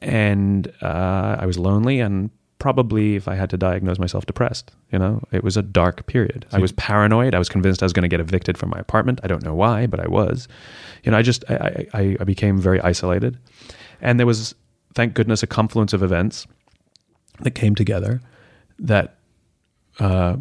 and 0.00 0.72
uh, 0.82 1.36
I 1.38 1.46
was 1.46 1.58
lonely 1.58 2.00
and 2.00 2.30
probably 2.58 3.16
if 3.16 3.28
I 3.28 3.34
had 3.34 3.50
to 3.50 3.56
diagnose 3.56 3.98
myself 3.98 4.24
depressed, 4.26 4.72
you 4.90 4.98
know, 4.98 5.22
it 5.30 5.44
was 5.44 5.56
a 5.56 5.62
dark 5.62 6.06
period. 6.06 6.46
I 6.52 6.58
was 6.58 6.72
paranoid. 6.72 7.34
I 7.34 7.38
was 7.38 7.48
convinced 7.48 7.82
I 7.82 7.86
was 7.86 7.92
going 7.92 8.02
to 8.02 8.08
get 8.08 8.20
evicted 8.20 8.56
from 8.56 8.70
my 8.70 8.78
apartment. 8.78 9.20
I 9.22 9.26
don't 9.26 9.42
know 9.42 9.54
why, 9.54 9.86
but 9.86 10.00
I 10.00 10.08
was. 10.08 10.48
You 11.04 11.12
know, 11.12 11.18
I 11.18 11.22
just 11.22 11.44
I, 11.50 11.86
I, 11.92 12.16
I 12.18 12.24
became 12.24 12.58
very 12.58 12.80
isolated, 12.80 13.38
and 14.00 14.18
there 14.18 14.26
was, 14.26 14.54
thank 14.94 15.12
goodness, 15.12 15.42
a 15.42 15.46
confluence 15.46 15.92
of 15.92 16.02
events 16.02 16.46
that 17.40 17.50
came 17.50 17.74
together 17.74 18.22
that 18.78 19.18
uh, 20.00 20.36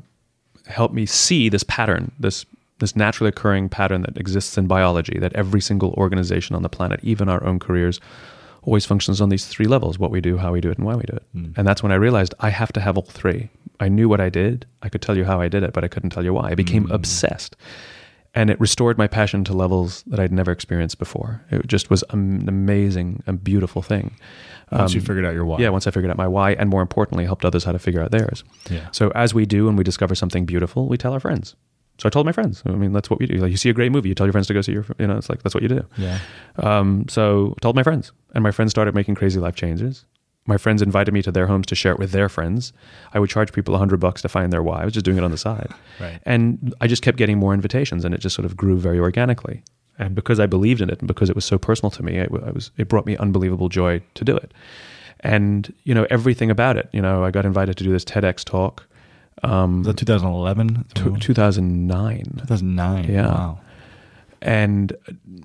helped 0.68 0.94
me 0.94 1.06
see 1.06 1.50
this 1.50 1.64
pattern, 1.64 2.12
this 2.20 2.46
this 2.80 2.96
naturally 2.96 3.30
occurring 3.30 3.70
pattern 3.70 4.02
that 4.02 4.18
exists 4.18 4.58
in 4.58 4.68
biology. 4.68 5.18
That 5.20 5.34
every 5.34 5.62
single 5.62 5.94
organization 5.94 6.56
on 6.56 6.64
the 6.64 6.70
planet, 6.70 7.00
even 7.04 7.30
our 7.30 7.44
own 7.44 7.60
careers, 7.60 8.00
always 8.64 8.86
functions 8.86 9.22
on 9.22 9.30
these 9.30 9.46
three 9.46 9.68
levels 9.68 9.98
what 9.98 10.12
we 10.12 10.22
do, 10.22 10.38
how 10.38 10.52
we 10.52 10.62
do 10.62 10.70
it, 10.70 10.78
and 10.78 10.86
why 10.86 10.96
we 10.96 11.04
do 11.04 11.16
it. 11.16 11.24
Hmm. 11.32 11.52
And 11.56 11.68
that's 11.68 11.84
when 11.84 11.92
I 11.92 11.96
realized 11.96 12.34
I 12.40 12.50
have 12.50 12.74
to 12.74 12.82
have 12.82 12.98
all 12.98 13.04
three. 13.04 13.50
I 13.80 13.90
knew 13.90 14.10
what 14.10 14.22
I 14.22 14.30
did. 14.30 14.66
I 14.82 14.90
could 14.90 15.02
tell 15.02 15.18
you 15.18 15.26
how 15.26 15.40
I 15.40 15.48
did 15.48 15.64
it, 15.64 15.74
but 15.74 15.84
I 15.84 15.88
couldn't 15.88 16.10
tell 16.12 16.24
you 16.24 16.34
why. 16.34 16.52
I 16.52 16.56
became 16.56 16.86
hmm. 16.86 16.92
obsessed. 16.92 17.56
And 18.34 18.50
it 18.50 18.60
restored 18.60 18.98
my 18.98 19.08
passion 19.08 19.46
to 19.46 19.54
levels 19.54 20.04
that 20.08 20.20
I'd 20.20 20.34
never 20.34 20.52
experienced 20.52 21.00
before. 21.00 21.42
It 21.52 21.68
just 21.68 21.90
was 21.90 22.04
an 22.10 22.50
amazing 22.50 23.24
and 23.26 23.42
beautiful 23.42 23.82
thing. 23.82 24.18
Once 24.72 24.94
you 24.94 25.02
figured 25.02 25.26
out 25.26 25.34
your 25.34 25.46
why. 25.46 25.60
Yeah, 25.60 25.70
once 25.70 25.86
I 25.88 25.92
figured 25.92 26.10
out 26.12 26.18
my 26.18 26.28
why, 26.28 26.52
and 26.54 26.70
more 26.70 26.82
importantly, 26.82 27.26
helped 27.26 27.46
others 27.46 27.64
how 27.64 27.72
to 27.72 27.80
figure 27.80 28.02
out 28.02 28.12
theirs. 28.12 28.44
Yeah. 28.70 28.88
So 28.92 29.10
as 29.12 29.34
we 29.34 29.46
do, 29.46 29.66
when 29.66 29.76
we 29.76 29.84
discover 29.84 30.16
something 30.16 30.46
beautiful, 30.46 30.88
we 30.88 30.98
tell 30.98 31.14
our 31.14 31.20
friends. 31.20 31.56
So 31.98 32.08
I 32.08 32.10
told 32.10 32.26
my 32.26 32.34
friends. 32.34 32.62
I 32.66 32.72
mean, 32.72 32.92
that's 32.92 33.10
what 33.10 33.20
we 33.20 33.26
do. 33.26 33.36
Like, 33.38 33.52
you 33.52 33.58
see 33.58 33.70
a 33.70 33.74
great 33.74 33.92
movie, 33.92 34.10
you 34.10 34.16
tell 34.16 34.26
your 34.28 34.34
friends 34.34 34.48
to 34.48 34.54
go 34.54 34.62
see 34.62 34.74
your. 34.74 34.86
You 35.00 35.08
know, 35.08 35.18
it's 35.18 35.30
like 35.30 35.44
that's 35.44 35.54
what 35.56 35.62
you 35.64 35.70
do. 35.70 35.86
Yeah. 35.98 36.20
Um, 36.58 37.06
so 37.08 37.54
I 37.58 37.60
told 37.62 37.76
my 37.76 37.84
friends, 37.84 38.12
and 38.34 38.44
my 38.44 38.52
friends 38.52 38.72
started 38.72 38.94
making 38.96 39.16
crazy 39.16 39.40
life 39.40 39.56
changes. 39.56 40.06
My 40.48 40.58
friends 40.58 40.82
invited 40.82 41.12
me 41.14 41.22
to 41.24 41.32
their 41.32 41.48
homes 41.48 41.66
to 41.68 41.76
share 41.76 41.92
it 41.94 41.98
with 42.00 42.12
their 42.12 42.30
friends. 42.30 42.72
I 43.14 43.20
would 43.20 43.30
charge 43.32 43.52
people 43.54 43.74
a 43.74 43.78
hundred 43.80 44.00
bucks 44.00 44.22
to 44.24 44.30
find 44.30 44.52
their 44.54 44.62
why. 44.62 44.82
I 44.82 44.86
was 44.86 44.94
just 44.94 45.06
doing 45.06 45.18
it 45.18 45.24
on 45.24 45.32
the 45.32 45.38
side, 45.38 45.70
Right. 46.00 46.20
and 46.24 46.74
I 46.82 46.88
just 46.88 47.02
kept 47.02 47.18
getting 47.18 47.40
more 47.40 47.54
invitations, 47.54 48.04
and 48.06 48.14
it 48.14 48.20
just 48.20 48.36
sort 48.36 48.46
of 48.46 48.56
grew 48.58 48.78
very 48.78 49.00
organically. 49.00 49.64
And 49.98 50.14
because 50.16 50.40
I 50.40 50.46
believed 50.46 50.82
in 50.82 50.90
it, 50.90 51.00
and 51.00 51.08
because 51.08 51.30
it 51.30 51.36
was 51.36 51.46
so 51.46 51.58
personal 51.58 51.90
to 51.92 52.04
me, 52.04 52.18
it, 52.18 52.30
I 52.46 52.52
was 52.52 52.72
it 52.78 52.88
brought 52.88 53.06
me 53.06 53.16
unbelievable 53.18 53.70
joy 53.70 54.02
to 54.16 54.26
do 54.26 54.36
it. 54.36 54.54
And 55.22 55.74
you 55.84 55.94
know 55.96 56.06
everything 56.10 56.52
about 56.52 56.78
it. 56.78 56.90
You 56.92 57.02
know, 57.02 57.24
I 57.24 57.32
got 57.32 57.46
invited 57.46 57.78
to 57.78 57.84
do 57.84 57.92
this 57.92 58.06
TEDx 58.06 58.44
talk. 58.44 58.86
Um, 59.44 59.84
The 59.84 59.94
2011, 59.94 60.86
t- 60.96 61.20
2009 61.20 62.24
2009. 62.38 63.04
Yeah. 63.12 63.28
Wow. 63.28 63.60
and 64.42 64.94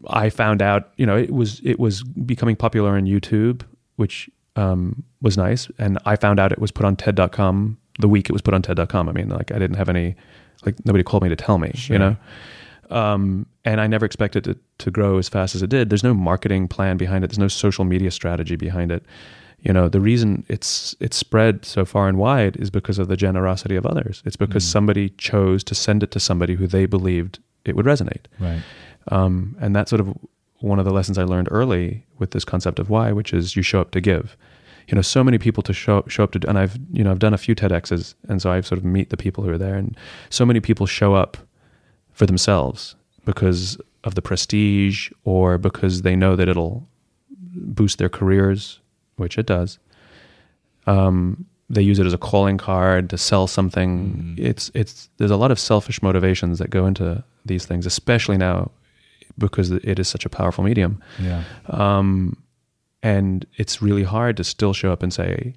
I 0.09 0.31
found 0.31 0.63
out, 0.63 0.93
you 0.97 1.07
know, 1.07 1.17
it 1.17 1.31
was 1.33 1.61
it 1.65 1.79
was 1.81 2.03
becoming 2.03 2.57
popular 2.57 2.91
on 2.97 3.05
YouTube, 3.05 3.63
which 3.97 4.31
um, 4.57 5.03
was 5.23 5.37
nice. 5.37 5.69
And 5.79 5.99
I 6.05 6.17
found 6.17 6.39
out 6.41 6.53
it 6.53 6.59
was 6.61 6.71
put 6.71 6.85
on 6.87 6.97
TED.com 6.97 7.79
the 7.99 8.09
week 8.09 8.29
it 8.29 8.33
was 8.33 8.43
put 8.43 8.55
on 8.55 8.63
TED.com. 8.63 9.09
I 9.09 9.13
mean, 9.13 9.29
like 9.29 9.53
I 9.53 9.59
didn't 9.59 9.77
have 9.77 9.89
any, 9.89 10.15
like 10.65 10.75
nobody 10.87 11.05
called 11.05 11.23
me 11.23 11.29
to 11.29 11.37
tell 11.37 11.59
me, 11.59 11.71
you 11.89 11.99
know. 11.99 12.17
Um, 12.91 13.47
and 13.65 13.81
I 13.81 13.87
never 13.87 14.05
expected 14.05 14.47
it 14.47 14.59
to 14.79 14.91
grow 14.91 15.19
as 15.19 15.29
fast 15.29 15.55
as 15.55 15.63
it 15.63 15.71
did. 15.71 15.91
There's 15.91 16.03
no 16.03 16.15
marketing 16.15 16.69
plan 16.69 16.97
behind 16.97 17.25
it. 17.25 17.29
There's 17.29 17.39
no 17.39 17.49
social 17.49 17.85
media 17.85 18.11
strategy 18.11 18.57
behind 18.57 18.91
it. 18.91 19.05
You 19.61 19.73
know, 19.73 19.89
the 19.89 20.01
reason 20.01 20.45
it's 20.49 20.97
it's 21.01 21.17
spread 21.17 21.65
so 21.65 21.85
far 21.85 22.09
and 22.09 22.17
wide 22.17 22.57
is 22.57 22.71
because 22.71 22.99
of 22.99 23.09
the 23.09 23.17
generosity 23.17 23.77
of 23.77 23.85
others. 23.85 24.23
It's 24.25 24.37
because 24.37 24.65
somebody 24.65 25.11
chose 25.11 25.63
to 25.65 25.75
send 25.75 26.03
it 26.03 26.11
to 26.13 26.21
somebody 26.21 26.55
who 26.55 26.67
they 26.67 26.87
believed 26.87 27.41
it 27.65 27.77
would 27.77 27.85
resonate. 27.85 28.25
Right. 28.39 28.63
Um, 29.09 29.57
and 29.61 29.77
that's 29.77 29.91
sort 29.91 30.01
of 30.01 30.17
one 30.61 30.79
of 30.79 30.85
the 30.85 30.93
lessons 30.93 31.19
I 31.19 31.25
learned 31.25 31.49
early 31.51 32.07
with 32.19 32.31
this 32.31 32.45
concept 32.45 32.79
of 32.79 32.89
why, 32.89 33.13
which 33.13 33.33
is 33.35 33.57
you 33.57 33.63
show 33.63 33.81
up 33.81 33.91
to 33.93 34.01
give. 34.01 34.37
You 34.89 34.95
know, 34.95 35.03
so 35.03 35.23
many 35.23 35.39
people 35.39 35.63
to 35.65 35.73
show 35.75 36.05
show 36.09 36.25
up 36.25 36.33
to, 36.33 36.49
and 36.49 36.59
I've 36.59 36.79
you 36.91 37.05
know 37.05 37.11
I've 37.11 37.19
done 37.19 37.35
a 37.35 37.39
few 37.39 37.55
TEDx's, 37.55 38.15
and 38.29 38.41
so 38.41 38.51
I 38.51 38.63
sort 38.63 38.79
of 38.79 38.85
meet 38.85 39.11
the 39.11 39.17
people 39.17 39.45
who 39.45 39.51
are 39.51 39.59
there, 39.59 39.75
and 39.75 39.97
so 40.31 40.47
many 40.47 40.61
people 40.61 40.87
show 40.87 41.15
up 41.15 41.37
for 42.13 42.27
themselves 42.27 42.95
because 43.25 43.79
of 44.05 44.15
the 44.15 44.23
prestige 44.23 45.11
or 45.25 45.59
because 45.59 46.03
they 46.03 46.17
know 46.17 46.37
that 46.37 46.49
it'll 46.49 46.89
boost 47.55 47.99
their 47.99 48.09
careers, 48.09 48.81
which 49.17 49.39
it 49.39 49.47
does. 49.47 49.79
Um, 50.87 51.47
they 51.69 51.83
use 51.83 51.99
it 51.99 52.07
as 52.07 52.13
a 52.13 52.19
calling 52.19 52.59
card 52.59 53.11
to 53.11 53.19
sell 53.19 53.47
something. 53.47 54.35
It's 54.39 54.71
it's 54.75 55.09
there's 55.19 55.31
a 55.31 55.37
lot 55.37 55.53
of 55.53 55.59
selfish 55.59 56.03
motivations 56.03 56.59
that 56.59 56.71
go 56.71 56.87
into 56.87 57.23
these 57.45 57.65
things, 57.65 57.87
especially 57.87 58.37
now 58.37 58.71
because 59.39 59.71
it 59.71 59.99
is 59.99 60.09
such 60.09 60.27
a 60.27 60.29
powerful 60.29 60.65
medium. 60.65 61.01
Yeah. 61.21 61.45
Um, 61.69 62.37
and 63.03 63.47
it's 63.57 63.81
really 63.81 64.03
hard 64.03 64.37
to 64.39 64.45
still 64.45 64.73
show 64.73 64.93
up 64.93 65.03
and 65.03 65.13
say, 65.13 65.55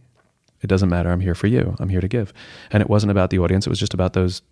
"It 0.61 0.67
doesn't 0.67 0.89
matter. 0.89 1.11
I'm 1.11 1.19
here 1.19 1.35
for 1.35 1.47
you. 1.47 1.75
I'm 1.79 1.89
here 1.89 2.01
to 2.01 2.07
give." 2.07 2.31
And 2.71 2.81
it 2.81 2.89
wasn't 2.89 3.11
about 3.11 3.31
the 3.31 3.39
audience. 3.39 3.65
It 3.65 3.69
was 3.69 3.79
just 3.79 3.95
about 3.95 4.13
those 4.13 4.43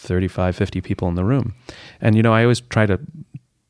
35, 0.00 0.56
50 0.56 0.80
people 0.80 1.08
in 1.08 1.14
the 1.14 1.24
room. 1.24 1.54
And 2.00 2.16
you 2.16 2.22
know, 2.22 2.32
I 2.32 2.42
always 2.42 2.60
try 2.60 2.86
to 2.86 2.98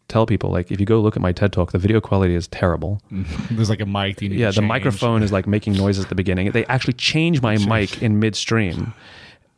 tell 0.09 0.27
people 0.27 0.51
like, 0.51 0.71
if 0.73 0.81
you 0.81 0.87
go 0.87 1.01
look 1.01 1.16
at 1.16 1.23
my 1.23 1.33
TED 1.33 1.53
talk, 1.53 1.73
the 1.73 1.79
video 1.79 2.01
quality 2.01 2.35
is 2.35 2.49
terrible. 2.49 3.01
There's 3.51 3.71
like 3.71 3.81
a 3.81 3.87
mic. 3.87 4.21
Yeah, 4.21 4.51
the 4.51 4.62
microphone 4.62 5.23
is 5.23 5.33
like 5.33 5.47
making 5.47 5.75
noises 5.75 6.05
at 6.05 6.09
the 6.09 6.14
beginning. 6.14 6.51
They 6.53 6.64
actually 6.66 6.95
change 6.95 7.43
my 7.43 7.57
mic 7.59 8.03
in 8.03 8.19
midstream, 8.21 8.93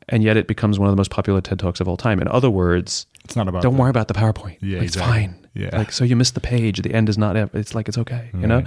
and 0.08 0.22
yet 0.22 0.36
it 0.36 0.46
becomes 0.46 0.78
one 0.78 0.88
of 0.88 0.92
the 0.92 0.96
most 1.00 1.10
popular 1.10 1.40
TED 1.40 1.58
talks 1.58 1.80
of 1.80 1.88
all 1.88 1.96
time. 1.96 2.20
In 2.20 2.28
other 2.28 2.50
words, 2.50 3.06
It's 3.24 3.36
not 3.36 3.48
about. 3.48 3.62
don't 3.62 3.76
worry 3.76 3.90
about 3.90 4.08
the 4.08 4.14
PowerPoint. 4.14 4.56
Yeah, 4.60 4.78
Like, 4.78 4.86
it's 4.88 4.96
fine. 4.96 5.36
Yeah. 5.54 5.76
Like 5.76 5.92
so, 5.92 6.02
you 6.04 6.16
missed 6.16 6.34
the 6.34 6.40
page. 6.40 6.80
The 6.80 6.94
end 6.94 7.10
is 7.10 7.18
not. 7.18 7.36
It's 7.54 7.74
like 7.74 7.86
it's 7.86 7.98
okay. 7.98 8.30
You 8.32 8.46
know. 8.46 8.64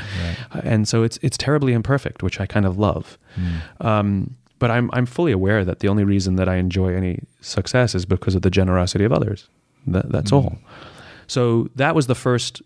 Right, 0.53 0.63
And 0.63 0.87
so 0.87 1.01
it's 1.01 1.17
it's 1.23 1.35
terribly 1.37 1.73
imperfect, 1.73 2.21
which 2.21 2.39
I 2.39 2.45
kind 2.45 2.65
of 2.65 2.77
love. 2.77 3.17
Hmm. 3.33 3.87
Um, 3.87 4.35
but 4.65 4.71
I'm 4.77 4.89
I'm 4.93 5.05
fully 5.05 5.31
aware 5.31 5.63
that 5.65 5.79
the 5.79 5.87
only 5.87 6.03
reason 6.03 6.35
that 6.37 6.49
I 6.49 6.55
enjoy 6.55 6.95
any 6.95 7.19
success 7.41 7.93
is 7.95 8.05
because 8.05 8.33
of 8.37 8.41
the 8.41 8.49
generosity 8.49 9.05
of 9.05 9.11
others. 9.11 9.47
That, 9.93 10.09
that's 10.11 10.31
Hmm. 10.31 10.35
all. 10.37 10.57
So 11.27 11.69
that 11.75 11.93
was 11.95 12.07
the 12.07 12.15
first 12.15 12.61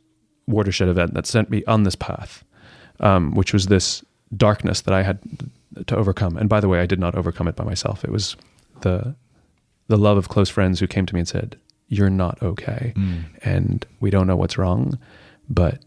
watershed 0.48 0.88
event 0.88 1.14
that 1.14 1.26
sent 1.28 1.50
me 1.50 1.64
on 1.68 1.84
this 1.84 1.96
path, 1.96 2.44
um, 3.02 3.34
which 3.36 3.52
was 3.54 3.66
this 3.68 4.04
darkness 4.38 4.82
that 4.82 4.94
I 4.94 5.04
had 5.04 5.18
to 5.88 5.96
overcome. 5.98 6.38
And 6.38 6.48
by 6.50 6.60
the 6.62 6.68
way, 6.70 6.80
I 6.80 6.86
did 6.86 7.00
not 7.00 7.16
overcome 7.16 7.48
it 7.50 7.56
by 7.56 7.66
myself. 7.66 8.04
It 8.06 8.12
was 8.12 8.36
the 8.82 9.16
the 9.88 9.98
love 9.98 10.18
of 10.18 10.30
close 10.30 10.50
friends 10.50 10.80
who 10.80 10.88
came 10.88 11.06
to 11.06 11.14
me 11.14 11.20
and 11.20 11.28
said, 11.28 11.58
"You're 11.90 12.10
not 12.24 12.42
okay, 12.42 12.94
and 13.44 13.86
we 14.00 14.10
don't 14.10 14.28
know 14.28 14.38
what's 14.42 14.58
wrong, 14.58 14.98
but 15.50 15.80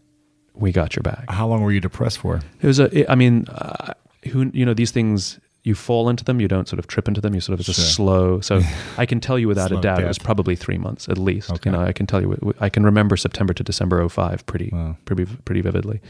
we 0.53 0.71
got 0.71 0.95
your 0.95 1.03
back." 1.03 1.25
How 1.29 1.47
long 1.47 1.61
were 1.63 1.71
you 1.71 1.81
depressed 1.81 2.19
for? 2.19 2.41
It 2.61 2.67
was 2.67 2.79
a. 2.79 2.87
it- 2.99 3.09
I 3.09 3.15
mean, 3.15 3.45
uh, 3.49 3.93
who 4.31 4.51
you 4.53 4.65
know 4.67 4.75
these 4.75 4.91
things. 4.91 5.39
You 5.65 5.75
fall 5.75 6.09
into 6.09 6.23
them. 6.25 6.41
You 6.41 6.47
don't 6.49 6.67
sort 6.67 6.79
of 6.79 6.87
trip 6.87 7.07
into 7.07 7.21
them. 7.21 7.33
You 7.33 7.39
sort 7.41 7.57
of 7.59 7.65
just 7.65 7.79
Sure. 7.79 7.85
slow. 7.87 8.41
So 8.41 8.61
I 8.97 9.05
can 9.05 9.19
tell 9.21 9.39
you 9.39 9.47
without 9.47 9.71
a 9.71 9.79
doubt, 9.79 10.01
it 10.01 10.07
was 10.07 10.17
probably 10.19 10.55
three 10.57 10.77
months 10.77 11.07
at 11.07 11.17
least. 11.17 11.49
Okay. 11.51 11.69
You 11.69 11.77
know, 11.77 11.81
I 11.83 11.93
can 11.93 12.05
tell 12.05 12.21
you. 12.21 12.53
I 12.59 12.67
can 12.69 12.83
remember 12.83 13.15
September 13.15 13.53
to 13.53 13.63
December 13.63 14.07
05 14.09 14.45
pretty, 14.45 14.69
Wow. 14.73 14.97
pretty, 15.05 15.25
pretty 15.45 15.61
vividly. 15.61 16.01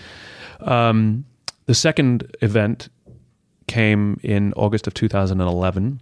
Um, 0.62 1.26
the 1.68 1.76
second 1.76 2.36
event 2.42 2.90
came 3.68 4.20
in 4.24 4.54
August 4.54 4.88
of 4.88 4.94
2011. 4.96 6.02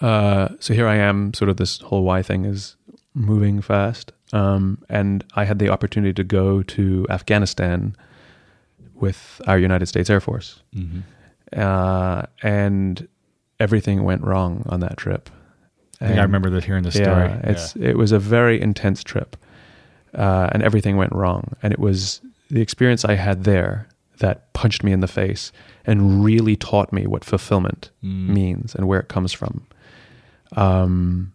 Uh, 0.00 0.48
so 0.60 0.74
here 0.74 0.86
I 0.86 0.96
am, 0.96 1.32
sort 1.32 1.48
of 1.48 1.56
this 1.56 1.78
whole 1.80 2.02
why 2.04 2.22
thing 2.22 2.44
is 2.44 2.76
moving 3.14 3.62
fast. 3.62 4.12
Um, 4.32 4.82
and 4.90 5.24
I 5.34 5.44
had 5.44 5.58
the 5.58 5.70
opportunity 5.70 6.12
to 6.12 6.24
go 6.24 6.62
to 6.62 7.06
Afghanistan 7.08 7.96
with 8.94 9.40
our 9.46 9.58
United 9.58 9.86
States 9.86 10.10
Air 10.10 10.20
Force. 10.20 10.62
Uh, 11.52 12.22
and 12.42 13.08
everything 13.60 14.04
went 14.04 14.22
wrong 14.22 14.64
on 14.68 14.80
that 14.80 14.96
trip. 14.96 15.30
I 16.00 16.06
think 16.08 16.18
I 16.18 16.22
remember 16.22 16.50
that 16.50 16.64
hearing 16.64 16.82
the 16.82 16.92
story. 16.92 17.06
Yeah, 17.06 17.40
it's 17.44 17.74
it 17.76 17.96
was 17.96 18.12
a 18.12 18.18
very 18.18 18.60
intense 18.60 19.02
trip, 19.02 19.36
uh, 20.14 20.50
and 20.52 20.62
everything 20.62 20.96
went 20.96 21.12
wrong. 21.12 21.56
And 21.62 21.72
it 21.72 21.78
was 21.78 22.20
the 22.50 22.60
experience 22.60 23.04
I 23.04 23.14
had 23.14 23.44
there 23.44 23.88
that 24.18 24.52
punched 24.52 24.82
me 24.82 24.92
in 24.92 25.00
the 25.00 25.08
face 25.08 25.52
and 25.84 26.24
really 26.24 26.56
taught 26.56 26.92
me 26.92 27.06
what 27.06 27.24
fulfillment 27.24 27.90
means 28.02 28.74
and 28.74 28.88
where 28.88 29.00
it 29.00 29.08
comes 29.08 29.32
from. 29.32 29.66
Um, 30.52 31.32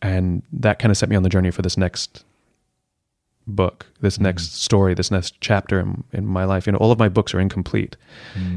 and 0.00 0.42
that 0.52 0.78
kind 0.78 0.90
of 0.90 0.96
set 0.96 1.08
me 1.08 1.16
on 1.16 1.22
the 1.22 1.28
journey 1.28 1.50
for 1.50 1.62
this 1.62 1.76
next 1.76 2.24
book, 3.46 3.86
this 4.00 4.20
next 4.20 4.62
story, 4.62 4.94
this 4.94 5.10
next 5.10 5.40
chapter 5.40 5.80
in, 5.80 6.04
in 6.12 6.26
my 6.26 6.44
life. 6.44 6.66
You 6.66 6.72
know, 6.72 6.78
all 6.78 6.92
of 6.92 6.98
my 6.98 7.08
books 7.08 7.34
are 7.34 7.40
incomplete, 7.40 7.96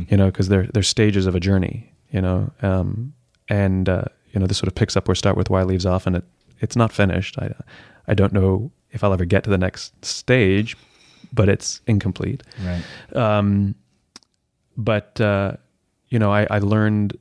you 0.09 0.17
know, 0.17 0.27
because 0.27 0.47
they're 0.47 0.67
they're 0.73 0.83
stages 0.83 1.25
of 1.25 1.35
a 1.35 1.39
journey. 1.39 1.91
You 2.11 2.21
know, 2.21 2.51
um, 2.61 3.13
and 3.49 3.89
uh, 3.89 4.05
you 4.31 4.39
know, 4.39 4.47
this 4.47 4.57
sort 4.57 4.67
of 4.67 4.75
picks 4.75 4.95
up 4.95 5.07
where 5.07 5.15
Start 5.15 5.37
with 5.37 5.49
Why 5.49 5.63
leaves 5.63 5.85
off, 5.85 6.07
and 6.07 6.15
it 6.17 6.23
it's 6.59 6.75
not 6.75 6.91
finished. 6.91 7.37
I 7.39 7.53
I 8.07 8.13
don't 8.13 8.33
know 8.33 8.71
if 8.91 9.03
I'll 9.03 9.13
ever 9.13 9.25
get 9.25 9.43
to 9.43 9.49
the 9.49 9.57
next 9.57 10.05
stage, 10.05 10.77
but 11.33 11.49
it's 11.49 11.81
incomplete. 11.87 12.43
Right. 12.63 12.83
Um, 13.15 13.75
but 14.77 15.19
uh, 15.19 15.53
you 16.09 16.19
know, 16.19 16.31
I, 16.31 16.47
I 16.49 16.59
learned. 16.59 17.17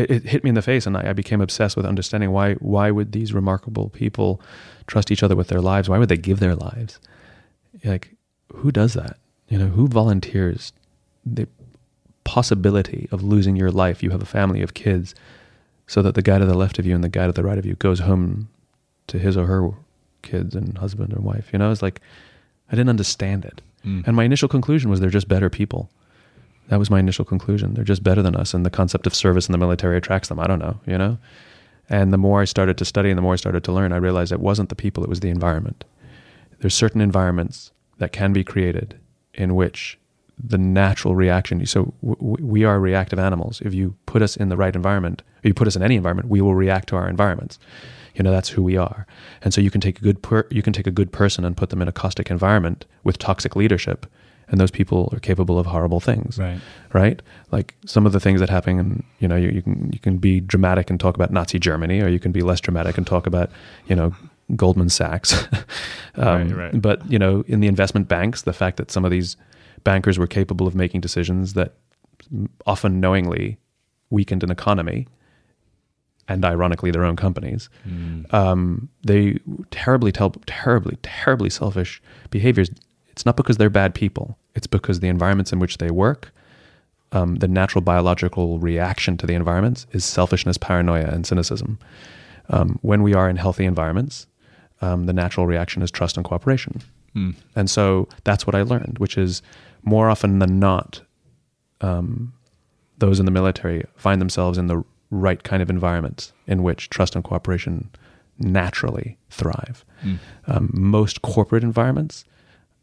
It, 0.00 0.10
it 0.10 0.24
hit 0.24 0.44
me 0.44 0.48
in 0.48 0.54
the 0.54 0.62
face, 0.62 0.86
and 0.86 0.96
I, 0.96 1.10
I 1.10 1.12
became 1.12 1.40
obsessed 1.40 1.76
with 1.76 1.86
understanding 1.86 2.30
why. 2.30 2.54
Why 2.54 2.90
would 2.90 3.12
these 3.12 3.32
remarkable 3.32 3.88
people 3.90 4.40
trust 4.86 5.10
each 5.10 5.22
other 5.22 5.36
with 5.36 5.48
their 5.48 5.60
lives? 5.60 5.88
Why 5.88 5.98
would 5.98 6.08
they 6.08 6.16
give 6.16 6.40
their 6.40 6.54
lives? 6.54 6.98
Like, 7.84 8.16
who 8.52 8.72
does 8.72 8.94
that? 8.94 9.18
You 9.48 9.58
know, 9.58 9.66
who 9.66 9.88
volunteers 9.88 10.72
the 11.24 11.48
possibility 12.24 13.08
of 13.10 13.22
losing 13.22 13.56
your 13.56 13.70
life? 13.70 14.02
You 14.02 14.10
have 14.10 14.22
a 14.22 14.26
family 14.26 14.62
of 14.62 14.74
kids, 14.74 15.14
so 15.86 16.02
that 16.02 16.14
the 16.14 16.22
guy 16.22 16.38
to 16.38 16.46
the 16.46 16.56
left 16.56 16.78
of 16.78 16.86
you 16.86 16.94
and 16.94 17.02
the 17.02 17.08
guy 17.08 17.26
to 17.26 17.32
the 17.32 17.42
right 17.42 17.58
of 17.58 17.66
you 17.66 17.74
goes 17.74 18.00
home 18.00 18.48
to 19.08 19.18
his 19.18 19.36
or 19.36 19.46
her 19.46 19.70
kids 20.22 20.54
and 20.54 20.78
husband 20.78 21.12
or 21.12 21.20
wife. 21.20 21.50
You 21.52 21.58
know, 21.58 21.70
it's 21.70 21.82
like 21.82 22.00
I 22.68 22.76
didn't 22.76 22.90
understand 22.90 23.44
it. 23.44 23.60
Mm. 23.84 24.06
And 24.06 24.16
my 24.16 24.24
initial 24.24 24.48
conclusion 24.48 24.90
was 24.90 25.00
they're 25.00 25.10
just 25.10 25.28
better 25.28 25.50
people. 25.50 25.90
That 26.70 26.78
was 26.78 26.88
my 26.88 27.00
initial 27.00 27.24
conclusion. 27.24 27.74
They're 27.74 27.82
just 27.84 28.04
better 28.04 28.22
than 28.22 28.36
us, 28.36 28.54
and 28.54 28.64
the 28.64 28.70
concept 28.70 29.06
of 29.06 29.14
service 29.14 29.48
in 29.48 29.52
the 29.52 29.58
military 29.58 29.96
attracts 29.96 30.28
them. 30.28 30.38
I 30.38 30.46
don't 30.46 30.60
know, 30.60 30.78
you 30.86 30.96
know. 30.96 31.18
And 31.88 32.12
the 32.12 32.18
more 32.18 32.40
I 32.40 32.44
started 32.44 32.78
to 32.78 32.84
study 32.84 33.10
and 33.10 33.18
the 33.18 33.22
more 33.22 33.32
I 33.32 33.36
started 33.36 33.64
to 33.64 33.72
learn, 33.72 33.92
I 33.92 33.96
realized 33.96 34.30
it 34.30 34.38
wasn't 34.38 34.68
the 34.68 34.76
people; 34.76 35.02
it 35.02 35.10
was 35.10 35.18
the 35.18 35.30
environment. 35.30 35.84
There's 36.60 36.74
certain 36.74 37.00
environments 37.00 37.72
that 37.98 38.12
can 38.12 38.32
be 38.32 38.44
created 38.44 39.00
in 39.34 39.56
which 39.56 39.98
the 40.38 40.58
natural 40.58 41.16
reaction. 41.16 41.66
So 41.66 41.92
w- 42.02 42.36
we 42.40 42.64
are 42.64 42.78
reactive 42.78 43.18
animals. 43.18 43.60
If 43.64 43.74
you 43.74 43.96
put 44.06 44.22
us 44.22 44.36
in 44.36 44.48
the 44.48 44.56
right 44.56 44.74
environment, 44.74 45.22
or 45.44 45.48
you 45.48 45.54
put 45.54 45.66
us 45.66 45.74
in 45.74 45.82
any 45.82 45.96
environment, 45.96 46.28
we 46.28 46.40
will 46.40 46.54
react 46.54 46.88
to 46.90 46.96
our 46.96 47.08
environments. 47.08 47.58
You 48.14 48.22
know 48.22 48.30
that's 48.30 48.48
who 48.50 48.62
we 48.62 48.76
are. 48.76 49.08
And 49.42 49.52
so 49.52 49.60
you 49.60 49.72
can 49.72 49.80
take 49.80 49.98
a 49.98 50.02
good 50.02 50.22
per- 50.22 50.46
you 50.52 50.62
can 50.62 50.72
take 50.72 50.86
a 50.86 50.92
good 50.92 51.10
person 51.10 51.44
and 51.44 51.56
put 51.56 51.70
them 51.70 51.82
in 51.82 51.88
a 51.88 51.92
caustic 51.92 52.30
environment 52.30 52.84
with 53.02 53.18
toxic 53.18 53.56
leadership, 53.56 54.06
and 54.50 54.60
those 54.60 54.70
people 54.70 55.08
are 55.12 55.20
capable 55.20 55.58
of 55.58 55.66
horrible 55.66 56.00
things. 56.00 56.38
Right. 56.38 56.60
Right. 56.92 57.22
Like 57.50 57.74
some 57.86 58.06
of 58.06 58.12
the 58.12 58.20
things 58.20 58.40
that 58.40 58.50
happen. 58.50 58.78
And, 58.78 59.04
you 59.18 59.28
know, 59.28 59.36
you, 59.36 59.48
you 59.48 59.62
can 59.62 59.90
you 59.92 59.98
can 59.98 60.18
be 60.18 60.40
dramatic 60.40 60.90
and 60.90 60.98
talk 60.98 61.14
about 61.14 61.30
Nazi 61.30 61.58
Germany, 61.58 62.00
or 62.00 62.08
you 62.08 62.18
can 62.18 62.32
be 62.32 62.42
less 62.42 62.60
dramatic 62.60 62.98
and 62.98 63.06
talk 63.06 63.26
about 63.26 63.50
you 63.86 63.96
know 63.96 64.14
Goldman 64.56 64.88
Sachs. 64.88 65.32
um, 66.16 66.48
Right, 66.48 66.56
right. 66.56 66.82
But 66.82 67.10
you 67.10 67.18
know, 67.18 67.44
in 67.46 67.60
the 67.60 67.68
investment 67.68 68.08
banks, 68.08 68.42
the 68.42 68.52
fact 68.52 68.76
that 68.76 68.90
some 68.90 69.04
of 69.04 69.10
these 69.10 69.36
bankers 69.84 70.18
were 70.18 70.26
capable 70.26 70.66
of 70.66 70.74
making 70.74 71.00
decisions 71.00 71.54
that 71.54 71.74
often 72.66 73.00
knowingly 73.00 73.58
weakened 74.10 74.42
an 74.42 74.50
economy 74.50 75.06
and 76.28 76.44
ironically 76.44 76.90
their 76.90 77.04
own 77.04 77.16
companies. 77.16 77.68
Um, 78.30 78.88
they 79.02 79.38
terribly, 79.70 80.12
terribly, 80.12 80.96
terribly 81.02 81.50
selfish 81.50 82.00
behaviors. 82.30 82.70
It's 83.08 83.26
not 83.26 83.36
because 83.36 83.56
they're 83.56 83.70
bad 83.70 83.94
people. 83.94 84.38
It's 84.54 84.66
because 84.66 85.00
the 85.00 85.08
environments 85.08 85.52
in 85.52 85.58
which 85.58 85.78
they 85.78 85.90
work, 85.90 86.32
um, 87.12 87.36
the 87.36 87.48
natural 87.48 87.82
biological 87.82 88.58
reaction 88.58 89.16
to 89.18 89.26
the 89.26 89.34
environments 89.34 89.86
is 89.92 90.04
selfishness, 90.04 90.58
paranoia, 90.58 91.06
and 91.06 91.26
cynicism. 91.26 91.78
Um, 92.48 92.78
when 92.82 93.02
we 93.02 93.14
are 93.14 93.28
in 93.28 93.36
healthy 93.36 93.64
environments, 93.64 94.26
um, 94.80 95.06
the 95.06 95.12
natural 95.12 95.46
reaction 95.46 95.82
is 95.82 95.90
trust 95.90 96.16
and 96.16 96.24
cooperation. 96.24 96.80
And 97.56 97.68
so 97.68 98.08
that's 98.24 98.46
what 98.46 98.54
I 98.54 98.62
learned, 98.62 98.98
which 98.98 99.18
is 99.18 99.42
more 99.82 100.08
often 100.08 100.38
than 100.38 100.58
not, 100.60 101.00
um, 101.80 102.32
those 102.98 103.18
in 103.18 103.24
the 103.24 103.32
military 103.32 103.84
find 103.96 104.20
themselves 104.20 104.58
in 104.58 104.66
the 104.68 104.84
right 105.10 105.42
kind 105.42 105.62
of 105.62 105.70
environments 105.70 106.32
in 106.46 106.62
which 106.62 106.88
trust 106.90 107.14
and 107.16 107.24
cooperation 107.24 107.90
naturally 108.38 109.18
thrive. 109.30 109.84
Um, 110.46 110.70
most 110.72 111.22
corporate 111.22 111.64
environments, 111.64 112.24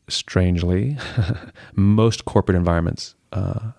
strangely, 0.10 0.97
most 1.76 2.26
corporate 2.26 2.55
environments 2.55 3.16
uh, 3.34 3.72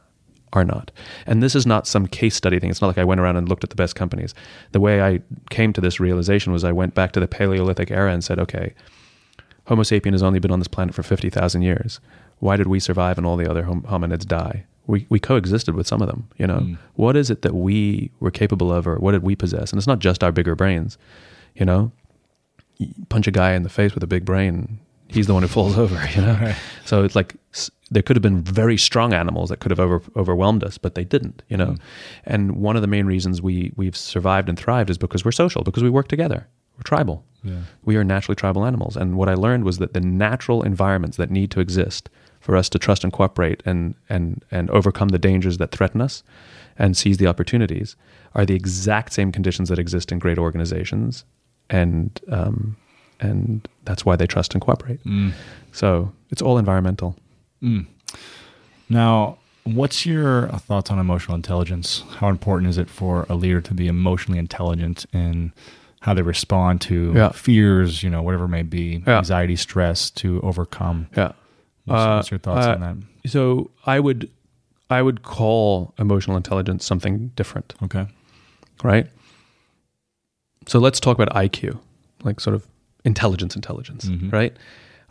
are 0.53 0.65
not. 0.65 0.91
And 1.27 1.43
this 1.43 1.55
is 1.55 1.67
not 1.67 1.87
some 1.87 2.07
case 2.07 2.35
study 2.35 2.59
thing. 2.59 2.71
It's 2.71 2.81
not 2.81 2.89
like 2.89 2.99
I 2.99 3.05
went 3.05 3.21
around 3.21 3.37
and 3.37 3.49
looked 3.49 3.65
at 3.65 3.71
the 3.71 3.77
best 3.77 3.95
companies. 3.95 4.35
The 4.73 4.81
way 4.81 5.03
I 5.03 5.21
came 5.51 5.73
to 5.75 5.81
this 5.81 6.01
realization 6.01 6.53
was 6.53 6.65
I 6.65 6.73
went 6.73 6.95
back 6.95 7.13
to 7.13 7.21
the 7.21 7.29
Paleolithic 7.29 7.91
era 7.91 8.13
and 8.13 8.23
said, 8.23 8.39
okay, 8.39 8.75
Homo 9.67 9.83
sapien 9.83 10.13
has 10.13 10.23
only 10.23 10.39
been 10.39 10.51
on 10.51 10.61
this 10.61 10.69
planet 10.69 10.95
for 10.95 11.03
50,000 11.03 11.63
years. 11.63 12.01
Why 12.39 12.57
did 12.57 12.69
we 12.69 12.81
survive 12.81 13.19
and 13.19 13.27
all 13.27 13.37
the 13.37 13.51
other 13.51 13.65
hom- 13.65 13.83
hominids 13.83 14.27
die? 14.27 14.65
We, 14.87 15.07
we 15.11 15.19
coexisted 15.19 15.75
with 15.75 15.87
some 15.87 16.01
of 16.01 16.09
them, 16.09 16.29
you 16.39 16.47
know. 16.47 16.61
What 16.95 17.15
is 17.17 17.29
it 17.29 17.43
that 17.43 17.55
we 17.55 18.11
were 18.21 18.31
capable 18.31 18.73
of 18.73 18.87
or 18.87 18.97
what 18.97 19.13
did 19.13 19.23
we 19.23 19.37
possess? 19.37 19.71
And 19.71 19.79
it's 19.79 19.87
not 19.87 19.99
just 19.99 20.25
our 20.25 20.33
bigger 20.33 20.55
brains, 20.55 20.97
you 21.55 21.67
know. 21.67 21.93
You 22.79 22.95
punch 23.11 23.27
a 23.27 23.31
guy 23.31 23.53
in 23.53 23.65
the 23.65 23.69
face 23.69 23.93
with 23.93 24.03
a 24.03 24.07
big 24.07 24.25
brain, 24.25 24.79
he's 25.09 25.27
the 25.27 25.35
one 25.35 25.43
who 25.43 25.49
falls 25.49 25.77
over, 25.85 26.01
you 26.15 26.23
know. 26.23 26.55
So 26.85 27.05
it's 27.05 27.17
like 27.17 27.35
there 27.91 28.03
could 28.03 28.17
have 28.17 28.23
been 28.23 28.43
very 28.43 28.77
strong 28.77 29.13
animals 29.13 29.49
that 29.49 29.61
could 29.61 29.71
have 29.71 29.81
over, 29.81 30.03
overwhelmed 30.17 30.63
us, 30.63 30.79
but 30.79 30.95
they 30.95 31.05
didn't, 31.05 31.43
you 31.49 31.57
know. 31.57 31.77
And 32.25 32.57
one 32.57 32.77
of 32.77 32.83
the 32.83 32.89
main 32.89 33.07
reasons 33.07 33.43
we 33.43 33.73
we've 33.77 33.97
survived 33.97 34.49
and 34.49 34.59
thrived 34.59 34.91
is 34.91 34.99
because 34.99 35.25
we're 35.25 35.33
social, 35.33 35.63
because 35.63 35.83
we 35.83 35.91
work 35.91 36.09
together. 36.09 36.47
We're 36.77 36.83
tribal. 36.83 37.25
We 37.85 37.97
are 37.97 38.05
naturally 38.05 38.37
tribal 38.37 38.65
animals. 38.65 38.97
And 38.97 39.17
what 39.17 39.29
I 39.29 39.35
learned 39.35 39.65
was 39.65 39.79
that 39.79 39.95
the 39.95 40.01
natural 40.01 40.63
environments 40.63 41.17
that 41.17 41.31
need 41.31 41.51
to 41.53 41.61
exist 41.61 42.11
for 42.41 42.57
us 42.57 42.69
to 42.69 42.79
trust 42.79 43.05
and 43.05 43.13
cooperate 43.13 43.63
and 43.65 43.95
and 44.09 44.45
and 44.51 44.71
overcome 44.71 45.09
the 45.09 45.19
dangers 45.19 45.59
that 45.59 45.71
threaten 45.71 46.01
us 46.01 46.23
and 46.79 46.97
seize 46.97 47.17
the 47.17 47.27
opportunities 47.27 47.97
are 48.35 48.47
the 48.47 48.55
exact 48.55 49.13
same 49.13 49.33
conditions 49.33 49.69
that 49.69 49.79
exist 49.79 50.13
in 50.13 50.19
great 50.19 50.39
organizations, 50.39 51.25
and 51.71 52.21
um, 52.31 52.77
and 53.21 53.67
that's 53.85 54.05
why 54.05 54.17
they 54.17 54.27
trust 54.27 54.55
and 54.55 54.61
cooperate. 54.63 55.01
So 55.73 56.13
it's 56.31 56.43
all 56.43 56.59
environmental. 56.59 57.17
Now, 58.89 59.39
what's 59.65 60.07
your 60.07 60.49
thoughts 60.49 60.91
on 60.91 60.99
emotional 60.99 61.35
intelligence? 61.35 62.05
How 62.17 62.29
important 62.29 62.71
is 62.71 62.79
it 62.79 62.89
for 62.89 63.27
a 63.29 63.35
leader 63.35 63.61
to 63.61 63.75
be 63.75 63.87
emotionally 63.87 64.39
intelligent 64.39 65.05
in 65.13 65.53
how 66.01 66.15
they 66.15 66.23
respond 66.23 66.81
to 66.83 67.13
Yeah. 67.15 67.31
fears, 67.31 68.03
you 68.03 68.09
know, 68.11 68.23
whatever 68.23 68.45
it 68.45 68.49
may 68.49 68.63
be, 68.63 69.03
Yeah. 69.07 69.19
anxiety, 69.19 69.57
stress 69.57 70.11
to 70.11 70.41
overcome? 70.43 71.09
Yeah. 71.17 71.33
What's, 71.85 72.01
Uh, 72.03 72.15
what's 72.17 72.31
your 72.31 72.39
thoughts 72.39 72.67
uh, 72.67 72.71
on 72.73 72.81
that? 72.81 72.97
So 73.31 73.71
I 73.87 74.01
would 74.01 74.31
I 74.91 75.03
would 75.03 75.23
call 75.23 75.93
emotional 75.99 76.35
intelligence 76.39 76.83
something 76.87 77.31
different. 77.37 77.75
Okay. 77.83 78.07
right? 78.83 79.07
So 80.67 80.79
let's 80.79 80.99
talk 81.01 81.19
about 81.19 81.35
IQ, 81.35 81.79
like 82.25 82.41
sort 82.41 82.55
of 82.55 82.67
intelligence, 83.05 83.57
intelligence, 83.57 84.07
mm-hmm. 84.07 84.31
right? 84.31 84.57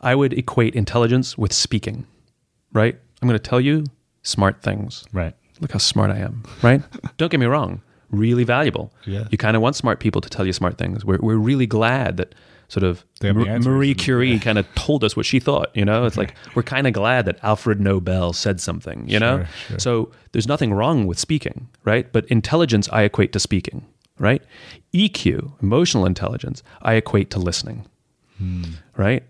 I 0.02 0.16
would 0.16 0.34
equate 0.34 0.76
intelligence 0.76 1.38
with 1.38 1.54
speaking, 1.54 2.06
right? 2.74 2.98
I'm 3.22 3.28
going 3.28 3.40
to 3.40 3.50
tell 3.50 3.62
you 3.62 3.86
smart 4.24 4.62
things. 4.62 5.06
Right. 5.12 5.34
Look 5.60 5.72
how 5.72 5.80
smart 5.80 6.12
I 6.12 6.18
am, 6.18 6.44
right? 6.62 6.84
Don't 7.18 7.32
get 7.32 7.40
me 7.40 7.48
wrong, 7.48 7.82
really 8.12 8.44
valuable. 8.44 8.94
Yeah. 9.06 9.28
You 9.32 9.38
kind 9.38 9.56
of 9.56 9.62
want 9.62 9.76
smart 9.76 10.00
people 10.00 10.22
to 10.22 10.30
tell 10.30 10.46
you 10.46 10.54
smart 10.54 10.78
things. 10.78 11.04
We're, 11.04 11.18
we're 11.20 11.38
really 11.38 11.66
glad 11.66 12.18
that 12.18 12.36
sort 12.68 12.84
of 12.84 13.06
They 13.22 13.30
have 13.30 13.38
the 13.38 13.46
Mar- 13.46 13.54
answers. 13.56 13.68
Marie 13.68 13.96
Curie 13.96 14.38
kind 14.40 14.58
of 14.58 14.68
told 14.76 15.04
us 15.04 15.16
what 15.16 15.26
she 15.26 15.40
thought, 15.40 15.76
you 15.76 15.86
know? 15.86 16.06
It's 16.06 16.18
like 16.18 16.36
we're 16.54 16.64
kind 16.64 16.86
of 16.86 16.94
glad 16.94 17.26
that 17.26 17.40
Alfred 17.44 17.80
Nobel 17.80 18.34
said 18.34 18.60
something, 18.60 19.08
you 19.08 19.20
know? 19.20 19.38
Sure, 19.38 19.48
sure. 19.70 19.80
So 19.80 20.12
there's 20.32 20.48
nothing 20.48 20.74
wrong 20.74 21.08
with 21.08 21.18
speaking, 21.18 21.70
right? 21.86 22.12
But 22.12 22.26
intelligence 22.26 22.90
I 22.92 23.04
equate 23.04 23.34
to 23.34 23.40
speaking, 23.40 23.86
right? 24.20 24.42
EQ, 24.94 25.62
emotional 25.62 26.06
intelligence, 26.06 26.64
I 26.82 26.94
equate 26.96 27.30
to 27.32 27.40
listening, 27.40 27.86
right? 28.96 29.24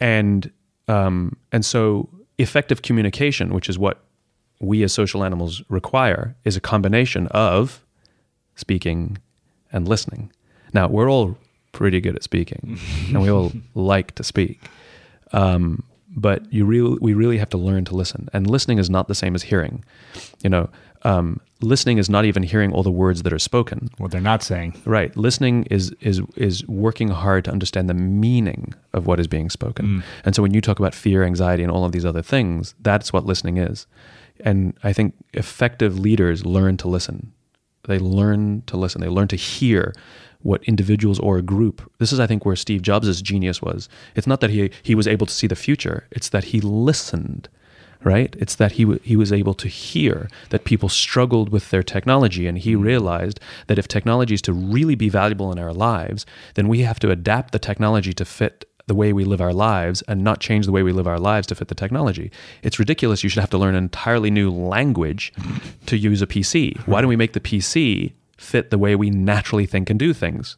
And 0.00 0.50
um, 0.88 1.36
and 1.52 1.64
so 1.64 2.08
effective 2.38 2.82
communication, 2.82 3.54
which 3.54 3.68
is 3.68 3.78
what 3.78 4.04
we 4.60 4.82
as 4.82 4.92
social 4.92 5.24
animals 5.24 5.62
require, 5.68 6.36
is 6.44 6.56
a 6.56 6.60
combination 6.60 7.26
of 7.28 7.84
speaking 8.56 9.18
and 9.72 9.88
listening. 9.88 10.30
Now 10.72 10.88
we're 10.88 11.10
all 11.10 11.36
pretty 11.72 12.00
good 12.00 12.16
at 12.16 12.22
speaking, 12.22 12.78
and 13.08 13.22
we 13.22 13.30
all 13.30 13.52
like 13.74 14.14
to 14.16 14.24
speak. 14.24 14.60
Um, 15.32 15.82
but 16.16 16.52
you 16.52 16.64
really, 16.64 16.96
we 17.00 17.12
really 17.14 17.38
have 17.38 17.48
to 17.50 17.58
learn 17.58 17.84
to 17.86 17.96
listen. 17.96 18.28
And 18.32 18.48
listening 18.48 18.78
is 18.78 18.88
not 18.88 19.08
the 19.08 19.14
same 19.14 19.34
as 19.34 19.42
hearing. 19.42 19.84
You 20.42 20.50
know, 20.50 20.70
um, 21.04 21.40
listening 21.60 21.98
is 21.98 22.08
not 22.08 22.24
even 22.24 22.42
hearing 22.42 22.72
all 22.72 22.82
the 22.82 22.90
words 22.90 23.22
that 23.22 23.32
are 23.32 23.38
spoken. 23.38 23.90
What 23.98 24.10
they're 24.10 24.20
not 24.20 24.42
saying. 24.42 24.80
Right. 24.84 25.14
Listening 25.16 25.64
is 25.64 25.94
is 26.00 26.20
is 26.36 26.66
working 26.66 27.08
hard 27.08 27.44
to 27.44 27.50
understand 27.50 27.88
the 27.88 27.94
meaning 27.94 28.74
of 28.92 29.06
what 29.06 29.20
is 29.20 29.26
being 29.26 29.50
spoken. 29.50 29.86
Mm. 29.86 30.02
And 30.24 30.34
so 30.34 30.42
when 30.42 30.54
you 30.54 30.60
talk 30.60 30.78
about 30.78 30.94
fear, 30.94 31.22
anxiety, 31.24 31.62
and 31.62 31.70
all 31.70 31.84
of 31.84 31.92
these 31.92 32.04
other 32.04 32.22
things, 32.22 32.74
that's 32.80 33.12
what 33.12 33.26
listening 33.26 33.58
is. 33.58 33.86
And 34.40 34.76
I 34.82 34.92
think 34.92 35.14
effective 35.32 35.98
leaders 35.98 36.44
learn 36.44 36.76
to 36.78 36.88
listen. 36.88 37.32
They 37.84 37.98
learn 37.98 38.62
to 38.66 38.76
listen. 38.76 39.00
They 39.00 39.08
learn 39.08 39.28
to 39.28 39.36
hear 39.36 39.94
what 40.40 40.64
individuals 40.64 41.18
or 41.18 41.38
a 41.38 41.42
group. 41.42 41.90
This 41.98 42.12
is, 42.12 42.20
I 42.20 42.26
think, 42.26 42.44
where 42.44 42.56
Steve 42.56 42.82
Jobs' 42.82 43.22
genius 43.22 43.62
was. 43.62 43.88
It's 44.14 44.26
not 44.26 44.40
that 44.40 44.50
he 44.50 44.70
he 44.82 44.94
was 44.94 45.06
able 45.06 45.26
to 45.26 45.32
see 45.32 45.46
the 45.46 45.56
future. 45.56 46.06
It's 46.10 46.30
that 46.30 46.44
he 46.44 46.60
listened 46.60 47.48
right? 48.04 48.36
It's 48.38 48.54
that 48.56 48.72
he, 48.72 48.84
w- 48.84 49.00
he 49.02 49.16
was 49.16 49.32
able 49.32 49.54
to 49.54 49.68
hear 49.68 50.28
that 50.50 50.64
people 50.64 50.88
struggled 50.88 51.48
with 51.48 51.70
their 51.70 51.82
technology, 51.82 52.46
and 52.46 52.58
he 52.58 52.74
mm-hmm. 52.74 52.82
realized 52.82 53.40
that 53.66 53.78
if 53.78 53.88
technology 53.88 54.34
is 54.34 54.42
to 54.42 54.52
really 54.52 54.94
be 54.94 55.08
valuable 55.08 55.50
in 55.50 55.58
our 55.58 55.72
lives, 55.72 56.26
then 56.54 56.68
we 56.68 56.80
have 56.80 57.00
to 57.00 57.10
adapt 57.10 57.52
the 57.52 57.58
technology 57.58 58.12
to 58.12 58.24
fit 58.24 58.64
the 58.86 58.94
way 58.94 59.12
we 59.12 59.24
live 59.24 59.40
our 59.40 59.52
lives 59.52 60.02
and 60.02 60.22
not 60.22 60.40
change 60.40 60.66
the 60.66 60.72
way 60.72 60.82
we 60.82 60.92
live 60.92 61.06
our 61.06 61.18
lives 61.18 61.46
to 61.46 61.54
fit 61.54 61.68
the 61.68 61.74
technology. 61.74 62.30
It's 62.62 62.78
ridiculous. 62.78 63.22
You 63.22 63.30
should 63.30 63.40
have 63.40 63.50
to 63.50 63.58
learn 63.58 63.74
an 63.74 63.84
entirely 63.84 64.30
new 64.30 64.50
language 64.50 65.32
to 65.86 65.96
use 65.96 66.20
a 66.20 66.26
PC. 66.26 66.78
Why 66.86 67.00
don't 67.00 67.08
we 67.08 67.16
make 67.16 67.32
the 67.32 67.40
PC 67.40 68.12
fit 68.36 68.70
the 68.70 68.78
way 68.78 68.94
we 68.94 69.08
naturally 69.08 69.64
think 69.64 69.88
and 69.88 69.98
do 69.98 70.12
things? 70.12 70.56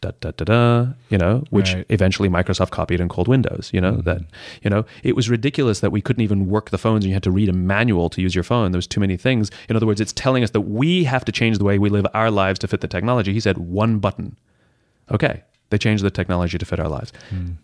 Da 0.00 0.12
da 0.20 0.30
da 0.32 0.44
da, 0.44 0.86
you 1.10 1.18
know, 1.18 1.44
which 1.50 1.74
Right. 1.74 1.86
eventually 1.90 2.28
Microsoft 2.28 2.70
copied 2.70 3.00
and 3.00 3.10
called 3.10 3.28
Windows, 3.28 3.70
you 3.72 3.80
know, 3.80 3.96
that, 4.02 4.22
you 4.62 4.70
know, 4.70 4.84
it 5.02 5.14
was 5.14 5.28
ridiculous 5.28 5.80
that 5.80 5.90
we 5.92 6.00
couldn't 6.00 6.22
even 6.22 6.46
work 6.48 6.70
the 6.70 6.78
phones 6.78 7.04
and 7.04 7.10
you 7.10 7.14
had 7.14 7.22
to 7.24 7.30
read 7.30 7.48
a 7.48 7.52
manual 7.52 8.08
to 8.10 8.22
use 8.22 8.34
your 8.34 8.44
phone. 8.44 8.72
There 8.72 8.78
was 8.78 8.86
too 8.86 9.00
many 9.00 9.16
things. 9.16 9.50
In 9.68 9.76
other 9.76 9.86
words, 9.86 10.00
it's 10.00 10.12
telling 10.12 10.42
us 10.42 10.50
that 10.50 10.62
we 10.62 11.04
have 11.04 11.24
to 11.26 11.32
change 11.32 11.58
the 11.58 11.64
way 11.64 11.78
we 11.78 11.90
live 11.90 12.06
our 12.14 12.30
lives 12.30 12.58
to 12.60 12.68
fit 12.68 12.80
the 12.80 12.88
technology. 12.88 13.32
He 13.32 13.40
said 13.40 13.58
one 13.58 13.98
button. 13.98 14.36
Okay. 15.10 15.42
They 15.70 15.78
changed 15.78 16.02
the 16.02 16.10
technology 16.10 16.58
to 16.58 16.64
fit 16.66 16.80
our 16.80 16.88
lives. 16.88 17.12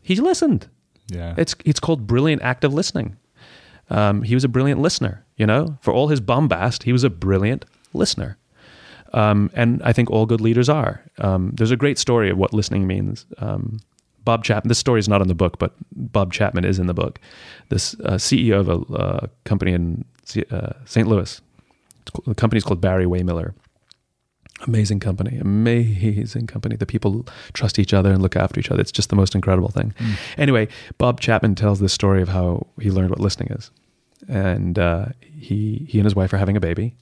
He 0.03 0.15
listened. 0.17 0.69
Yeah. 1.09 1.35
It's 1.39 1.55
it's 1.65 1.81
called 1.81 2.07
brilliant 2.07 2.43
active 2.43 2.73
listening. 2.75 3.17
Um, 3.91 4.23
he 4.23 4.35
was 4.35 4.45
a 4.45 4.49
brilliant 4.49 4.81
listener. 4.81 5.25
You 5.37 5.47
know, 5.47 5.79
for 5.81 5.93
all 5.93 6.09
his 6.09 6.21
bombast, 6.21 6.83
he 6.85 6.93
was 6.93 7.05
a 7.05 7.11
brilliant 7.11 7.65
listener. 7.93 8.37
Um, 9.13 9.51
and 9.55 9.83
I 9.83 9.93
think 9.93 10.11
all 10.11 10.27
good 10.27 10.41
leaders 10.41 10.69
are. 10.69 11.03
Um, 11.19 11.53
there's 11.57 11.71
a 11.71 11.77
great 11.77 11.99
story 11.99 12.31
of 12.31 12.39
what 12.39 12.53
listening 12.53 12.87
means. 12.87 13.27
Um, 13.39 13.81
Bob 14.27 14.45
Chapman. 14.45 14.69
This 14.69 14.79
story 14.79 14.99
is 14.99 15.09
not 15.09 15.23
in 15.23 15.29
the 15.29 15.35
book, 15.35 15.59
but 15.59 15.73
Bob 15.93 16.33
Chapman 16.33 16.65
is 16.65 16.79
in 16.79 16.87
the 16.87 16.95
book. 16.95 17.21
This 17.71 17.95
uh, 18.05 18.15
CEO 18.15 18.61
of 18.61 18.69
a 18.69 18.95
uh, 18.95 19.27
company 19.45 19.73
in 19.73 20.05
uh, 20.51 20.73
St. 20.85 21.09
Louis. 21.09 21.41
The 22.27 22.35
company's 22.35 22.65
called 22.65 22.81
Barry-Wehmiller. 22.81 23.55
Amazing 24.67 25.01
company, 25.01 25.37
amazing 25.39 26.47
company. 26.47 26.77
The 26.77 26.87
people 26.87 27.27
trust 27.53 27.79
each 27.79 27.93
other 27.93 28.11
and 28.11 28.23
look 28.23 28.37
after 28.37 28.59
each 28.59 28.71
other. 28.71 28.81
It's 28.81 28.93
just 28.93 29.11
the 29.11 29.17
most 29.17 29.35
incredible 29.35 29.69
thing. 29.69 29.95
Anyway, 30.39 30.69
Bob 30.99 31.21
Chapman 31.21 31.55
tells 31.55 31.79
this 31.79 31.93
story 31.93 32.23
of 32.23 32.29
how 32.29 32.67
he 32.81 32.91
learned 32.91 33.11
what 33.11 33.21
listening 33.21 33.51
is, 33.51 33.71
and 34.29 34.79
uh, 34.79 35.07
he 35.21 35.87
he 35.89 35.99
and 35.99 36.07
his 36.07 36.17
wife 36.17 36.33
are 36.33 36.39
having 36.39 36.57
a 36.57 36.61
baby, 36.61 36.95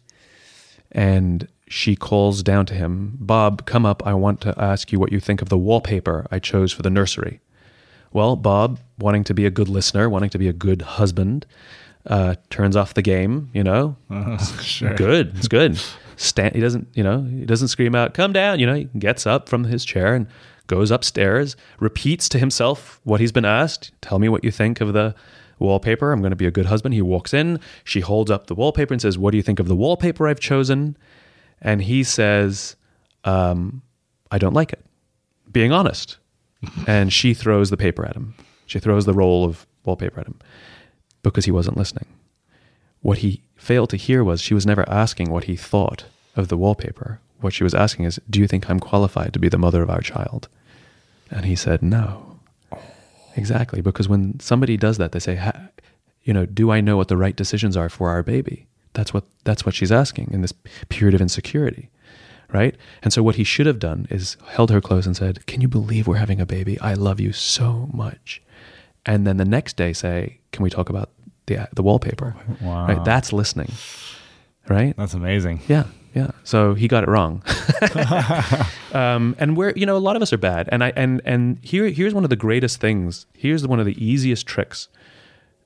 and 0.93 1.47
she 1.67 1.97
calls 1.97 2.43
down 2.43 2.67
to 2.67 2.75
him, 2.75 3.17
Bob, 3.21 3.65
come 3.67 3.87
up. 3.87 4.07
I 4.07 4.15
want 4.15 4.41
to 4.43 4.55
ask 4.59 4.93
you 4.93 4.99
what 4.99 5.13
you 5.13 5.21
think 5.21 5.41
of 5.43 5.49
the 5.49 5.59
wallpaper 5.59 6.27
I 6.31 6.39
chose 6.39 6.73
for 6.73 6.83
the 6.83 6.91
nursery. 6.91 7.41
Well, 8.13 8.37
Bob, 8.37 8.79
wanting 8.99 9.25
to 9.25 9.35
be 9.35 9.45
a 9.47 9.51
good 9.51 9.69
listener, 9.69 10.09
wanting 10.09 10.31
to 10.31 10.39
be 10.39 10.47
a 10.49 10.53
good 10.53 10.83
husband, 10.83 11.47
uh, 12.07 12.37
turns 12.51 12.77
off 12.77 12.95
the 12.95 13.03
game. 13.03 13.51
You 13.53 13.65
know, 13.65 13.97
Uh, 14.11 14.37
sure. 14.61 14.95
good. 14.95 15.37
It's 15.37 15.49
good. 15.49 15.81
Stand, 16.17 16.55
he 16.55 16.61
doesn't, 16.61 16.87
you 16.95 17.03
know, 17.03 17.23
he 17.23 17.45
doesn't 17.45 17.69
scream 17.69 17.95
out, 17.97 18.15
"Come 18.15 18.33
down!" 18.33 18.61
You 18.61 18.67
know, 18.67 18.75
he 18.75 18.85
gets 18.99 19.27
up 19.27 19.49
from 19.49 19.65
his 19.65 19.85
chair 19.85 20.15
and 20.15 20.29
goes 20.69 20.91
upstairs, 20.93 21.57
repeats 21.81 22.29
to 22.29 22.39
himself 22.39 23.01
what 23.05 23.21
he's 23.21 23.33
been 23.33 23.45
asked. 23.45 23.91
Tell 24.01 24.19
me 24.21 24.29
what 24.29 24.45
you 24.45 24.53
think 24.53 24.81
of 24.81 24.93
the 24.93 25.15
wallpaper. 25.59 26.13
I'm 26.13 26.21
going 26.21 26.31
to 26.31 26.37
be 26.37 26.47
a 26.47 26.51
good 26.53 26.67
husband. 26.67 26.95
He 26.95 27.03
walks 27.03 27.35
in. 27.35 27.59
She 27.83 28.01
holds 28.01 28.31
up 28.31 28.47
the 28.47 28.55
wallpaper 28.55 28.95
and 28.95 29.03
says, 29.03 29.19
"What 29.19 29.33
do 29.33 29.37
you 29.39 29.43
think 29.43 29.59
of 29.59 29.67
the 29.67 29.75
wallpaper 29.75 30.29
I've 30.29 30.39
chosen?" 30.41 30.97
And 31.65 31.83
he 31.83 32.05
says, 32.05 32.77
um, 33.25 33.83
"I 34.31 34.39
don't 34.39 34.55
like 34.55 34.73
it." 34.73 34.85
Being 35.51 35.73
honest. 35.73 36.19
and 36.87 37.13
she 37.13 37.35
throws 37.35 37.71
the 37.71 37.77
paper 37.77 38.07
at 38.07 38.15
him. 38.17 38.35
She 38.67 38.79
throws 38.79 39.05
the 39.05 39.13
roll 39.13 39.45
of 39.45 39.67
wallpaper 39.85 40.21
at 40.21 40.27
him 40.27 40.39
because 41.23 41.45
he 41.45 41.51
wasn't 41.51 41.77
listening. 41.77 42.07
What 43.01 43.19
he 43.19 43.43
failed 43.57 43.91
to 43.91 43.97
hear 43.97 44.25
was 44.25 44.41
she 44.41 44.55
was 44.55 44.65
never 44.65 44.89
asking 44.89 45.31
what 45.31 45.45
he 45.45 45.57
thought 45.57 46.05
of 46.37 46.49
the 46.49 46.57
wallpaper. 46.57 47.21
What 47.41 47.53
she 47.53 47.65
was 47.65 47.75
asking 47.75 48.07
is, 48.07 48.19
Do 48.31 48.41
you 48.41 48.47
think 48.47 48.71
I'm 48.71 48.81
qualified 48.81 49.33
to 49.35 49.39
be 49.39 49.49
the 49.51 49.59
mother 49.59 49.83
of 49.83 49.91
our 49.91 50.01
child? 50.01 50.49
And 51.31 51.45
he 51.45 51.57
said, 51.57 51.83
No. 51.83 52.39
Exactly. 53.37 53.81
Because 53.81 54.09
when 54.09 54.39
somebody 54.41 54.77
does 54.77 54.97
that, 54.99 55.13
they 55.13 55.19
say, 55.19 55.53
You 56.23 56.33
know, 56.33 56.47
do 56.47 56.71
I 56.71 56.81
know 56.81 56.97
what 56.97 57.09
the 57.09 57.17
right 57.17 57.37
decisions 57.37 57.77
are 57.77 57.89
for 57.91 58.09
our 58.09 58.23
baby? 58.23 58.67
That's 58.95 59.13
what, 59.13 59.25
that's 59.45 59.67
what 59.67 59.75
she's 59.75 59.93
asking 59.93 60.31
in 60.33 60.41
this 60.41 60.53
period 60.89 61.15
of 61.15 61.21
insecurity. 61.21 61.91
Right? 62.53 62.77
And 63.03 63.13
so 63.13 63.23
what 63.23 63.35
he 63.35 63.43
should 63.43 63.67
have 63.67 63.81
done 63.81 64.07
is 64.11 64.37
held 64.47 64.71
her 64.71 64.81
close 64.81 65.07
and 65.07 65.17
said, 65.17 65.45
Can 65.47 65.61
you 65.61 65.67
believe 65.67 66.07
we're 66.07 66.17
having 66.17 66.41
a 66.41 66.47
baby? 66.47 66.79
I 66.81 66.95
love 66.95 67.19
you 67.19 67.33
so 67.33 67.89
much. 67.93 68.41
And 69.05 69.27
then 69.27 69.39
the 69.39 69.45
next 69.45 69.77
day 69.77 69.93
say, 69.93 70.39
Can 70.53 70.63
we 70.63 70.71
talk 70.71 70.89
about 70.89 71.11
the, 71.47 71.69
the 71.75 71.83
wallpaper? 71.83 72.37
Wow. 72.61 72.87
Right? 72.87 73.05
That's 73.05 73.33
listening. 73.33 73.73
Right? 74.69 74.97
That's 74.97 75.15
amazing. 75.15 75.63
Yeah, 75.67 75.85
yeah. 76.15 76.31
So 76.45 76.75
he 76.75 76.87
got 76.87 77.03
it 77.03 77.09
wrong. 77.09 77.43
um, 78.93 79.35
and 79.39 79.57
we're, 79.57 79.73
you 79.75 79.85
know, 79.85 79.97
a 79.97 79.99
lot 79.99 80.15
of 80.15 80.23
us 80.23 80.33
are 80.33 80.39
bad. 80.39 80.69
And 80.71 80.85
I 80.85 80.93
and 80.95 81.21
and 81.25 81.59
here 81.61 81.89
here's 81.89 82.15
one 82.15 82.23
of 82.25 82.31
the 82.31 82.37
greatest 82.37 82.81
things. 82.81 83.27
Here's 83.35 83.67
one 83.67 83.81
of 83.81 83.87
the 83.87 84.05
easiest 84.05 84.47
tricks 84.47 84.89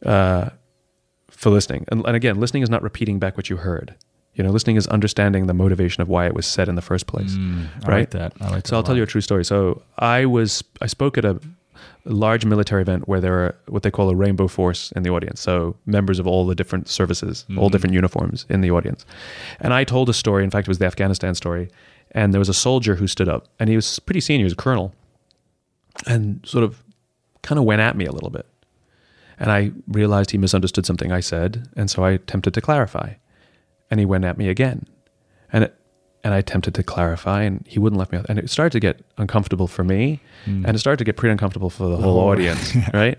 uh, 0.05 0.51
for 1.31 1.51
listening. 1.51 1.85
And, 1.89 2.05
and 2.07 2.17
again, 2.17 2.41
listening 2.41 2.63
is 2.63 2.71
not 2.71 2.83
repeating 2.83 3.19
back 3.19 3.37
what 3.37 3.51
you 3.51 3.57
heard. 3.57 3.95
You 4.35 4.45
know, 4.45 4.51
listening 4.51 4.77
is 4.77 4.87
understanding 4.87 5.47
the 5.47 5.55
motivation 5.55 6.01
of 6.01 6.09
why 6.09 6.27
it 6.27 6.35
was 6.35 6.47
said 6.47 6.69
in 6.69 6.77
the 6.77 6.83
first 6.83 7.07
place. 7.07 7.33
Mm, 7.33 7.67
I 7.85 7.89
right? 7.89 7.99
like 8.01 8.11
that. 8.11 8.33
I 8.41 8.45
like 8.45 8.55
that. 8.63 8.69
So 8.69 8.77
I'll 8.77 8.85
tell 8.85 8.97
you 8.97 9.03
a 9.03 9.07
true 9.07 9.21
story. 9.21 9.45
So 9.45 9.83
I 9.99 10.27
was 10.27 10.63
I 10.81 10.87
spoke 10.87 11.19
at 11.19 11.25
a 11.25 11.41
large 12.05 12.45
military 12.45 12.83
event 12.83 13.09
where 13.09 13.21
there 13.21 13.35
are 13.35 13.55
what 13.67 13.83
they 13.83 13.91
call 13.91 14.09
a 14.11 14.15
rainbow 14.15 14.47
force 14.47 14.93
in 14.93 15.03
the 15.03 15.11
audience. 15.11 15.41
So 15.41 15.77
members 15.87 16.21
of 16.21 16.27
all 16.27 16.47
the 16.47 16.55
different 16.55 16.89
services, 16.89 17.45
all 17.57 17.69
different 17.69 17.95
uniforms 17.95 18.47
in 18.49 18.61
the 18.61 18.71
audience. 18.71 19.05
And 19.61 19.75
I 19.75 19.83
told 19.85 20.09
a 20.09 20.15
story. 20.15 20.45
In 20.45 20.51
fact, 20.51 20.69
it 20.69 20.71
was 20.71 20.79
the 20.79 20.87
Afghanistan 20.87 21.35
story. 21.35 21.69
And 22.13 22.33
there 22.33 22.39
was 22.39 22.49
a 22.49 22.55
soldier 22.55 22.95
who 22.95 23.07
stood 23.07 23.29
up, 23.29 23.49
and 23.59 23.69
he 23.69 23.77
was 23.77 23.99
pretty 23.99 24.21
senior. 24.21 24.43
He 24.43 24.45
was 24.45 24.55
a 24.55 24.57
colonel, 24.57 24.95
and 26.07 26.41
sort 26.47 26.65
of 26.65 26.83
kind 27.43 27.59
of 27.59 27.67
went 27.67 27.83
at 27.83 27.97
me 27.97 28.07
a 28.07 28.13
little 28.13 28.31
bit. 28.31 28.47
And 29.39 29.51
I 29.51 29.73
realized 29.87 30.31
he 30.31 30.39
misunderstood 30.39 30.87
something 30.87 31.13
I 31.13 31.21
said, 31.21 31.69
and 31.77 31.91
so 31.91 32.05
I 32.05 32.11
attempted 32.11 32.55
to 32.55 32.61
clarify. 32.61 33.15
And 33.91 34.01
he 34.01 34.07
went 34.07 34.25
at 34.25 34.37
me 34.37 34.49
again, 34.49 34.87
and 35.53 35.65
it, 35.65 35.75
and 36.25 36.35
I 36.35 36.39
attempted 36.39 36.75
to 36.75 36.83
clarify, 36.83 37.43
and 37.43 37.65
he 37.67 37.79
wouldn't 37.79 37.99
let 37.99 38.13
me. 38.13 38.21
And 38.29 38.39
it 38.39 38.51
started 38.51 38.73
to 38.73 38.81
get 38.81 39.05
uncomfortable 39.17 39.67
for 39.67 39.85
me, 39.85 40.21
hmm. 40.45 40.65
and 40.67 40.77
it 40.77 40.79
started 40.79 40.99
to 40.99 41.05
get 41.05 41.17
pretty 41.17 41.33
uncomfortable 41.33 41.71
for 41.71 41.89
the 41.89 41.97
whole 41.97 42.19
audience, 42.19 42.77
right? 42.93 43.19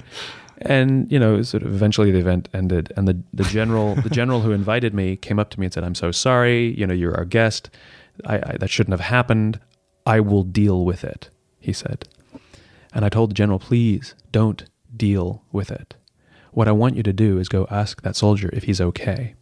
And 0.61 1.11
you 1.11 1.17
know, 1.17 1.41
sort 1.41 1.63
of 1.63 1.73
eventually 1.73 2.11
the 2.11 2.19
event 2.19 2.49
ended, 2.53 2.91
and 2.95 3.07
the 3.07 3.17
the 3.33 3.45
general 3.45 3.95
the 3.95 4.09
general 4.09 4.41
who 4.41 4.51
invited 4.51 4.93
me 4.93 5.15
came 5.15 5.39
up 5.39 5.49
to 5.51 5.59
me 5.59 5.67
and 5.67 5.73
said, 5.73 5.83
"I'm 5.83 5.95
so 5.95 6.11
sorry. 6.11 6.77
You 6.77 6.85
know, 6.85 6.93
you're 6.93 7.15
our 7.15 7.25
guest. 7.25 7.69
I, 8.25 8.35
I 8.35 8.57
that 8.59 8.69
shouldn't 8.69 8.93
have 8.93 9.09
happened. 9.09 9.59
I 10.05 10.19
will 10.19 10.43
deal 10.43 10.85
with 10.85 11.03
it," 11.03 11.29
he 11.59 11.73
said. 11.73 12.07
And 12.93 13.05
I 13.05 13.09
told 13.09 13.29
the 13.29 13.35
general, 13.35 13.59
please 13.59 14.15
don't 14.31 14.65
deal 14.95 15.43
with 15.51 15.71
it. 15.71 15.95
What 16.59 16.67
I 16.67 16.73
want 16.73 16.97
you 16.97 17.03
to 17.03 17.13
do 17.13 17.39
is 17.39 17.47
go 17.47 17.65
ask 17.71 18.01
that 18.01 18.17
soldier 18.17 18.49
if 18.51 18.63
he's 18.63 18.81
okay. 18.81 19.35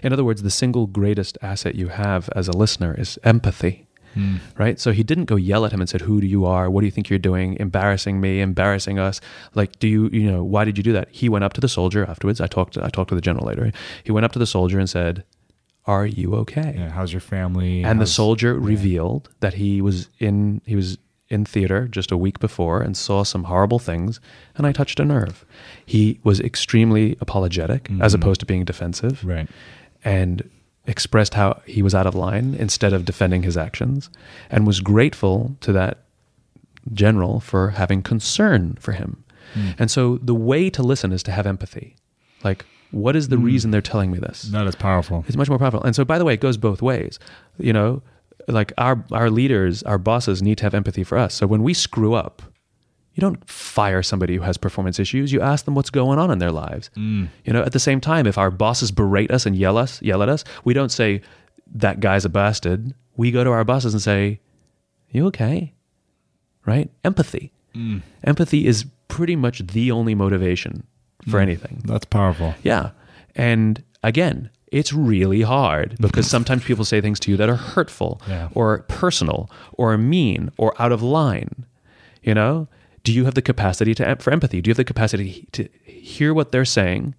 In 0.00 0.12
other 0.12 0.22
words, 0.22 0.44
the 0.44 0.50
single 0.62 0.86
greatest 0.86 1.36
asset 1.42 1.74
you 1.74 1.88
have 1.88 2.30
as 2.36 2.46
a 2.46 2.52
listener 2.56 2.94
is 2.96 3.18
empathy. 3.24 3.88
Hmm. 4.14 4.36
Right? 4.56 4.78
So 4.78 4.92
he 4.92 5.02
didn't 5.02 5.24
go 5.24 5.34
yell 5.34 5.64
at 5.66 5.72
him 5.72 5.80
and 5.80 5.90
said, 5.90 6.02
Who 6.02 6.20
do 6.20 6.26
you 6.28 6.44
are? 6.46 6.70
What 6.70 6.82
do 6.82 6.86
you 6.86 6.92
think 6.92 7.10
you're 7.10 7.18
doing? 7.18 7.56
Embarrassing 7.58 8.20
me, 8.20 8.40
embarrassing 8.40 8.96
us. 8.96 9.20
Like, 9.56 9.80
do 9.80 9.88
you, 9.88 10.08
you 10.12 10.30
know, 10.30 10.44
why 10.44 10.64
did 10.64 10.78
you 10.78 10.84
do 10.84 10.92
that? 10.92 11.08
He 11.10 11.28
went 11.28 11.42
up 11.42 11.52
to 11.54 11.60
the 11.60 11.68
soldier 11.68 12.04
afterwards. 12.08 12.40
I 12.40 12.46
talked 12.46 12.78
I 12.78 12.90
talked 12.90 13.08
to 13.08 13.16
the 13.16 13.20
general 13.28 13.44
later. 13.44 13.72
He 14.04 14.12
went 14.12 14.24
up 14.24 14.30
to 14.34 14.38
the 14.38 14.46
soldier 14.46 14.78
and 14.78 14.88
said, 14.88 15.24
Are 15.84 16.06
you 16.06 16.36
okay? 16.36 16.74
Yeah, 16.78 16.90
how's 16.90 17.12
your 17.12 17.20
family? 17.36 17.82
and 17.82 17.98
the 17.98 18.04
How's- 18.04 18.12
soldier 18.12 18.54
revealed 18.54 19.30
that 19.40 19.54
he 19.54 19.82
was 19.82 20.08
in 20.20 20.62
he 20.64 20.76
was 20.76 20.96
in 21.28 21.44
theater 21.44 21.88
just 21.88 22.12
a 22.12 22.16
week 22.16 22.38
before 22.38 22.80
and 22.80 22.96
saw 22.96 23.22
some 23.22 23.44
horrible 23.44 23.78
things 23.78 24.20
and 24.56 24.66
i 24.66 24.72
touched 24.72 25.00
a 25.00 25.04
nerve 25.04 25.44
he 25.84 26.20
was 26.22 26.40
extremely 26.40 27.16
apologetic 27.20 27.90
as 28.00 28.12
mm-hmm. 28.12 28.22
opposed 28.22 28.40
to 28.40 28.46
being 28.46 28.64
defensive 28.64 29.24
Right. 29.24 29.48
and 30.04 30.48
expressed 30.86 31.34
how 31.34 31.60
he 31.66 31.82
was 31.82 31.94
out 31.94 32.06
of 32.06 32.14
line 32.14 32.54
instead 32.54 32.92
of 32.92 33.04
defending 33.04 33.42
his 33.42 33.56
actions 33.56 34.08
and 34.50 34.66
was 34.66 34.80
grateful 34.80 35.56
to 35.62 35.72
that 35.72 35.98
general 36.92 37.40
for 37.40 37.70
having 37.70 38.02
concern 38.02 38.76
for 38.80 38.92
him 38.92 39.24
mm. 39.54 39.74
And 39.78 39.90
so 39.90 40.18
the 40.18 40.34
way 40.34 40.70
to 40.70 40.82
listen 40.82 41.12
is 41.12 41.22
to 41.24 41.32
have 41.32 41.46
empathy. 41.46 41.96
Like, 42.44 42.64
what 42.90 43.16
is 43.16 43.28
the 43.28 43.36
mm. 43.36 43.44
reason 43.44 43.70
they're 43.70 43.80
telling 43.82 44.10
me 44.10 44.18
this? 44.18 44.42
That 44.42 44.66
is 44.66 44.74
powerful. 44.76 45.24
It's 45.26 45.36
much 45.36 45.48
more 45.48 45.58
powerful. 45.58 45.82
And 45.82 45.94
so, 45.94 46.04
by 46.04 46.18
the 46.18 46.24
way, 46.24 46.34
it 46.34 46.40
goes 46.40 46.56
both 46.56 46.82
ways. 46.82 47.18
You 47.58 47.72
know, 47.72 48.02
like 48.48 48.72
our 48.78 49.04
our 49.12 49.30
leaders, 49.30 49.82
our 49.84 49.98
bosses 49.98 50.42
need 50.42 50.58
to 50.58 50.64
have 50.64 50.74
empathy 50.74 51.04
for 51.04 51.18
us. 51.18 51.34
So 51.34 51.46
when 51.46 51.62
we 51.62 51.74
screw 51.74 52.14
up, 52.14 52.42
you 53.14 53.20
don't 53.20 53.48
fire 53.48 54.02
somebody 54.02 54.36
who 54.36 54.42
has 54.42 54.56
performance 54.56 54.98
issues. 54.98 55.32
You 55.32 55.40
ask 55.40 55.64
them 55.64 55.74
what's 55.74 55.90
going 55.90 56.18
on 56.18 56.30
in 56.30 56.38
their 56.38 56.52
lives. 56.52 56.90
Mm. 56.96 57.28
You 57.44 57.52
know, 57.52 57.62
at 57.62 57.72
the 57.72 57.78
same 57.78 58.00
time, 58.00 58.26
if 58.26 58.38
our 58.38 58.50
bosses 58.50 58.90
berate 58.90 59.30
us 59.30 59.46
and 59.46 59.56
yell 59.56 59.78
us, 59.78 60.00
yell 60.02 60.22
at 60.22 60.28
us, 60.28 60.44
we 60.64 60.74
don't 60.74 60.92
say 60.92 61.22
that 61.74 62.00
guy's 62.00 62.24
a 62.24 62.28
bastard. 62.28 62.94
We 63.16 63.30
go 63.30 63.42
to 63.42 63.50
our 63.50 63.64
bosses 63.64 63.94
and 63.94 64.02
say, 64.02 64.40
"You 65.10 65.26
okay?" 65.28 65.72
Right? 66.64 66.90
Empathy. 67.04 67.52
Mm. 67.74 68.02
Empathy 68.24 68.66
is 68.66 68.84
pretty 69.08 69.36
much 69.36 69.66
the 69.66 69.90
only 69.90 70.14
motivation 70.14 70.86
for 71.28 71.38
mm. 71.38 71.42
anything. 71.42 71.82
That's 71.84 72.04
powerful. 72.04 72.54
Yeah. 72.62 72.90
And 73.34 73.82
again, 74.02 74.50
it's 74.78 74.92
really 74.92 75.42
hard 75.42 75.96
because 76.00 76.26
sometimes 76.28 76.64
people 76.64 76.84
say 76.84 77.00
things 77.00 77.18
to 77.20 77.30
you 77.30 77.36
that 77.36 77.48
are 77.48 77.56
hurtful 77.74 78.20
Yeah. 78.28 78.48
or 78.54 78.82
personal 78.88 79.50
or 79.72 79.96
mean 79.98 80.50
or 80.56 80.74
out 80.80 80.92
of 80.92 81.02
line. 81.02 81.64
You 82.22 82.34
know, 82.34 82.68
do 83.04 83.12
you 83.12 83.24
have 83.24 83.34
the 83.34 83.42
capacity 83.42 83.94
to 83.94 84.16
for 84.16 84.32
empathy? 84.32 84.60
Do 84.60 84.68
you 84.68 84.72
have 84.72 84.76
the 84.84 84.84
capacity 84.94 85.46
to 85.52 85.68
hear 85.84 86.34
what 86.34 86.50
they're 86.52 86.64
saying 86.64 87.14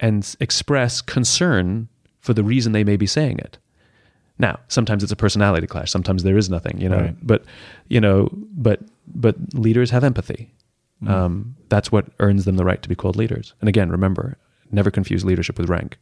and 0.00 0.36
express 0.40 1.00
concern 1.02 1.88
for 2.20 2.34
the 2.34 2.42
reason 2.42 2.72
they 2.72 2.84
may 2.84 2.96
be 2.96 3.06
saying 3.06 3.38
it? 3.38 3.58
Now, 4.38 4.58
sometimes 4.68 5.02
it's 5.02 5.12
a 5.12 5.16
personality 5.16 5.66
clash. 5.66 5.90
Sometimes 5.90 6.22
there 6.22 6.38
is 6.38 6.48
nothing, 6.48 6.80
you 6.80 6.88
know. 6.88 7.00
Right. 7.00 7.16
But 7.22 7.44
you 7.88 8.00
know, 8.00 8.28
but 8.56 8.80
but 9.06 9.34
leaders 9.54 9.90
have 9.90 10.04
empathy. 10.04 10.52
Um, 11.06 11.54
that's 11.68 11.92
what 11.92 12.06
earns 12.18 12.44
them 12.44 12.56
the 12.56 12.64
right 12.64 12.82
to 12.82 12.88
be 12.88 12.94
called 12.96 13.14
leaders. 13.16 13.54
And 13.60 13.68
again, 13.68 13.88
remember, 13.90 14.36
never 14.72 14.90
confuse 14.90 15.24
leadership 15.24 15.56
with 15.58 15.68
rank. 15.68 15.96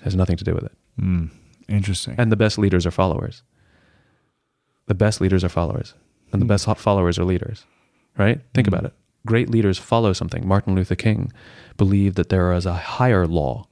It 0.00 0.04
has 0.04 0.16
nothing 0.16 0.36
to 0.36 0.44
do 0.44 0.54
with 0.54 0.64
it. 0.64 0.72
Hmm. 0.98 1.26
Interesting. 1.68 2.16
And 2.18 2.32
the 2.32 2.36
best 2.36 2.58
leaders 2.58 2.86
are 2.86 2.90
followers. 2.90 3.42
The 4.86 4.94
best 4.94 5.20
leaders 5.20 5.44
are 5.44 5.48
followers, 5.48 5.94
and 6.32 6.42
the 6.42 6.46
hmm. 6.46 6.48
best 6.48 6.64
followers 6.78 7.18
are 7.18 7.24
leaders. 7.24 7.64
Right? 8.18 8.40
Think 8.54 8.66
hmm. 8.66 8.74
about 8.74 8.86
it. 8.86 8.94
Great 9.26 9.50
leaders 9.50 9.78
follow 9.78 10.12
something. 10.12 10.46
Martin 10.48 10.74
Luther 10.74 10.96
King 10.96 11.32
believed 11.76 12.16
that 12.16 12.30
there 12.30 12.48
was 12.48 12.66
a 12.66 12.74
higher 12.74 13.26
law. 13.26 13.66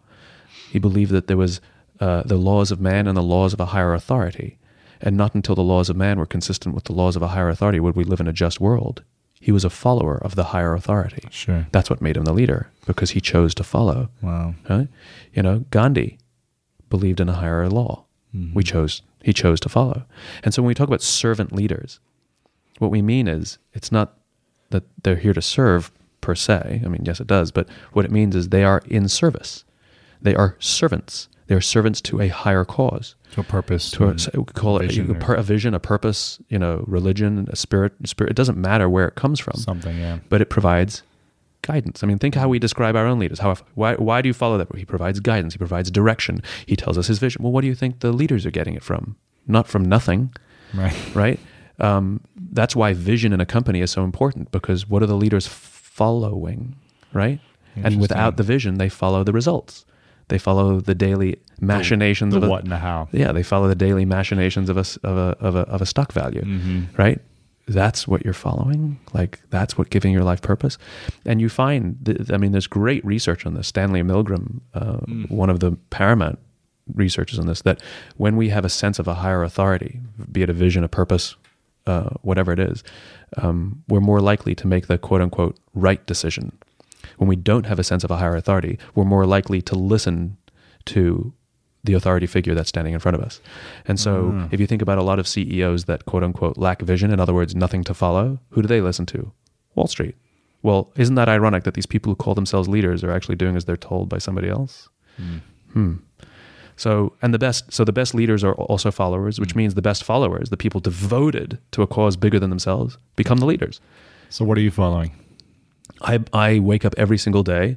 He 0.70 0.78
believed 0.78 1.10
that 1.12 1.26
there 1.26 1.38
was 1.38 1.60
uh, 2.00 2.22
the 2.24 2.36
laws 2.36 2.70
of 2.70 2.80
man 2.80 3.06
and 3.06 3.16
the 3.16 3.22
laws 3.22 3.52
of 3.54 3.60
a 3.60 3.66
higher 3.66 3.94
authority. 3.94 4.58
And 5.00 5.16
not 5.16 5.34
until 5.34 5.54
the 5.54 5.62
laws 5.62 5.88
of 5.88 5.96
man 5.96 6.18
were 6.18 6.26
consistent 6.26 6.74
with 6.74 6.84
the 6.84 6.92
laws 6.92 7.16
of 7.16 7.22
a 7.22 7.28
higher 7.28 7.48
authority 7.48 7.80
would 7.80 7.96
we 7.96 8.04
live 8.04 8.20
in 8.20 8.28
a 8.28 8.32
just 8.32 8.60
world. 8.60 9.02
He 9.41 9.53
was 9.53 9.64
a 9.64 9.70
follower 9.70 10.16
of 10.16 10.34
the 10.34 10.45
higher 10.45 10.74
authority. 10.74 11.28
Sure. 11.30 11.66
That's 11.72 11.89
what 11.89 12.03
made 12.03 12.16
him 12.16 12.24
the 12.24 12.32
leader 12.32 12.70
because 12.86 13.11
he 13.11 13.20
chose 13.20 13.55
to 13.55 13.64
follow. 13.64 14.11
Wow. 14.20 14.55
Right? 14.68 14.89
You 15.32 15.43
know, 15.43 15.64
Gandhi 15.70 16.18
believed 16.91 17.20
in 17.20 17.28
a 17.28 17.34
higher 17.34 17.68
law. 17.68 18.05
Mm-hmm. 18.34 18.55
We 18.55 18.64
chose 18.64 19.03
he 19.22 19.32
chose 19.32 19.61
to 19.61 19.68
follow. 19.68 20.05
And 20.43 20.55
so 20.55 20.62
when 20.62 20.68
we 20.68 20.74
talk 20.74 20.89
about 20.89 21.03
servant 21.03 21.53
leaders, 21.53 22.01
what 22.78 22.91
we 22.91 23.03
mean 23.03 23.26
is 23.28 23.59
it's 23.72 23.91
not 23.91 24.14
that 24.70 24.84
they're 25.03 25.16
here 25.16 25.32
to 25.32 25.43
serve 25.43 25.91
per 26.20 26.34
se. 26.34 26.82
I 26.84 26.89
mean, 26.89 27.05
yes, 27.05 27.20
it 27.20 27.26
does, 27.26 27.51
but 27.51 27.68
what 27.93 28.05
it 28.05 28.11
means 28.11 28.36
is 28.36 28.49
they 28.49 28.64
are 28.64 28.82
in 28.86 29.09
service. 29.09 29.64
They 30.20 30.34
are 30.34 30.57
servants. 30.59 31.28
They 31.49 31.55
are 31.55 31.61
servants 31.61 32.01
to 32.03 32.20
a 32.20 32.28
higher 32.28 32.64
cause. 32.64 33.14
To 33.32 33.40
a 33.40 33.44
purpose. 33.44 33.90
To 33.92 34.09
a, 34.09 34.18
so 34.18 34.30
we 34.34 34.44
call 34.44 34.78
it 34.78 34.86
vision 34.86 35.11
a, 35.20 35.32
a 35.32 35.42
vision, 35.42 35.74
a 35.74 35.80
purpose, 35.80 36.38
you 36.49 36.59
know, 36.59 36.84
religion, 36.86 37.49
a 37.51 37.57
spirit, 37.57 37.92
spirit. 38.05 38.30
It 38.30 38.36
doesn't 38.36 38.57
matter 38.59 38.88
where 38.88 39.09
it 39.09 39.14
comes 39.16 39.40
from 39.40 39.59
something. 39.59 39.99
Yeah. 39.99 40.18
but 40.28 40.40
it 40.40 40.51
provides 40.51 41.03
guidance. 41.62 42.03
I 42.05 42.07
mean, 42.07 42.18
think 42.18 42.34
how 42.36 42.49
we 42.49 42.59
describe 42.59 42.94
our 42.96 43.07
own 43.07 43.18
leaders. 43.18 43.40
How 43.40 43.57
why 43.74 43.94
why 43.94 44.22
do 44.22 44.28
you 44.28 44.34
follow 44.34 44.57
that? 44.59 44.74
He 44.76 44.84
provides 44.84 45.20
guidance. 45.20 45.55
He 45.55 45.59
provides 45.59 45.90
direction. 45.90 46.42
He 46.66 46.76
tells 46.76 46.96
us 46.99 47.07
his 47.09 47.18
vision. 47.18 47.42
Well, 47.42 47.53
what 47.53 47.62
do 47.62 47.66
you 47.66 47.74
think 47.74 48.01
the 48.01 48.12
leaders 48.12 48.46
are 48.46 48.51
getting 48.51 48.74
it 48.74 48.82
from? 48.84 49.16
Not 49.46 49.66
from 49.66 49.84
nothing, 49.84 50.34
Right. 50.74 50.94
right? 51.14 51.40
Um, 51.80 52.20
that's 52.53 52.76
why 52.76 52.92
vision 52.92 53.32
in 53.32 53.40
a 53.40 53.46
company 53.46 53.80
is 53.80 53.90
so 53.90 54.05
important 54.05 54.51
because 54.51 54.88
what 54.88 55.03
are 55.03 55.07
the 55.07 55.16
leaders 55.16 55.46
following, 55.46 56.76
right? 57.12 57.40
And 57.76 58.01
without 58.01 58.36
the 58.36 58.42
vision, 58.42 58.78
they 58.78 58.88
follow 58.88 59.22
the 59.24 59.32
results. 59.32 59.84
They 60.28 60.38
follow 60.38 60.80
the 60.80 60.94
daily 60.94 61.38
machinations 61.60 62.32
The 62.34 62.38
of 62.38 62.44
a, 62.44 62.48
what 62.48 62.62
and 62.62 62.72
the 62.72 62.78
how. 62.78 63.08
yeah, 63.12 63.32
they 63.32 63.42
follow 63.42 63.68
the 63.68 63.74
daily 63.74 64.04
machinations 64.04 64.68
of 64.70 64.76
a 64.76 64.84
of 65.02 65.16
a 65.16 65.36
of 65.46 65.54
a, 65.56 65.60
of 65.60 65.82
a 65.82 65.86
stock 65.86 66.12
value, 66.12 66.44
right? 66.96 67.20
That's 67.66 68.08
what 68.08 68.24
you're 68.24 68.32
following. 68.34 68.98
Like 69.12 69.40
that's 69.50 69.76
what 69.76 69.90
giving 69.90 70.12
your 70.12 70.24
life 70.24 70.40
purpose. 70.40 70.78
And 71.26 71.38
you 71.40 71.50
find, 71.50 71.98
th- 72.04 72.30
I 72.32 72.38
mean, 72.38 72.52
there's 72.52 72.66
great 72.66 73.04
research 73.04 73.44
on 73.44 73.52
this. 73.54 73.68
Stanley 73.68 74.00
Milgram, 74.02 74.60
uh, 74.72 74.98
one 75.28 75.50
of 75.50 75.60
the 75.60 75.72
paramount 75.90 76.38
researchers 76.94 77.38
on 77.38 77.46
this, 77.46 77.60
that 77.62 77.82
when 78.16 78.36
we 78.38 78.48
have 78.48 78.64
a 78.64 78.70
sense 78.70 78.98
of 78.98 79.06
a 79.06 79.14
higher 79.16 79.42
authority, 79.42 80.00
be 80.32 80.40
it 80.42 80.48
a 80.48 80.54
vision, 80.54 80.82
a 80.82 80.88
purpose, 80.88 81.36
uh, 81.86 82.08
whatever 82.22 82.52
it 82.52 82.58
is, 82.58 82.82
um, 83.36 83.82
we're 83.86 84.00
more 84.00 84.20
likely 84.22 84.54
to 84.54 84.66
make 84.66 84.86
the 84.86 84.96
quote 84.96 85.20
unquote 85.20 85.58
right 85.74 86.04
decision. 86.06 86.56
When 87.18 87.28
we 87.28 87.36
don't 87.36 87.66
have 87.66 87.78
a 87.78 87.84
sense 87.84 88.04
of 88.04 88.10
a 88.10 88.16
higher 88.16 88.36
authority, 88.36 88.78
we're 88.94 89.04
more 89.04 89.26
likely 89.26 89.60
to 89.62 89.74
listen 89.74 90.36
to 90.86 91.32
the 91.84 91.94
authority 91.94 92.26
figure 92.26 92.54
that's 92.54 92.68
standing 92.68 92.94
in 92.94 93.00
front 93.00 93.16
of 93.16 93.22
us. 93.22 93.40
And 93.86 93.98
so, 94.00 94.30
hmm. 94.30 94.46
if 94.50 94.60
you 94.60 94.66
think 94.66 94.82
about 94.82 94.98
a 94.98 95.02
lot 95.02 95.18
of 95.18 95.28
CEOs 95.28 95.84
that 95.84 96.04
quote 96.06 96.22
unquote 96.24 96.58
lack 96.58 96.82
vision, 96.82 97.10
in 97.10 97.20
other 97.20 97.34
words, 97.34 97.54
nothing 97.54 97.84
to 97.84 97.94
follow, 97.94 98.38
who 98.50 98.62
do 98.62 98.68
they 98.68 98.80
listen 98.80 99.06
to? 99.06 99.32
Wall 99.74 99.86
Street. 99.86 100.16
Well, 100.62 100.92
isn't 100.96 101.14
that 101.14 101.28
ironic 101.28 101.64
that 101.64 101.74
these 101.74 101.86
people 101.86 102.10
who 102.10 102.16
call 102.16 102.34
themselves 102.34 102.68
leaders 102.68 103.04
are 103.04 103.12
actually 103.12 103.36
doing 103.36 103.56
as 103.56 103.64
they're 103.64 103.76
told 103.76 104.08
by 104.08 104.18
somebody 104.18 104.48
else? 104.48 104.88
Hmm. 105.16 105.38
hmm. 105.72 105.94
So, 106.76 107.14
and 107.22 107.34
the 107.34 107.40
best, 107.40 107.72
so 107.72 107.84
the 107.84 107.92
best 107.92 108.14
leaders 108.14 108.44
are 108.44 108.54
also 108.54 108.92
followers, 108.92 109.40
which 109.40 109.52
hmm. 109.52 109.58
means 109.58 109.74
the 109.74 109.82
best 109.82 110.04
followers, 110.04 110.50
the 110.50 110.56
people 110.56 110.80
devoted 110.80 111.58
to 111.72 111.82
a 111.82 111.86
cause 111.86 112.16
bigger 112.16 112.38
than 112.38 112.50
themselves, 112.50 112.98
become 113.16 113.38
the 113.38 113.46
leaders. 113.46 113.80
So 114.30 114.44
what 114.44 114.58
are 114.58 114.62
you 114.62 114.70
following? 114.70 115.12
I, 116.03 116.20
I 116.32 116.59
wake 116.59 116.84
up 116.84 116.95
every 116.97 117.18
single 117.18 117.43
day 117.43 117.76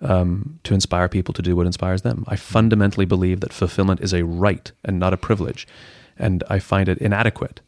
um, 0.00 0.58
to 0.64 0.74
inspire 0.74 1.08
people 1.08 1.34
to 1.34 1.42
do 1.42 1.56
what 1.56 1.66
inspires 1.66 2.02
them. 2.02 2.24
I 2.26 2.36
fundamentally 2.36 3.06
believe 3.06 3.40
that 3.40 3.52
fulfillment 3.52 4.00
is 4.00 4.12
a 4.12 4.24
right 4.24 4.70
and 4.84 4.98
not 4.98 5.12
a 5.12 5.16
privilege. 5.16 5.66
And 6.18 6.42
I 6.48 6.58
find 6.58 6.88
it 6.88 6.98
inadequate 6.98 7.60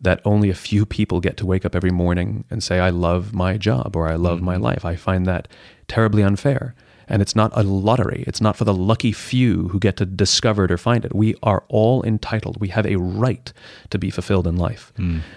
that 0.00 0.20
only 0.24 0.50
a 0.50 0.54
few 0.54 0.84
people 0.84 1.20
get 1.20 1.36
to 1.38 1.46
wake 1.46 1.64
up 1.64 1.74
every 1.74 1.90
morning 1.90 2.44
and 2.50 2.62
say, 2.62 2.80
I 2.80 2.90
love 2.90 3.32
my 3.32 3.56
job 3.56 3.96
or 3.96 4.08
I 4.08 4.16
love 4.16 4.42
my 4.42 4.56
life. 4.56 4.84
I 4.84 4.94
find 4.94 5.26
that 5.26 5.48
terribly 5.88 6.22
unfair. 6.22 6.74
And 7.08 7.22
it's 7.22 7.36
not 7.36 7.52
a 7.54 7.62
lottery. 7.62 8.24
It's 8.26 8.40
not 8.40 8.56
for 8.56 8.64
the 8.64 8.74
lucky 8.74 9.12
few 9.12 9.68
who 9.68 9.78
get 9.78 9.96
to 9.98 10.04
discover 10.06 10.64
it 10.64 10.72
or 10.72 10.78
find 10.78 11.04
it. 11.04 11.14
We 11.14 11.34
are 11.42 11.62
all 11.68 12.02
entitled. 12.02 12.60
We 12.60 12.68
have 12.68 12.84
a 12.86 12.96
right 12.96 13.52
to 13.90 13.98
be 13.98 14.10
fulfilled 14.10 14.46
in 14.46 14.56
life. 14.56 14.92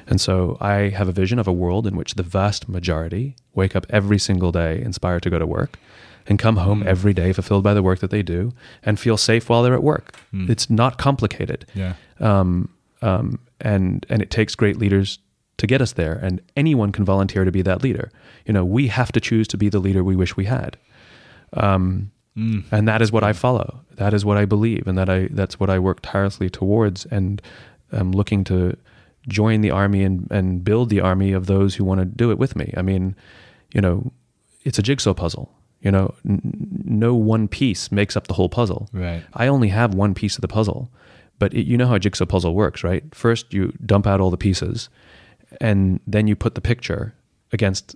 And 0.07 0.19
so 0.19 0.57
I 0.59 0.89
have 0.89 1.07
a 1.07 1.11
vision 1.11 1.37
of 1.39 1.47
a 1.47 1.53
world 1.53 1.85
in 1.85 1.95
which 1.95 2.15
the 2.15 2.23
vast 2.23 2.67
majority 2.67 3.35
wake 3.53 3.75
up 3.75 3.85
every 3.89 4.17
single 4.19 4.51
day 4.51 4.81
inspired 4.81 5.21
to 5.23 5.29
go 5.29 5.37
to 5.37 5.45
work 5.45 5.77
and 6.27 6.39
come 6.39 6.57
home 6.57 6.83
every 6.87 7.13
day 7.13 7.33
fulfilled 7.33 7.63
by 7.63 7.73
the 7.73 7.83
work 7.83 7.99
that 7.99 8.09
they 8.11 8.23
do 8.23 8.51
and 8.83 8.99
feel 8.99 9.17
safe 9.17 9.47
while 9.49 9.61
they're 9.63 9.73
at 9.75 9.83
work. 9.83 10.15
It's 10.33 10.69
not 10.69 10.97
complicated 10.97 11.65
Yeah. 11.75 11.93
um, 12.19 12.69
um, 13.01 13.39
and 13.61 14.05
and 14.09 14.21
it 14.21 14.29
takes 14.29 14.55
great 14.55 14.77
leaders 14.77 15.19
to 15.57 15.67
get 15.67 15.81
us 15.81 15.93
there. 15.93 16.13
And 16.13 16.41
anyone 16.55 16.91
can 16.91 17.05
volunteer 17.05 17.45
to 17.45 17.51
be 17.51 17.61
that 17.63 17.83
leader. 17.83 18.11
You 18.45 18.53
know, 18.53 18.65
we 18.65 18.87
have 18.87 19.11
to 19.11 19.19
choose 19.19 19.47
to 19.49 19.57
be 19.57 19.69
the 19.69 19.79
leader 19.79 20.03
we 20.03 20.15
wish 20.15 20.35
we 20.37 20.45
had. 20.45 20.77
Um, 21.53 22.11
And 22.71 22.87
that 22.87 23.01
is 23.01 23.11
what 23.11 23.23
I 23.23 23.33
follow. 23.33 23.81
That 23.95 24.13
is 24.13 24.23
what 24.23 24.37
I 24.37 24.45
believe, 24.45 24.87
and 24.87 24.97
that 24.97 25.09
I 25.09 25.27
that's 25.31 25.59
what 25.59 25.69
I 25.69 25.77
work 25.79 25.99
tirelessly 26.01 26.49
towards. 26.49 27.05
And 27.07 27.41
I'm 27.91 28.11
looking 28.13 28.45
to 28.45 28.77
join 29.27 29.59
the 29.61 29.71
army 29.71 30.03
and 30.03 30.27
and 30.31 30.63
build 30.63 30.89
the 30.89 31.01
army 31.01 31.33
of 31.33 31.45
those 31.47 31.75
who 31.75 31.83
want 31.83 31.99
to 31.99 32.05
do 32.05 32.31
it 32.31 32.37
with 32.39 32.55
me. 32.55 32.73
I 32.77 32.81
mean, 32.81 33.15
you 33.73 33.81
know, 33.81 34.11
it's 34.63 34.79
a 34.79 34.81
jigsaw 34.81 35.13
puzzle. 35.13 35.49
You 35.81 35.91
know, 35.91 36.13
n- 36.25 36.41
no 36.85 37.13
one 37.13 37.47
piece 37.47 37.91
makes 37.91 38.15
up 38.15 38.27
the 38.27 38.33
whole 38.33 38.49
puzzle. 38.49 38.87
Right. 38.93 39.23
I 39.33 39.47
only 39.47 39.69
have 39.69 39.93
one 39.93 40.13
piece 40.13 40.35
of 40.37 40.41
the 40.41 40.47
puzzle, 40.47 40.89
but 41.39 41.53
it, 41.53 41.65
you 41.65 41.77
know 41.77 41.87
how 41.87 41.95
a 41.95 41.99
jigsaw 41.99 42.25
puzzle 42.25 42.53
works, 42.53 42.83
right? 42.83 43.03
First, 43.13 43.53
you 43.53 43.73
dump 43.85 44.07
out 44.07 44.21
all 44.21 44.29
the 44.31 44.37
pieces, 44.37 44.89
and 45.59 45.99
then 46.07 46.27
you 46.27 46.35
put 46.35 46.55
the 46.55 46.61
picture 46.61 47.13
against 47.51 47.95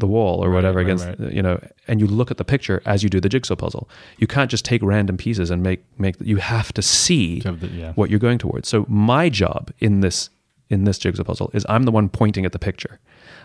the 0.00 0.06
wall 0.06 0.42
or 0.44 0.48
Right, 0.48 0.56
whatever 0.56 0.78
right, 0.78 0.86
against 0.86 1.06
right. 1.06 1.32
you 1.32 1.42
know, 1.42 1.60
and 1.88 2.00
you 2.00 2.06
look 2.06 2.30
at 2.30 2.36
the 2.36 2.44
picture 2.44 2.82
as 2.86 3.02
you 3.02 3.08
do 3.08 3.20
the 3.20 3.28
jigsaw 3.28 3.54
puzzle. 3.56 3.88
You 4.18 4.26
can't 4.26 4.50
just 4.50 4.64
take 4.64 4.82
random 4.82 5.16
pieces 5.16 5.50
and 5.50 5.62
make 5.62 5.84
make. 5.98 6.16
You 6.20 6.36
have 6.38 6.72
to 6.74 6.82
see 6.82 7.40
To 7.40 7.48
have 7.48 7.60
the- 7.60 7.68
yeah. 7.68 7.92
what 7.94 8.10
you're 8.10 8.18
going 8.28 8.38
towards. 8.38 8.68
So 8.68 8.84
my 8.88 9.28
job 9.28 9.70
in 9.78 10.00
this 10.00 10.30
in 10.68 10.84
this 10.84 10.98
jigsaw 10.98 11.24
puzzle 11.24 11.50
is 11.52 11.64
I'm 11.68 11.84
the 11.84 11.90
one 11.92 12.08
pointing 12.08 12.44
at 12.44 12.52
the 12.52 12.58
picture. 12.58 12.98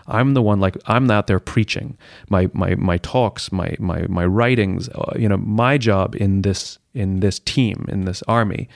I'm 0.08 0.34
the 0.34 0.42
one 0.42 0.60
like 0.60 0.76
I'm 0.86 1.10
out 1.10 1.26
there 1.26 1.40
preaching 1.40 1.96
my 2.28 2.48
my 2.52 2.74
my 2.76 2.98
talks, 2.98 3.50
my 3.52 3.74
my 3.78 4.06
my 4.08 4.24
writings. 4.24 4.88
Uh, 4.88 5.12
you 5.18 5.28
know, 5.28 5.36
my 5.38 5.78
job 5.78 6.14
in 6.14 6.42
this 6.42 6.78
in 6.94 7.20
this 7.20 7.38
team 7.40 7.84
in 7.88 8.04
this 8.04 8.22
army 8.28 8.68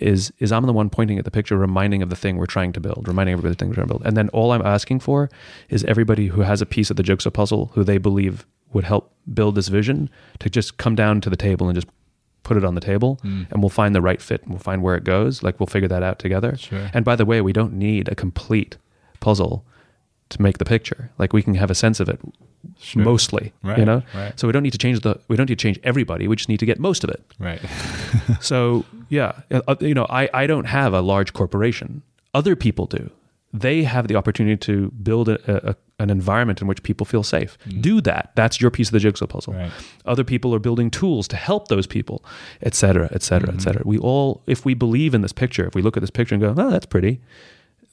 is 0.00 0.32
is 0.38 0.52
I'm 0.52 0.66
the 0.66 0.72
one 0.72 0.90
pointing 0.90 1.18
at 1.18 1.24
the 1.24 1.30
picture, 1.30 1.56
reminding 1.56 2.02
of 2.02 2.10
the 2.10 2.16
thing 2.16 2.36
we're 2.36 2.46
trying 2.46 2.72
to 2.72 2.80
build, 2.80 3.06
reminding 3.08 3.32
everybody 3.34 3.52
of 3.52 3.58
the 3.58 3.62
thing 3.62 3.68
we're 3.68 3.74
trying 3.76 3.88
to 3.88 3.94
build. 3.94 4.06
And 4.06 4.16
then 4.16 4.28
all 4.30 4.52
I'm 4.52 4.62
asking 4.62 5.00
for 5.00 5.30
is 5.68 5.84
everybody 5.84 6.26
who 6.28 6.40
has 6.42 6.60
a 6.60 6.66
piece 6.66 6.90
of 6.90 6.96
the 6.96 7.02
jigsaw 7.02 7.30
puzzle 7.30 7.70
who 7.74 7.84
they 7.84 7.98
believe 7.98 8.46
would 8.72 8.84
help 8.84 9.12
build 9.32 9.54
this 9.54 9.68
vision 9.68 10.08
to 10.40 10.48
just 10.50 10.78
come 10.78 10.94
down 10.94 11.20
to 11.20 11.30
the 11.30 11.36
table 11.36 11.68
and 11.68 11.74
just 11.74 11.86
put 12.42 12.56
it 12.56 12.64
on 12.64 12.74
the 12.74 12.80
table 12.80 13.18
Hmm. 13.22 13.42
and 13.50 13.62
we'll 13.62 13.68
find 13.70 13.94
the 13.94 14.02
right 14.02 14.20
fit 14.20 14.42
and 14.42 14.50
we'll 14.50 14.58
find 14.58 14.82
where 14.82 14.96
it 14.96 15.04
goes 15.04 15.42
like 15.44 15.60
we'll 15.60 15.66
figure 15.68 15.88
that 15.88 16.02
out 16.02 16.18
together 16.18 16.56
Sure. 16.56 16.90
and 16.92 17.04
by 17.04 17.14
the 17.14 17.24
way 17.24 17.40
we 17.40 17.52
don't 17.52 17.72
need 17.74 18.08
a 18.08 18.14
complete 18.16 18.78
puzzle 19.20 19.64
to 20.32 20.42
make 20.42 20.58
the 20.58 20.64
picture 20.64 21.10
like 21.18 21.32
we 21.32 21.42
can 21.42 21.54
have 21.54 21.70
a 21.70 21.74
sense 21.74 22.00
of 22.00 22.08
it 22.08 22.18
Sure. 22.78 23.02
mostly 23.02 23.52
Right, 23.62 23.78
you 23.78 23.84
know 23.84 24.02
right. 24.14 24.38
so 24.38 24.46
we 24.48 24.52
don't 24.52 24.62
need 24.62 24.72
to 24.72 24.78
change 24.78 25.00
the 25.00 25.18
we 25.28 25.36
don't 25.36 25.48
need 25.48 25.58
to 25.58 25.62
change 25.62 25.78
everybody 25.84 26.26
we 26.28 26.36
just 26.36 26.48
need 26.48 26.60
to 26.60 26.66
get 26.66 26.78
most 26.80 27.04
of 27.04 27.10
it 27.10 27.20
Right. 27.38 27.60
so 28.40 28.84
yeah, 29.08 29.32
uh, 29.50 29.76
you 29.80 29.94
know, 29.94 30.06
I, 30.08 30.28
I 30.32 30.46
don't 30.46 30.64
have 30.64 30.94
a 30.94 31.00
large 31.02 31.34
corporation. 31.34 32.02
Other 32.32 32.56
people 32.56 32.86
do. 32.86 33.10
They 33.52 33.82
have 33.82 34.08
the 34.08 34.16
opportunity 34.16 34.56
to 34.68 34.90
build 35.02 35.28
a, 35.28 35.70
a, 35.72 35.76
an 35.98 36.08
environment 36.08 36.62
in 36.62 36.66
which 36.66 36.82
people 36.82 37.04
feel 37.04 37.22
safe. 37.22 37.58
Do 37.82 38.00
that. 38.00 38.30
That's 38.36 38.58
your 38.62 38.70
piece 38.70 38.88
of 38.88 38.92
the 38.92 39.00
jigsaw 39.00 39.26
puzzle. 39.26 39.52
Right. 39.52 39.70
Other 40.06 40.24
people 40.24 40.54
are 40.54 40.58
building 40.58 40.90
tools 40.90 41.28
to 41.28 41.36
help 41.36 41.68
those 41.68 41.86
people, 41.86 42.24
et 42.62 42.74
cetera, 42.74 43.10
et 43.12 43.22
cetera, 43.22 43.52
et 43.52 43.60
cetera. 43.60 43.82
We 43.84 43.98
all, 43.98 44.42
if 44.46 44.64
we 44.64 44.72
believe 44.72 45.12
in 45.12 45.20
this 45.20 45.32
picture, 45.34 45.66
if 45.66 45.74
we 45.74 45.82
look 45.82 45.98
at 45.98 46.00
this 46.00 46.10
picture 46.10 46.34
and 46.34 46.42
go, 46.42 46.54
oh, 46.56 46.70
that's 46.70 46.86
pretty, 46.86 47.20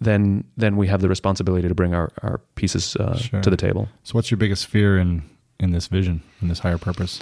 then 0.02 0.44
then 0.58 0.78
we 0.78 0.88
have 0.88 1.02
the 1.02 1.10
responsibility 1.10 1.68
to 1.68 1.76
bring 1.76 1.94
our, 1.94 2.12
our 2.24 2.40
pieces 2.56 2.96
uh, 2.96 3.18
Sure. 3.18 3.42
to 3.42 3.50
the 3.50 3.58
table. 3.58 3.90
So, 4.04 4.14
what's 4.14 4.32
your 4.32 4.38
biggest 4.38 4.68
fear 4.68 4.98
in 4.98 5.24
in 5.60 5.72
this 5.72 5.88
vision, 5.88 6.22
in 6.42 6.48
this 6.48 6.60
higher 6.60 6.78
purpose? 6.78 7.20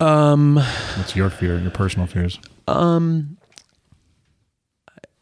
Um, 0.00 0.56
What's 0.56 1.16
your 1.16 1.30
fear, 1.30 1.58
your 1.58 1.70
personal 1.70 2.06
fears? 2.06 2.38
Um, 2.68 3.38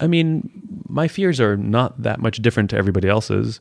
I 0.01 0.07
mean, 0.07 0.51
my 0.89 1.07
fears 1.09 1.41
are 1.41 1.57
not 1.57 2.03
that 2.03 2.21
much 2.21 2.39
different 2.39 2.71
to 2.71 2.77
everybody 2.77 3.09
else's. 3.09 3.61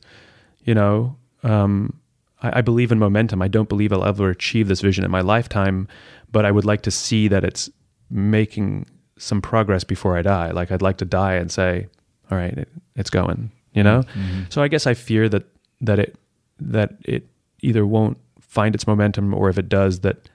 You 0.64 0.74
know, 0.74 1.16
um, 1.42 1.94
I, 2.42 2.58
I 2.58 2.60
believe 2.62 2.90
in 2.90 2.98
momentum. 2.98 3.42
I 3.42 3.48
don't 3.48 3.68
believe 3.68 3.92
I'll 3.92 4.04
ever 4.04 4.30
achieve 4.30 4.66
this 4.68 4.80
vision 4.80 5.04
in 5.04 5.10
my 5.10 5.20
lifetime, 5.20 5.86
but 6.32 6.44
I 6.44 6.50
would 6.50 6.64
like 6.64 6.82
to 6.82 6.90
see 6.90 7.28
that 7.28 7.44
it's 7.44 7.70
making 8.10 8.86
some 9.16 9.40
progress 9.40 9.84
before 9.84 10.16
I 10.16 10.22
die. 10.22 10.50
Like 10.50 10.72
I'd 10.72 10.82
like 10.82 10.96
to 10.98 11.04
die 11.04 11.34
and 11.34 11.52
say, 11.52 11.86
"All 12.30 12.38
right, 12.38 12.56
it, 12.56 12.68
it's 12.96 13.10
going." 13.10 13.50
You 13.72 13.82
know. 13.82 14.02
So 14.50 14.62
I 14.62 14.68
guess 14.68 14.86
I 14.86 14.94
fear 14.94 15.28
that 15.28 15.44
that 15.80 15.98
it 15.98 16.16
that 16.60 16.96
it 17.04 17.26
either 17.60 17.84
won't 17.86 18.18
find 18.40 18.74
its 18.74 18.86
momentum, 18.86 19.34
or 19.34 19.48
if 19.48 19.58
it 19.58 19.68
does, 19.68 20.00
that 20.00 20.28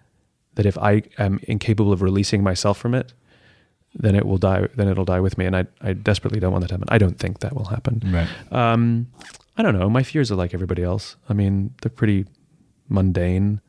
that 0.55 0.65
if 0.65 0.77
I 0.77 1.03
am 1.17 1.39
incapable 1.43 1.93
of 1.93 2.01
releasing 2.01 2.43
myself 2.43 2.77
from 2.77 2.93
it, 2.93 3.13
then 3.95 4.15
it 4.15 4.25
will 4.25 4.37
die. 4.37 4.67
Then 4.75 4.87
it'll 4.87 5.05
die 5.05 5.21
with 5.21 5.37
me, 5.37 5.45
and 5.45 5.55
I 5.55 5.67
I 5.81 5.93
desperately 5.93 6.39
don't 6.39 6.51
want 6.51 6.63
that 6.63 6.67
to 6.69 6.73
happen. 6.75 6.89
I 6.89 6.97
don't 6.97 7.17
think 7.17 7.39
that 7.39 7.55
will 7.55 7.65
happen. 7.65 8.01
Right. 8.05 8.27
Um, 8.51 9.07
I 9.57 9.61
don't 9.61 9.77
know. 9.77 9.89
My 9.89 10.03
fears 10.03 10.31
are 10.31 10.35
like 10.35 10.53
everybody 10.53 10.83
else. 10.83 11.15
I 11.29 11.33
mean, 11.33 11.73
they're 11.81 11.89
pretty 11.89 12.25
mundane. 12.87 13.61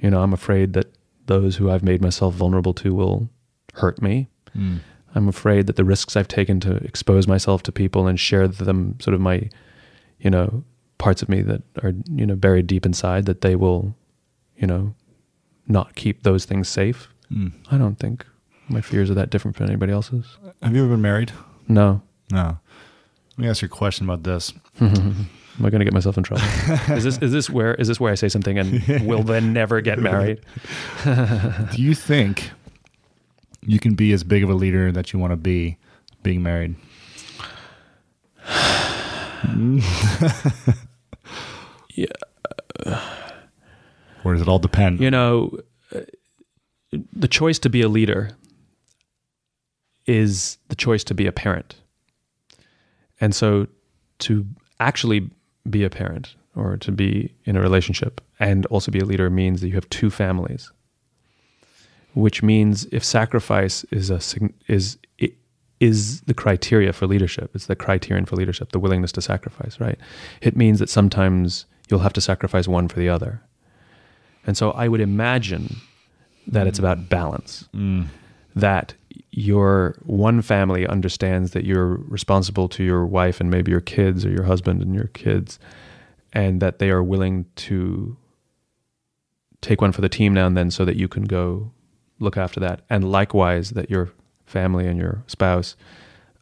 You 0.00 0.10
know, 0.10 0.22
I'm 0.22 0.32
afraid 0.32 0.72
that 0.74 0.92
those 1.26 1.56
who 1.56 1.70
I've 1.70 1.82
made 1.82 2.00
myself 2.00 2.34
vulnerable 2.34 2.74
to 2.74 2.94
will 2.94 3.28
hurt 3.74 4.00
me. 4.00 4.28
Mm. 4.56 4.80
I'm 5.16 5.28
afraid 5.28 5.66
that 5.66 5.76
the 5.76 5.84
risks 5.84 6.14
I've 6.14 6.28
taken 6.28 6.60
to 6.60 6.76
expose 6.76 7.26
myself 7.26 7.62
to 7.64 7.72
people 7.72 8.06
and 8.06 8.20
share 8.20 8.46
them 8.46 8.96
sort 9.00 9.14
of 9.14 9.20
my, 9.20 9.48
you 10.20 10.30
know, 10.30 10.62
parts 10.98 11.22
of 11.22 11.28
me 11.28 11.40
that 11.42 11.62
are, 11.82 11.94
you 12.14 12.26
know, 12.26 12.36
buried 12.36 12.66
deep 12.66 12.84
inside, 12.84 13.24
that 13.24 13.40
they 13.40 13.56
will, 13.56 13.94
you 14.56 14.66
know, 14.66 14.94
not 15.66 15.94
keep 15.94 16.22
those 16.22 16.44
things 16.44 16.68
safe. 16.68 17.08
Mm. 17.32 17.52
I 17.70 17.78
don't 17.78 17.98
think 17.98 18.26
my 18.68 18.82
fears 18.82 19.10
are 19.10 19.14
that 19.14 19.30
different 19.30 19.56
from 19.56 19.66
anybody 19.66 19.92
else's. 19.92 20.36
Have 20.62 20.76
you 20.76 20.82
ever 20.82 20.92
been 20.92 21.02
married? 21.02 21.32
No. 21.66 22.02
No. 22.30 22.58
Let 23.30 23.38
me 23.38 23.48
ask 23.48 23.62
you 23.62 23.66
a 23.66 23.68
question 23.70 24.06
about 24.06 24.22
this. 24.22 24.52
Am 24.80 25.64
I 25.64 25.70
going 25.70 25.78
to 25.78 25.84
get 25.84 25.94
myself 25.94 26.18
in 26.18 26.24
trouble? 26.24 26.44
is 26.94 27.04
this 27.04 27.16
is 27.18 27.32
this 27.32 27.48
where 27.48 27.74
is 27.76 27.88
this 27.88 27.98
where 27.98 28.12
I 28.12 28.14
say 28.14 28.28
something 28.28 28.58
and 28.58 29.06
will 29.06 29.22
then 29.22 29.54
never 29.54 29.80
get 29.80 29.98
married? 29.98 30.40
Do 31.04 31.82
you 31.82 31.94
think 31.94 32.50
you 33.66 33.78
can 33.78 33.94
be 33.94 34.12
as 34.12 34.24
big 34.24 34.42
of 34.42 34.50
a 34.50 34.54
leader 34.54 34.90
that 34.92 35.12
you 35.12 35.18
want 35.18 35.32
to 35.32 35.36
be 35.36 35.78
being 36.22 36.42
married? 36.42 36.76
Yeah. 41.96 42.06
Or 44.22 44.34
does 44.34 44.42
it 44.42 44.48
all 44.48 44.58
depend? 44.58 45.00
You 45.00 45.10
know, 45.10 45.58
uh, 45.94 46.00
the 47.12 47.28
choice 47.28 47.58
to 47.60 47.70
be 47.70 47.80
a 47.80 47.88
leader 47.88 48.30
is 50.06 50.58
the 50.68 50.76
choice 50.76 51.02
to 51.04 51.14
be 51.14 51.26
a 51.26 51.32
parent. 51.32 51.76
And 53.20 53.34
so 53.34 53.66
to 54.20 54.46
actually 54.78 55.30
be 55.68 55.84
a 55.84 55.90
parent 55.90 56.34
or 56.54 56.76
to 56.76 56.92
be 56.92 57.34
in 57.44 57.56
a 57.56 57.60
relationship 57.60 58.20
and 58.38 58.66
also 58.66 58.92
be 58.92 59.00
a 59.00 59.04
leader 59.04 59.30
means 59.30 59.62
that 59.62 59.68
you 59.68 59.74
have 59.74 59.88
two 59.90 60.10
families. 60.10 60.70
Which 62.16 62.42
means 62.42 62.86
if 62.86 63.04
sacrifice 63.04 63.84
is 63.92 64.10
a 64.10 64.20
is 64.66 64.98
is 65.80 66.22
the 66.22 66.34
criteria 66.34 66.92
for 66.92 67.06
leadership, 67.06 67.50
it's 67.54 67.66
the 67.66 67.76
criterion 67.76 68.24
for 68.24 68.36
leadership, 68.36 68.72
the 68.72 68.78
willingness 68.78 69.12
to 69.12 69.20
sacrifice, 69.20 69.78
right? 69.78 69.98
It 70.40 70.56
means 70.56 70.78
that 70.78 70.88
sometimes 70.88 71.66
you'll 71.88 72.00
have 72.00 72.14
to 72.14 72.20
sacrifice 72.20 72.66
one 72.66 72.88
for 72.88 72.98
the 72.98 73.08
other. 73.08 73.42
And 74.46 74.56
so 74.56 74.70
I 74.70 74.88
would 74.88 75.00
imagine 75.00 75.76
that 76.46 76.66
it's 76.66 76.78
about 76.78 77.08
balance. 77.08 77.68
Mm. 77.74 78.06
That 78.54 78.94
your 79.32 79.96
one 80.04 80.40
family 80.40 80.86
understands 80.86 81.50
that 81.50 81.64
you're 81.64 81.96
responsible 82.08 82.68
to 82.70 82.82
your 82.82 83.04
wife 83.04 83.40
and 83.40 83.50
maybe 83.50 83.70
your 83.70 83.80
kids 83.80 84.24
or 84.24 84.30
your 84.30 84.44
husband 84.44 84.80
and 84.80 84.94
your 84.94 85.08
kids, 85.08 85.58
and 86.32 86.62
that 86.62 86.78
they 86.78 86.90
are 86.90 87.02
willing 87.02 87.44
to 87.56 88.16
take 89.60 89.82
one 89.82 89.92
for 89.92 90.00
the 90.00 90.08
team 90.08 90.32
now 90.32 90.46
and 90.46 90.56
then 90.56 90.70
so 90.70 90.84
that 90.86 90.96
you 90.96 91.08
can 91.08 91.24
go 91.24 91.70
look 92.18 92.36
after 92.36 92.60
that. 92.60 92.82
And 92.90 93.10
likewise, 93.10 93.70
that 93.70 93.90
your 93.90 94.10
family 94.46 94.86
and 94.86 94.98
your 94.98 95.22
spouse 95.26 95.76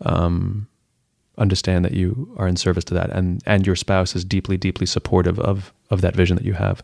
um, 0.02 0.66
understand 1.38 1.84
that 1.84 1.92
you 1.92 2.32
are 2.36 2.46
in 2.46 2.56
service 2.56 2.84
to 2.84 2.94
that 2.94 3.10
and 3.10 3.42
and 3.44 3.66
your 3.66 3.74
spouse 3.74 4.14
is 4.14 4.24
deeply 4.24 4.56
deeply 4.56 4.86
supportive 4.86 5.38
of 5.40 5.72
of 5.90 6.00
that 6.00 6.14
vision 6.14 6.36
that 6.36 6.44
you 6.44 6.52
have. 6.52 6.82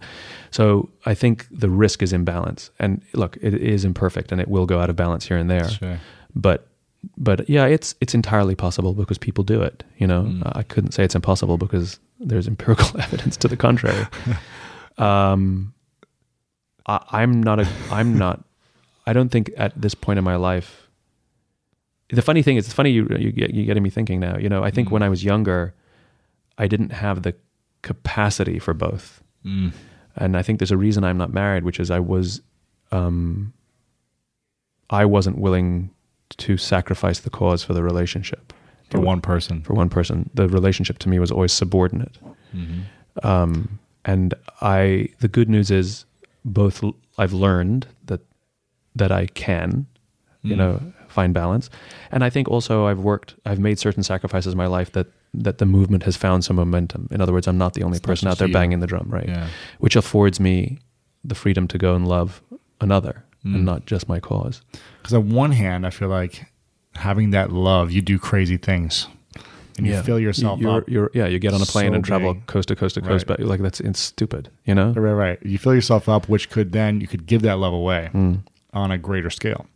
So 0.50 0.88
i 1.06 1.14
think 1.14 1.46
the 1.50 1.70
risk 1.70 2.02
is 2.02 2.12
imbalance 2.12 2.70
and 2.78 3.00
look 3.14 3.36
it 3.40 3.54
is 3.54 3.84
imperfect 3.84 4.32
and 4.32 4.40
it 4.40 4.48
will 4.48 4.66
go 4.66 4.80
out 4.80 4.90
of 4.90 4.96
balance 4.96 5.26
here 5.26 5.36
and 5.36 5.48
there. 5.50 5.68
Sure. 5.68 6.00
but 6.34 6.66
but 7.16 7.48
yeah 7.48 7.66
it's 7.66 7.94
it's 8.00 8.14
entirely 8.14 8.54
possible 8.54 8.92
because 8.92 9.18
people 9.18 9.44
do 9.44 9.62
it 9.62 9.84
you 9.98 10.06
know? 10.06 10.40
I 10.44 10.62
couldn't 10.62 10.92
say 10.92 11.04
it's 11.04 11.14
impossible 11.14 11.56
because 11.56 12.00
there's 12.18 12.48
empirical 12.48 13.00
evidence 13.06 13.36
to 13.38 13.48
the 13.48 13.56
contrary. 13.56 14.06
Um 14.98 15.72
I, 16.86 17.00
i'm 17.12 17.42
not 17.42 17.60
a 17.60 17.68
i'm 17.90 18.18
not 18.18 18.44
i 19.06 19.12
don't 19.12 19.30
think 19.30 19.50
at 19.56 19.72
this 19.80 19.94
point 19.94 20.18
in 20.18 20.24
my 20.24 20.36
life 20.36 20.86
the 22.12 22.22
funny 22.22 22.42
thing 22.42 22.56
is, 22.56 22.64
it's 22.66 22.74
funny 22.74 22.90
you 22.90 23.06
you 23.18 23.30
get 23.30 23.54
you 23.54 23.64
getting 23.64 23.84
me 23.84 23.90
thinking 23.90 24.18
now. 24.18 24.36
You 24.36 24.48
know, 24.48 24.64
I 24.64 24.72
think 24.72 24.90
when 24.90 25.00
I 25.00 25.08
was 25.08 25.22
younger, 25.22 25.74
I 26.58 26.66
didn't 26.66 26.90
have 26.90 27.22
the 27.22 27.34
capacity 27.82 28.58
for 28.58 28.74
both, 28.74 29.22
Mm. 29.46 29.70
and 30.16 30.36
I 30.36 30.42
think 30.42 30.58
there's 30.58 30.72
a 30.72 30.76
reason 30.76 31.04
I'm 31.04 31.16
not 31.18 31.32
married, 31.32 31.62
which 31.62 31.78
is 31.78 31.88
I 31.88 32.00
was, 32.00 32.40
um, 32.90 33.52
I 34.90 35.04
wasn't 35.04 35.38
willing 35.38 35.90
to 36.38 36.56
sacrifice 36.56 37.20
the 37.20 37.30
cause 37.30 37.62
for 37.62 37.74
the 37.74 37.82
relationship 37.84 38.52
For 38.90 38.98
one 39.00 39.20
person. 39.20 39.62
for 39.62 39.74
one 39.74 39.88
person. 39.88 40.30
The 40.34 40.48
relationship 40.48 40.98
to 40.98 41.08
me 41.08 41.20
was 41.20 41.30
always 41.30 41.52
subordinate. 41.52 42.18
Um, 43.22 43.78
and 44.04 44.34
I, 44.60 45.10
the 45.20 45.28
good 45.28 45.48
news 45.48 45.70
is, 45.70 46.04
both 46.44 46.82
I've 47.18 47.32
learned 47.32 47.86
that 48.06 48.20
that 48.96 49.12
I 49.12 49.26
can, 49.26 49.86
you 50.42 50.56
know, 50.56 50.80
find 51.08 51.34
balance, 51.34 51.70
and 52.12 52.22
I 52.24 52.30
think 52.30 52.48
also 52.48 52.86
I've 52.86 53.00
worked, 53.00 53.34
I've 53.44 53.58
made 53.58 53.78
certain 53.78 54.02
sacrifices 54.02 54.52
in 54.52 54.58
my 54.58 54.66
life 54.66 54.92
that 54.92 55.06
that 55.32 55.58
the 55.58 55.66
movement 55.66 56.02
has 56.02 56.16
found 56.16 56.44
some 56.44 56.56
momentum. 56.56 57.06
In 57.12 57.20
other 57.20 57.32
words, 57.32 57.46
I'm 57.46 57.56
not 57.58 57.74
the 57.74 57.84
only 57.84 57.98
It's 57.98 58.04
person 58.06 58.26
out 58.26 58.38
there 58.38 58.48
you. 58.48 58.52
banging 58.54 58.80
the 58.80 58.86
drum, 58.88 59.06
right? 59.08 59.28
Yeah. 59.28 59.46
Which 59.78 59.94
affords 59.94 60.40
me 60.40 60.78
the 61.22 61.36
freedom 61.36 61.68
to 61.68 61.78
go 61.78 61.94
and 61.94 62.06
love 62.08 62.42
another 62.80 63.24
Mm. 63.46 63.54
and 63.54 63.64
not 63.64 63.86
just 63.86 64.06
my 64.08 64.18
cause. 64.20 64.60
Because 65.00 65.14
on 65.14 65.30
one 65.30 65.52
hand, 65.52 65.86
I 65.86 65.90
feel 65.90 66.08
like 66.08 66.44
having 66.96 67.30
that 67.30 67.52
love, 67.52 67.90
you 67.92 68.02
do 68.02 68.18
crazy 68.18 68.56
things, 68.58 69.06
and 69.78 69.86
you 69.86 70.02
fill 70.02 70.18
yourself 70.20 70.60
you're, 70.60 70.78
up. 70.78 70.88
You're, 70.90 71.10
yeah, 71.14 71.26
you 71.26 71.38
get 71.38 71.54
on 71.54 71.62
a 71.62 71.64
plane 71.64 71.92
so 71.92 71.94
and 71.94 72.04
travel 72.04 72.34
big. 72.34 72.46
coast 72.46 72.68
to 72.68 72.76
coast 72.76 72.96
to 72.96 73.00
coast, 73.00 73.26
Right. 73.28 73.38
but 73.38 73.46
like 73.46 73.60
that's 73.62 73.80
it's 73.80 73.98
stupid, 74.00 74.50
you 74.66 74.74
know. 74.74 74.92
Right, 74.92 75.12
right. 75.12 75.38
You 75.42 75.56
fill 75.58 75.74
yourself 75.74 76.06
up, 76.08 76.28
which 76.28 76.50
could 76.50 76.72
then 76.72 77.00
you 77.00 77.06
could 77.06 77.24
give 77.24 77.40
that 77.42 77.58
love 77.58 77.72
away 77.72 78.10
Mm. 78.12 78.40
On 78.72 78.90
a 78.90 78.98
greater 78.98 79.30
scale, 79.30 79.66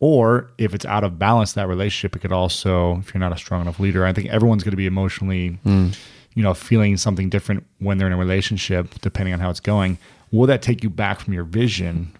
Or 0.00 0.50
if 0.58 0.74
it's 0.74 0.84
out 0.84 1.04
of 1.04 1.18
balance, 1.18 1.52
that 1.52 1.68
relationship, 1.68 2.16
it 2.16 2.20
could 2.20 2.32
also, 2.32 2.98
if 2.98 3.14
you're 3.14 3.20
not 3.20 3.32
a 3.32 3.36
strong 3.36 3.60
enough 3.60 3.78
leader, 3.78 4.04
I 4.04 4.12
think 4.12 4.28
everyone's 4.28 4.64
going 4.64 4.72
to 4.72 4.76
be 4.76 4.86
emotionally, 4.86 5.58
hmm. 5.62 5.88
you 6.34 6.42
know, 6.42 6.54
feeling 6.54 6.96
something 6.96 7.28
different 7.28 7.64
when 7.78 7.98
they're 7.98 8.08
in 8.08 8.12
a 8.12 8.16
relationship, 8.16 9.00
depending 9.00 9.32
on 9.32 9.40
how 9.40 9.50
it's 9.50 9.60
going. 9.60 9.98
Will 10.32 10.46
that 10.46 10.62
take 10.62 10.82
you 10.82 10.90
back 10.90 11.20
from 11.20 11.34
your 11.34 11.44
vision? 11.44 12.12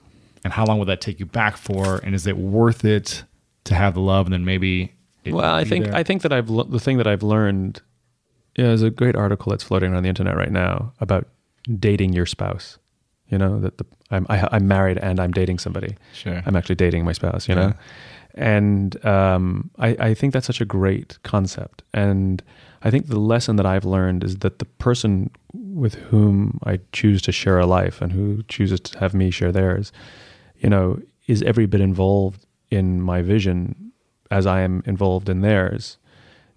And 0.44 0.52
how 0.52 0.64
long 0.64 0.78
will 0.78 0.86
that 0.86 1.00
take 1.00 1.18
you 1.20 1.26
back 1.26 1.56
for? 1.56 1.96
And 2.04 2.14
is 2.14 2.26
it 2.26 2.36
worth 2.36 2.84
it 2.84 3.24
to 3.64 3.74
have 3.74 3.94
the 3.94 4.00
love 4.00 4.26
and 4.26 4.32
then 4.32 4.44
maybe? 4.44 4.92
Well, 5.24 5.54
I 5.54 5.64
think 5.64 5.86
there? 5.86 5.94
I 5.94 6.02
think 6.02 6.22
that 6.22 6.32
I've 6.32 6.48
the 6.48 6.80
thing 6.80 6.98
that 6.98 7.06
I've 7.06 7.22
learned. 7.22 7.80
is 8.56 8.82
a 8.82 8.90
great 8.90 9.16
article 9.16 9.50
that's 9.50 9.62
floating 9.62 9.92
around 9.92 10.02
the 10.02 10.08
internet 10.08 10.36
right 10.36 10.50
now 10.50 10.92
about 11.00 11.26
dating 11.78 12.12
your 12.12 12.26
spouse. 12.26 12.78
You 13.32 13.38
know 13.38 13.58
that 13.60 13.78
the, 13.78 13.86
I'm 14.10 14.26
I, 14.28 14.46
I'm 14.52 14.66
married 14.68 14.98
and 14.98 15.18
I'm 15.18 15.32
dating 15.32 15.58
somebody. 15.58 15.96
Sure. 16.12 16.42
I'm 16.46 16.54
actually 16.58 16.74
dating 16.86 17.04
my 17.04 17.12
spouse. 17.12 17.48
You 17.48 17.54
Yeah. 17.54 17.60
know, 17.68 17.72
and 18.34 19.04
um, 19.06 19.70
I, 19.78 19.88
I 20.08 20.14
think 20.14 20.32
that's 20.32 20.46
such 20.46 20.60
a 20.60 20.64
great 20.64 21.18
concept. 21.22 21.82
And 21.94 22.42
I 22.82 22.90
think 22.90 23.06
the 23.08 23.18
lesson 23.20 23.56
that 23.56 23.66
I've 23.66 23.84
learned 23.84 24.22
is 24.24 24.38
that 24.38 24.58
the 24.58 24.64
person 24.64 25.30
with 25.54 25.94
whom 26.10 26.58
I 26.64 26.80
choose 26.92 27.20
to 27.22 27.32
share 27.32 27.58
a 27.58 27.66
life 27.66 28.00
and 28.02 28.12
who 28.12 28.42
chooses 28.48 28.80
to 28.80 28.98
have 28.98 29.14
me 29.14 29.30
share 29.30 29.52
theirs, 29.52 29.92
you 30.58 30.68
know, 30.70 30.98
is 31.26 31.42
every 31.42 31.66
bit 31.66 31.80
involved 31.80 32.46
in 32.70 33.00
my 33.02 33.22
vision 33.22 33.92
as 34.30 34.46
I 34.46 34.60
am 34.62 34.82
involved 34.86 35.28
in 35.28 35.40
theirs. 35.42 35.98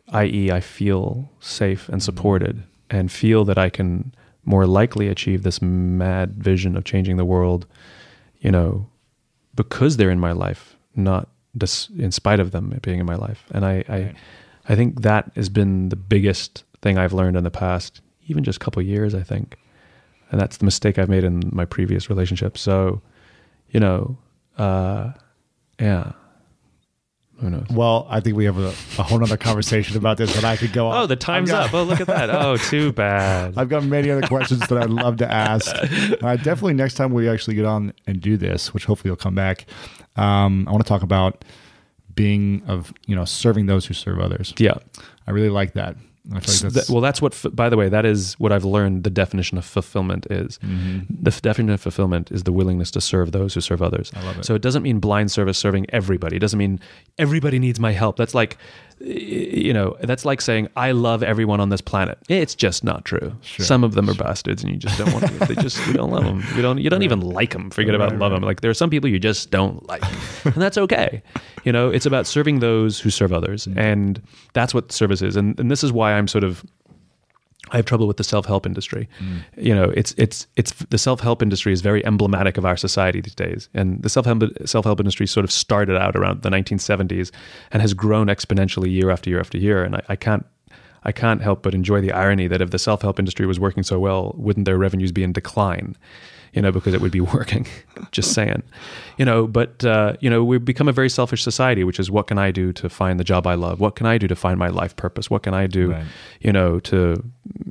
I.e., 0.09 0.51
I 0.51 0.59
feel 0.61 1.29
safe 1.39 1.89
and 1.89 2.01
supported 2.01 2.63
and 2.89 3.11
feel 3.11 3.43
that 3.45 3.57
I 3.57 3.69
can 3.69 4.13
more 4.45 4.65
likely 4.65 5.07
achieve 5.07 5.43
this 5.43 5.61
mad 5.61 6.35
vision 6.41 6.77
of 6.77 6.83
changing 6.83 7.17
the 7.17 7.25
world, 7.25 7.65
you 8.39 8.51
know, 8.51 8.87
because 9.55 9.97
they're 9.97 10.11
in 10.11 10.19
my 10.19 10.31
life, 10.31 10.75
not 10.95 11.27
dis- 11.57 11.89
in 11.97 12.11
spite 12.11 12.39
of 12.39 12.51
them 12.51 12.77
being 12.81 12.99
in 12.99 13.05
my 13.05 13.15
life. 13.15 13.45
And 13.51 13.65
I, 13.65 13.83
I, 13.89 14.13
I 14.69 14.75
think 14.75 15.01
that 15.01 15.31
has 15.35 15.49
been 15.49 15.89
the 15.89 15.95
biggest 15.95 16.63
thing 16.81 16.97
I've 16.97 17.13
learned 17.13 17.37
in 17.37 17.43
the 17.43 17.51
past, 17.51 18.01
even 18.27 18.43
just 18.43 18.57
a 18.57 18.63
couple 18.63 18.79
of 18.79 18.87
years, 18.87 19.15
I 19.15 19.23
think. 19.23 19.57
And 20.31 20.39
that's 20.39 20.57
the 20.57 20.65
mistake 20.65 20.97
I've 20.97 21.09
made 21.09 21.23
in 21.23 21.49
my 21.51 21.65
previous 21.65 22.09
relationship. 22.09 22.57
So, 22.57 23.01
you 23.69 23.79
know, 23.79 24.17
uh, 24.57 25.11
yeah. 25.79 26.13
Who 27.41 27.49
knows? 27.49 27.67
Well, 27.69 28.07
I 28.09 28.21
think 28.21 28.35
we 28.37 28.45
have 28.45 28.57
a, 28.57 28.67
a 28.69 29.03
whole 29.03 29.21
other 29.21 29.35
conversation 29.37 29.97
about 29.97 30.17
this, 30.17 30.33
but 30.33 30.45
I 30.45 30.55
could 30.55 30.71
go 30.71 30.87
on. 30.87 31.03
Oh, 31.03 31.05
the 31.05 31.17
time's 31.17 31.51
got- 31.51 31.67
up. 31.67 31.73
Oh, 31.73 31.83
look 31.83 31.99
at 31.99 32.07
that. 32.07 32.29
Oh, 32.29 32.55
too 32.69 32.93
bad. 32.93 33.57
I've 33.57 33.67
got 33.69 33.83
many 33.83 34.09
other 34.09 34.25
questions 34.25 34.61
that 34.67 34.77
I'd 34.77 34.89
love 34.89 35.17
to 35.17 35.31
ask. 35.31 35.73
Uh, 36.21 36.35
definitely 36.37 36.73
next 36.73 36.93
time 36.95 37.13
we 37.13 37.27
actually 37.29 37.55
get 37.55 37.65
on 37.65 37.93
and 38.07 38.21
do 38.21 38.37
this, 38.37 38.73
which 38.73 38.85
hopefully 38.85 39.09
you'll 39.09 39.15
come 39.17 39.35
back. 39.35 39.65
Um, 40.15 40.65
I 40.67 40.71
want 40.71 40.83
to 40.83 40.87
talk 40.87 41.03
about 41.03 41.43
being 42.15 42.63
of 42.67 42.93
you 43.05 43.15
know 43.15 43.25
serving 43.25 43.65
those 43.65 43.85
who 43.85 43.93
serve 43.93 44.19
others. 44.19 44.53
Yeah. 44.57 44.75
I 45.27 45.31
really 45.31 45.49
like 45.49 45.73
that. 45.73 45.97
I 46.33 46.39
feel 46.39 46.69
like 46.69 46.73
That- 46.73 46.89
well, 46.89 47.01
that's 47.01 47.21
what, 47.21 47.39
by 47.53 47.69
the 47.69 47.77
way, 47.77 47.87
that 47.89 48.05
is 48.05 48.33
what 48.39 48.51
I've 48.51 48.65
learned 48.65 49.03
the 49.03 49.09
definition 49.09 49.57
of 49.57 49.65
fulfillment 49.65 50.25
is. 50.29 50.57
Mm-hmm. 50.63 50.99
The 51.21 51.31
definition 51.31 51.69
of 51.73 51.81
fulfillment 51.81 52.31
is 52.31 52.43
the 52.43 52.51
willingness 52.51 52.89
to 52.91 53.01
serve 53.01 53.31
those 53.31 53.53
who 53.53 53.61
serve 53.61 53.81
others. 53.81 54.11
I 54.15 54.23
love 54.23 54.39
it. 54.39 54.45
So 54.45 54.55
it 54.55 54.61
doesn't 54.61 54.83
mean 54.83 54.99
blind 54.99 55.31
service 55.31 55.57
serving 55.57 55.85
everybody. 55.89 56.37
It 56.37 56.39
doesn't 56.39 56.57
mean 56.57 56.79
everybody 57.19 57.59
needs 57.59 57.79
my 57.79 57.91
help. 57.91 58.17
That's 58.17 58.33
like, 58.33 58.57
you 58.99 59.73
know, 59.73 59.97
that's 60.01 60.23
like 60.23 60.39
saying, 60.39 60.69
I 60.75 60.91
love 60.91 61.21
everyone 61.21 61.59
on 61.59 61.69
this 61.69 61.81
planet. 61.81 62.17
It's 62.29 62.55
just 62.55 62.83
not 62.83 63.03
true. 63.03 63.35
Some 63.41 63.83
of 63.83 63.93
them 63.93 64.09
are 64.09 64.13
bastards 64.13 64.63
and 64.63 64.71
you 64.71 64.77
just 64.77 64.97
don't 64.97 65.11
want 65.11 65.27
to. 65.27 65.45
They 65.45 65.61
just, 65.61 65.85
you 65.85 65.93
don't 65.93 66.11
love 66.11 66.23
them. 66.23 66.43
You 66.55 66.61
don't, 66.61 66.77
you 66.77 66.89
don't 66.89 67.03
even 67.03 67.21
like 67.21 67.51
them. 67.51 67.69
Forget 67.69 67.93
about 67.93 68.11
Right, 68.11 68.19
love 68.19 68.31
them. 68.31 68.43
Like 68.43 68.61
there 68.61 68.71
are 68.71 68.75
some 68.75 68.89
people 68.89 69.09
you 69.09 69.19
just 69.19 69.51
don't 69.51 69.85
like. 69.87 70.03
and 70.45 70.55
that's 70.55 70.77
okay. 70.77 71.21
You 71.65 71.71
know, 71.71 71.89
it's 71.89 72.05
about 72.05 72.25
serving 72.25 72.59
those 72.59 72.99
who 72.99 73.09
serve 73.09 73.33
others. 73.33 73.65
Mm-hmm. 73.65 73.79
And 73.79 74.21
that's 74.53 74.73
what 74.73 74.91
service 74.91 75.21
is. 75.21 75.35
And, 75.35 75.59
and 75.59 75.69
this 75.69 75.83
is 75.83 75.91
why 75.91 76.13
I'm 76.13 76.27
sort 76.27 76.43
of, 76.43 76.63
I 77.71 77.77
have 77.77 77.85
trouble 77.85 78.07
with 78.07 78.17
the 78.17 78.23
self-help 78.23 78.65
industry. 78.65 79.09
Mm. 79.19 79.41
You 79.57 79.73
know, 79.73 79.85
it's 79.95 80.13
it's 80.17 80.47
it's 80.55 80.71
the 80.71 80.97
self-help 80.97 81.41
industry 81.41 81.73
is 81.73 81.81
very 81.81 82.05
emblematic 82.05 82.57
of 82.57 82.65
our 82.65 82.77
society 82.77 83.21
these 83.21 83.35
days. 83.35 83.69
And 83.73 84.01
the 84.03 84.09
self-help 84.09 84.43
self-help 84.65 84.99
industry 84.99 85.25
sort 85.25 85.43
of 85.43 85.51
started 85.51 85.97
out 85.97 86.15
around 86.15 86.43
the 86.43 86.49
1970s 86.49 87.31
and 87.71 87.81
has 87.81 87.93
grown 87.93 88.27
exponentially 88.27 88.91
year 88.91 89.09
after 89.09 89.29
year 89.29 89.39
after 89.39 89.57
year. 89.57 89.83
And 89.83 89.95
I, 89.95 90.01
I 90.09 90.15
can't 90.15 90.45
I 91.03 91.11
can't 91.11 91.41
help 91.41 91.63
but 91.63 91.73
enjoy 91.73 92.01
the 92.01 92.11
irony 92.11 92.47
that 92.47 92.61
if 92.61 92.71
the 92.71 92.79
self-help 92.79 93.19
industry 93.19 93.45
was 93.45 93.59
working 93.59 93.83
so 93.83 93.99
well, 93.99 94.33
wouldn't 94.37 94.65
their 94.65 94.77
revenues 94.77 95.11
be 95.11 95.23
in 95.23 95.33
decline? 95.33 95.95
You 96.55 96.61
know, 96.61 96.71
because 96.71 96.93
it 96.93 97.01
would 97.01 97.11
be 97.11 97.21
working. 97.37 97.67
Just 98.11 98.33
saying. 98.33 98.63
You 99.17 99.25
know, 99.25 99.45
but 99.45 99.83
uh, 99.85 100.13
you 100.21 100.29
know, 100.29 100.43
we've 100.43 100.63
become 100.65 100.87
a 100.87 100.93
very 100.93 101.09
selfish 101.09 101.43
society, 101.43 101.83
which 101.83 101.99
is 101.99 102.09
what 102.09 102.27
can 102.27 102.37
I 102.37 102.49
do 102.51 102.71
to 102.73 102.89
find 102.89 103.19
the 103.19 103.23
job 103.25 103.45
I 103.45 103.55
love? 103.55 103.79
What 103.79 103.95
can 103.95 104.05
I 104.05 104.17
do 104.17 104.27
to 104.27 104.35
find 104.35 104.57
my 104.57 104.69
life 104.69 104.95
purpose? 104.95 105.29
What 105.29 105.43
can 105.43 105.53
I 105.53 105.67
do, 105.67 105.91
Right. 105.91 106.05
you 106.39 106.51
know, 106.53 106.79
to 106.91 107.23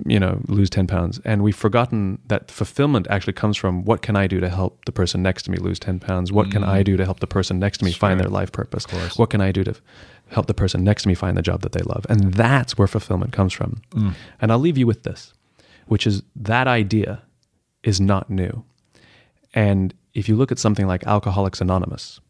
you 0.07 0.21
know, 0.21 0.41
lose 0.49 0.69
10 0.71 0.87
pounds? 0.87 1.19
And 1.25 1.43
we've 1.43 1.57
forgotten 1.57 2.19
that 2.29 2.51
fulfillment 2.51 3.07
actually 3.11 3.33
comes 3.33 3.57
from 3.57 3.85
what 3.85 4.03
can 4.03 4.17
I 4.17 4.27
do 4.27 4.39
to 4.41 4.49
help 4.51 4.85
the 4.85 4.93
person 4.93 5.23
next 5.23 5.45
to 5.45 5.51
me 5.51 5.57
lose 5.59 5.79
10 5.79 5.99
pounds? 6.01 6.31
What 6.31 6.51
can 6.51 6.63
I 6.63 6.83
do 6.83 6.97
to 6.97 7.05
help 7.05 7.21
the 7.21 7.27
person 7.27 7.59
next 7.59 7.79
to 7.79 7.85
me 7.87 7.93
find 7.93 8.21
their 8.21 8.29
life 8.29 8.53
purpose? 8.53 8.85
What 9.19 9.31
can 9.31 9.41
I 9.41 9.51
do 9.53 9.65
to 9.65 9.75
help 10.29 10.47
the 10.47 10.55
person 10.55 10.85
next 10.85 11.03
to 11.03 11.09
me 11.09 11.15
find 11.15 11.37
the 11.39 11.43
job 11.43 11.63
that 11.63 11.73
they 11.73 11.83
love? 11.83 12.05
And 12.11 12.35
that's 12.35 12.77
where 12.79 12.87
fulfillment 12.89 13.33
comes 13.33 13.53
from. 13.55 13.81
And 14.41 14.53
I'll 14.53 14.59
leave 14.59 14.77
you 14.79 14.87
with 14.87 15.03
this, 15.05 15.33
which 15.87 16.07
is 16.07 16.23
that 16.37 16.67
idea 16.69 17.23
is 17.83 18.01
not 18.01 18.29
new. 18.31 18.65
And 19.55 19.95
if 20.13 20.29
you 20.29 20.37
look 20.37 20.53
at 20.53 20.59
something 20.59 20.87
like 20.87 21.07
Alcoholics 21.07 21.61
Anonymous, 21.61 22.21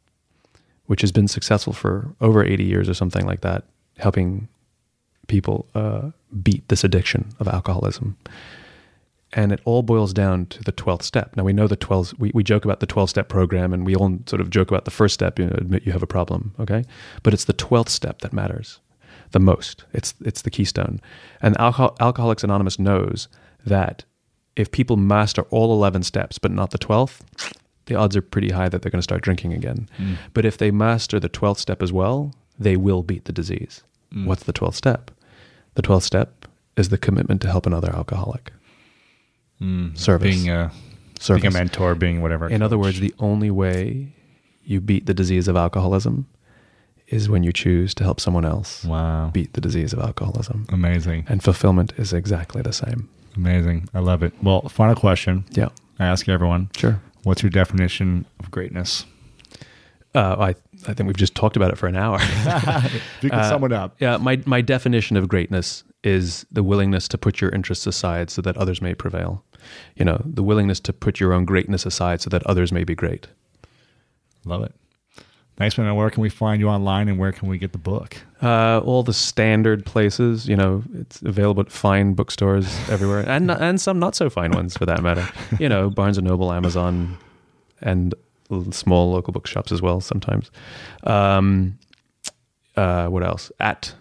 which 0.86 1.00
has 1.00 1.10
been 1.10 1.28
successful 1.28 1.72
for 1.72 2.14
over 2.20 2.44
80 2.44 2.64
years 2.64 2.88
or 2.88 2.94
something 2.94 3.26
like 3.26 3.40
that, 3.40 3.64
helping 3.96 4.48
people 5.26 5.66
uh, 5.74 6.10
beat 6.42 6.68
this 6.68 6.84
addiction 6.84 7.30
of 7.40 7.48
alcoholism. 7.48 8.16
And 9.32 9.50
it 9.50 9.60
all 9.64 9.82
boils 9.82 10.12
down 10.12 10.46
to 10.46 10.62
the 10.62 10.72
12th 10.72 11.02
step. 11.02 11.36
Now, 11.36 11.42
we 11.42 11.52
know 11.52 11.66
the 11.66 11.76
12, 11.76 12.14
we, 12.18 12.30
we 12.34 12.44
joke 12.44 12.64
about 12.64 12.80
the 12.80 12.86
12 12.86 13.10
step 13.10 13.28
program 13.28 13.72
and 13.72 13.84
we 13.84 13.96
all 13.96 14.18
sort 14.26 14.40
of 14.40 14.50
joke 14.50 14.70
about 14.70 14.84
the 14.84 14.90
first 14.90 15.14
step, 15.14 15.38
you 15.38 15.46
know, 15.46 15.54
admit 15.56 15.84
you 15.84 15.92
have 15.92 16.02
a 16.02 16.06
problem, 16.06 16.54
okay? 16.60 16.84
But 17.22 17.34
it's 17.34 17.44
the 17.44 17.54
12th 17.54 17.88
step 17.88 18.20
that 18.20 18.32
matters 18.32 18.80
the 19.32 19.40
most. 19.40 19.84
It's, 19.92 20.14
it's 20.24 20.42
the 20.42 20.50
keystone. 20.50 21.00
And 21.42 21.58
Alcohol, 21.58 21.96
Alcoholics 21.98 22.44
Anonymous 22.44 22.78
knows 22.78 23.26
that 23.66 24.04
if 24.56 24.70
people 24.70 24.96
master 24.96 25.42
all 25.50 25.72
11 25.72 26.02
steps, 26.04 26.38
but 26.38 26.50
not 26.50 26.70
the 26.70 26.78
12th, 26.78 27.20
the 27.86 27.94
odds 27.94 28.16
are 28.16 28.22
pretty 28.22 28.50
high 28.50 28.68
that 28.68 28.82
they're 28.82 28.90
going 28.90 29.00
to 29.00 29.02
start 29.02 29.22
drinking 29.22 29.52
again. 29.52 29.88
Mm. 29.98 30.16
But 30.32 30.44
if 30.44 30.56
they 30.58 30.70
master 30.70 31.20
the 31.20 31.28
12th 31.28 31.58
step 31.58 31.82
as 31.82 31.92
well, 31.92 32.32
they 32.58 32.76
will 32.76 33.02
beat 33.02 33.24
the 33.24 33.32
disease. 33.32 33.82
Mm. 34.14 34.26
What's 34.26 34.44
the 34.44 34.52
12th 34.52 34.74
step? 34.74 35.10
The 35.74 35.82
12th 35.82 36.02
step 36.02 36.46
is 36.76 36.88
the 36.88 36.98
commitment 36.98 37.40
to 37.42 37.48
help 37.50 37.66
another 37.66 37.94
alcoholic. 37.94 38.52
Mm. 39.60 39.96
Service. 39.98 40.34
being 40.36 40.48
a 40.50 40.72
Service. 41.20 41.42
being 41.42 41.54
a 41.54 41.56
mentor, 41.56 41.94
being 41.94 42.20
whatever. 42.22 42.48
In 42.48 42.62
other 42.62 42.78
words, 42.78 43.00
the 43.00 43.14
only 43.18 43.50
way 43.50 44.12
you 44.64 44.80
beat 44.80 45.06
the 45.06 45.14
disease 45.14 45.48
of 45.48 45.56
alcoholism 45.56 46.26
is 47.08 47.28
when 47.28 47.42
you 47.42 47.52
choose 47.52 47.94
to 47.94 48.02
help 48.02 48.18
someone 48.18 48.44
else 48.44 48.84
wow, 48.84 49.30
beat 49.32 49.52
the 49.52 49.60
disease 49.60 49.92
of 49.92 49.98
alcoholism. 49.98 50.66
amazing, 50.70 51.24
And 51.28 51.42
fulfillment 51.42 51.92
is 51.98 52.12
exactly 52.12 52.62
the 52.62 52.72
same. 52.72 53.08
Amazing. 53.36 53.88
I 53.94 53.98
love 54.00 54.22
it. 54.22 54.32
Well, 54.42 54.62
final 54.68 54.94
question. 54.94 55.44
Yeah. 55.50 55.68
I 55.98 56.06
ask 56.06 56.28
everyone. 56.28 56.70
Sure. 56.76 57.00
What's 57.22 57.42
your 57.42 57.50
definition 57.50 58.26
of 58.40 58.50
greatness? 58.50 59.06
Uh, 60.14 60.36
I, 60.38 60.48
I 60.88 60.94
think 60.94 61.06
we've 61.08 61.16
just 61.16 61.34
talked 61.34 61.56
about 61.56 61.70
it 61.72 61.78
for 61.78 61.86
an 61.88 61.96
hour. 61.96 62.18
You 63.22 63.30
can 63.30 63.40
Uh, 63.40 63.48
sum 63.48 63.64
it 63.64 63.72
up. 63.72 63.96
Yeah, 64.00 64.16
my, 64.18 64.40
my 64.46 64.60
definition 64.60 65.16
of 65.16 65.28
greatness 65.28 65.82
is 66.04 66.44
the 66.52 66.62
willingness 66.62 67.08
to 67.08 67.18
put 67.18 67.40
your 67.40 67.50
interests 67.50 67.86
aside 67.86 68.30
so 68.30 68.42
that 68.42 68.56
others 68.58 68.80
may 68.82 68.94
prevail. 68.94 69.42
You 69.96 70.04
know, 70.04 70.20
the 70.24 70.42
willingness 70.42 70.78
to 70.80 70.92
put 70.92 71.18
your 71.18 71.32
own 71.32 71.44
greatness 71.46 71.86
aside 71.86 72.20
so 72.20 72.28
that 72.30 72.46
others 72.46 72.70
may 72.70 72.84
be 72.84 72.94
great. 72.94 73.26
Love 74.44 74.62
it. 74.64 74.74
Thanks, 75.56 75.78
man. 75.78 75.94
Where 75.94 76.10
can 76.10 76.20
we 76.20 76.28
find 76.28 76.60
you 76.60 76.68
online 76.68 77.08
and 77.08 77.16
where 77.18 77.30
can 77.30 77.48
we 77.48 77.58
get 77.58 77.72
the 77.72 77.78
book? 77.78 78.16
Uh, 78.42 78.80
all 78.80 79.04
the 79.04 79.12
standard 79.12 79.86
places, 79.86 80.48
you 80.48 80.56
know, 80.56 80.82
it's 80.94 81.22
available 81.22 81.60
at 81.60 81.70
fine 81.70 82.14
bookstores 82.14 82.66
everywhere, 82.90 83.20
and 83.28 83.50
and 83.50 83.80
some 83.80 83.98
not 84.00 84.16
so 84.16 84.28
fine 84.28 84.50
ones 84.50 84.76
for 84.76 84.86
that 84.86 85.02
matter. 85.02 85.28
You 85.60 85.68
know, 85.68 85.88
Barnes 85.88 86.18
and 86.18 86.26
Noble, 86.26 86.52
Amazon, 86.52 87.16
and 87.80 88.14
small 88.70 89.12
local 89.12 89.32
bookshops 89.32 89.70
as 89.70 89.80
well 89.80 90.00
sometimes. 90.00 90.50
Um, 91.04 91.78
uh, 92.76 93.06
what 93.06 93.22
else? 93.22 93.52
At 93.60 93.94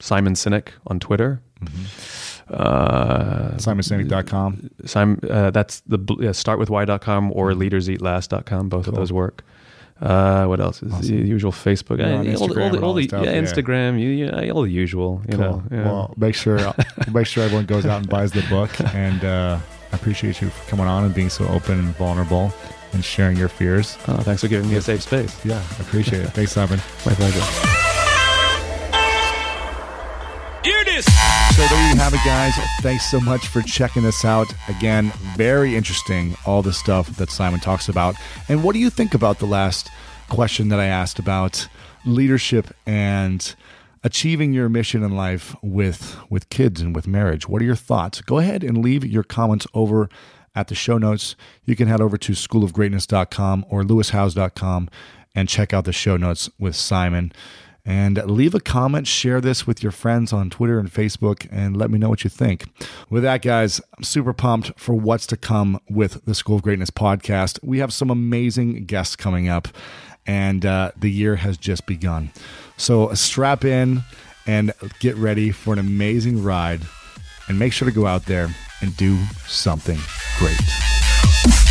Simon 0.00 0.34
Sinek 0.34 0.70
on 0.88 0.98
Twitter. 0.98 1.40
Uh, 2.48 3.50
SimonSinek.com. 3.56 4.70
Simon, 4.84 5.20
uh, 5.30 5.50
that's 5.50 5.80
the 5.80 5.98
yeah, 6.20 6.30
startwithwhy.com 6.30 7.32
or 7.32 7.52
leaderseatlast.com. 7.52 8.68
Both 8.68 8.86
of 8.86 8.94
those 8.94 9.12
work. 9.12 9.44
Uh, 10.00 10.44
what 10.46 10.60
else 10.60 10.82
is 10.82 10.92
Awesome. 10.92 11.16
the 11.22 11.26
usual 11.26 11.52
Facebook? 11.52 11.98
You're 11.98 12.06
Uh, 12.08 12.16
all 12.18 12.22
the, 12.24 12.30
all 12.36 12.48
Instagram 12.48 12.54
the, 12.54 12.76
and 12.76 12.76
all 12.78 12.84
all 12.90 12.94
the- 12.94 13.08
stuff, 13.08 13.24
yeah, 13.24 13.32
yeah. 13.32 13.42
Instagram, 13.42 14.00
you, 14.00 14.08
yeah, 14.10 14.50
all 14.50 14.62
the 14.62 14.70
usual. 14.70 15.22
You 15.28 15.36
Cool. 15.38 15.44
know, 15.46 15.62
yeah. 15.70 15.84
Well, 15.84 16.14
make 16.16 16.34
sure 16.34 16.58
make 17.12 17.26
sure 17.26 17.44
everyone 17.44 17.66
goes 17.66 17.86
out 17.86 17.98
and 18.02 18.08
buys 18.08 18.32
the 18.32 18.42
book. 18.50 18.70
And 18.94 19.24
uh, 19.24 19.58
I 19.92 19.96
appreciate 19.96 20.40
you 20.42 20.50
for 20.50 20.70
coming 20.70 20.86
on 20.86 21.04
and 21.04 21.14
being 21.14 21.30
so 21.30 21.46
open 21.48 21.78
and 21.78 21.96
vulnerable. 21.96 22.52
and 22.92 23.04
sharing 23.04 23.36
your 23.36 23.48
fears. 23.48 23.98
Oh, 24.08 24.16
thanks 24.18 24.40
for 24.42 24.48
giving 24.48 24.70
me 24.70 24.76
a 24.76 24.80
safe 24.82 25.02
space. 25.02 25.44
Yeah, 25.44 25.62
I 25.78 25.82
appreciate 25.82 26.22
it. 26.22 26.30
Thanks, 26.30 26.52
Simon. 26.52 26.78
My 27.04 27.12
pleasure. 27.14 27.85
So 31.56 31.66
there 31.68 31.90
you 31.90 31.96
have 31.96 32.12
it, 32.12 32.20
guys. 32.22 32.52
Thanks 32.82 33.10
so 33.10 33.18
much 33.18 33.46
for 33.46 33.62
checking 33.62 34.02
this 34.02 34.26
out. 34.26 34.46
Again, 34.68 35.10
very 35.38 35.74
interesting, 35.74 36.36
all 36.44 36.60
the 36.60 36.74
stuff 36.74 37.16
that 37.16 37.30
Simon 37.30 37.60
talks 37.60 37.88
about. 37.88 38.14
And 38.50 38.62
what 38.62 38.74
do 38.74 38.78
you 38.78 38.90
think 38.90 39.14
about 39.14 39.38
the 39.38 39.46
last 39.46 39.90
question 40.28 40.68
that 40.68 40.78
I 40.78 40.84
asked 40.84 41.18
about 41.18 41.66
leadership 42.04 42.76
and 42.84 43.54
achieving 44.04 44.52
your 44.52 44.68
mission 44.68 45.02
in 45.02 45.16
life 45.16 45.56
with 45.62 46.18
with 46.28 46.50
kids 46.50 46.82
and 46.82 46.94
with 46.94 47.06
marriage? 47.06 47.48
What 47.48 47.62
are 47.62 47.64
your 47.64 47.74
thoughts? 47.74 48.20
Go 48.20 48.36
ahead 48.36 48.62
and 48.62 48.84
leave 48.84 49.02
your 49.06 49.24
comments 49.24 49.66
over 49.72 50.10
at 50.54 50.68
the 50.68 50.74
show 50.74 50.98
notes. 50.98 51.36
You 51.64 51.74
can 51.74 51.88
head 51.88 52.02
over 52.02 52.18
to 52.18 52.32
schoolofgreatness.com 52.32 53.64
or 53.70 53.82
lewishowes.com 53.82 54.90
and 55.34 55.48
check 55.48 55.72
out 55.72 55.86
the 55.86 55.92
show 55.94 56.18
notes 56.18 56.50
with 56.58 56.76
Simon 56.76 57.32
and 57.86 58.22
leave 58.28 58.54
a 58.54 58.60
comment. 58.60 59.06
Share 59.06 59.40
this 59.40 59.66
with 59.66 59.82
your 59.82 59.92
friends 59.92 60.32
on 60.32 60.50
Twitter 60.50 60.80
and 60.80 60.92
Facebook 60.92 61.46
and 61.52 61.76
let 61.76 61.88
me 61.88 61.98
know 61.98 62.08
what 62.08 62.24
you 62.24 62.30
think. 62.30 62.64
With 63.08 63.22
that, 63.22 63.42
guys, 63.42 63.80
I'm 63.96 64.02
super 64.02 64.32
pumped 64.32 64.78
for 64.78 64.94
what's 64.94 65.26
to 65.28 65.36
come 65.36 65.80
with 65.88 66.24
the 66.24 66.34
School 66.34 66.56
of 66.56 66.62
Greatness 66.62 66.90
podcast. 66.90 67.60
We 67.62 67.78
have 67.78 67.92
some 67.92 68.10
amazing 68.10 68.86
guests 68.86 69.14
coming 69.14 69.48
up, 69.48 69.68
and 70.26 70.66
uh, 70.66 70.90
the 70.96 71.10
year 71.10 71.36
has 71.36 71.56
just 71.56 71.86
begun. 71.86 72.32
So 72.76 73.14
strap 73.14 73.64
in 73.64 74.02
and 74.46 74.72
get 74.98 75.16
ready 75.16 75.52
for 75.52 75.72
an 75.72 75.78
amazing 75.78 76.42
ride. 76.42 76.82
And 77.48 77.60
make 77.60 77.72
sure 77.72 77.88
to 77.88 77.94
go 77.94 78.06
out 78.06 78.26
there 78.26 78.48
and 78.80 78.96
do 78.96 79.16
something 79.46 79.98
great. 80.38 81.65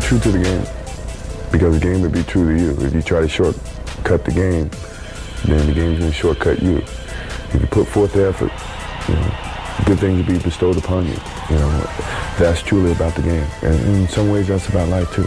True 0.00 0.18
to 0.18 0.30
the 0.30 0.42
game 0.42 0.64
because 1.50 1.78
the 1.78 1.80
game 1.80 2.00
would 2.02 2.12
be 2.12 2.22
true 2.22 2.56
to 2.56 2.62
you. 2.62 2.86
If 2.86 2.94
you 2.94 3.02
try 3.02 3.20
to 3.20 3.28
shortcut 3.28 4.24
the 4.24 4.32
game, 4.32 4.70
then 5.44 5.66
the 5.66 5.72
game's 5.74 5.98
going 5.98 6.10
to 6.10 6.12
shortcut 6.12 6.62
you. 6.62 6.78
If 6.78 7.60
you 7.60 7.66
put 7.66 7.86
forth 7.86 8.12
the 8.12 8.28
effort, 8.28 8.52
you 9.08 9.14
know, 9.14 9.84
good 9.86 9.98
things 9.98 10.26
will 10.26 10.34
be 10.34 10.42
bestowed 10.42 10.76
upon 10.76 11.06
you. 11.06 11.16
You 11.50 11.56
know, 11.56 11.80
that's 12.38 12.62
truly 12.62 12.92
about 12.92 13.14
the 13.14 13.22
game. 13.22 13.46
And 13.62 13.80
in 13.96 14.08
some 14.08 14.30
ways, 14.30 14.48
that's 14.48 14.68
about 14.68 14.88
life 14.88 15.12
too. 15.12 15.26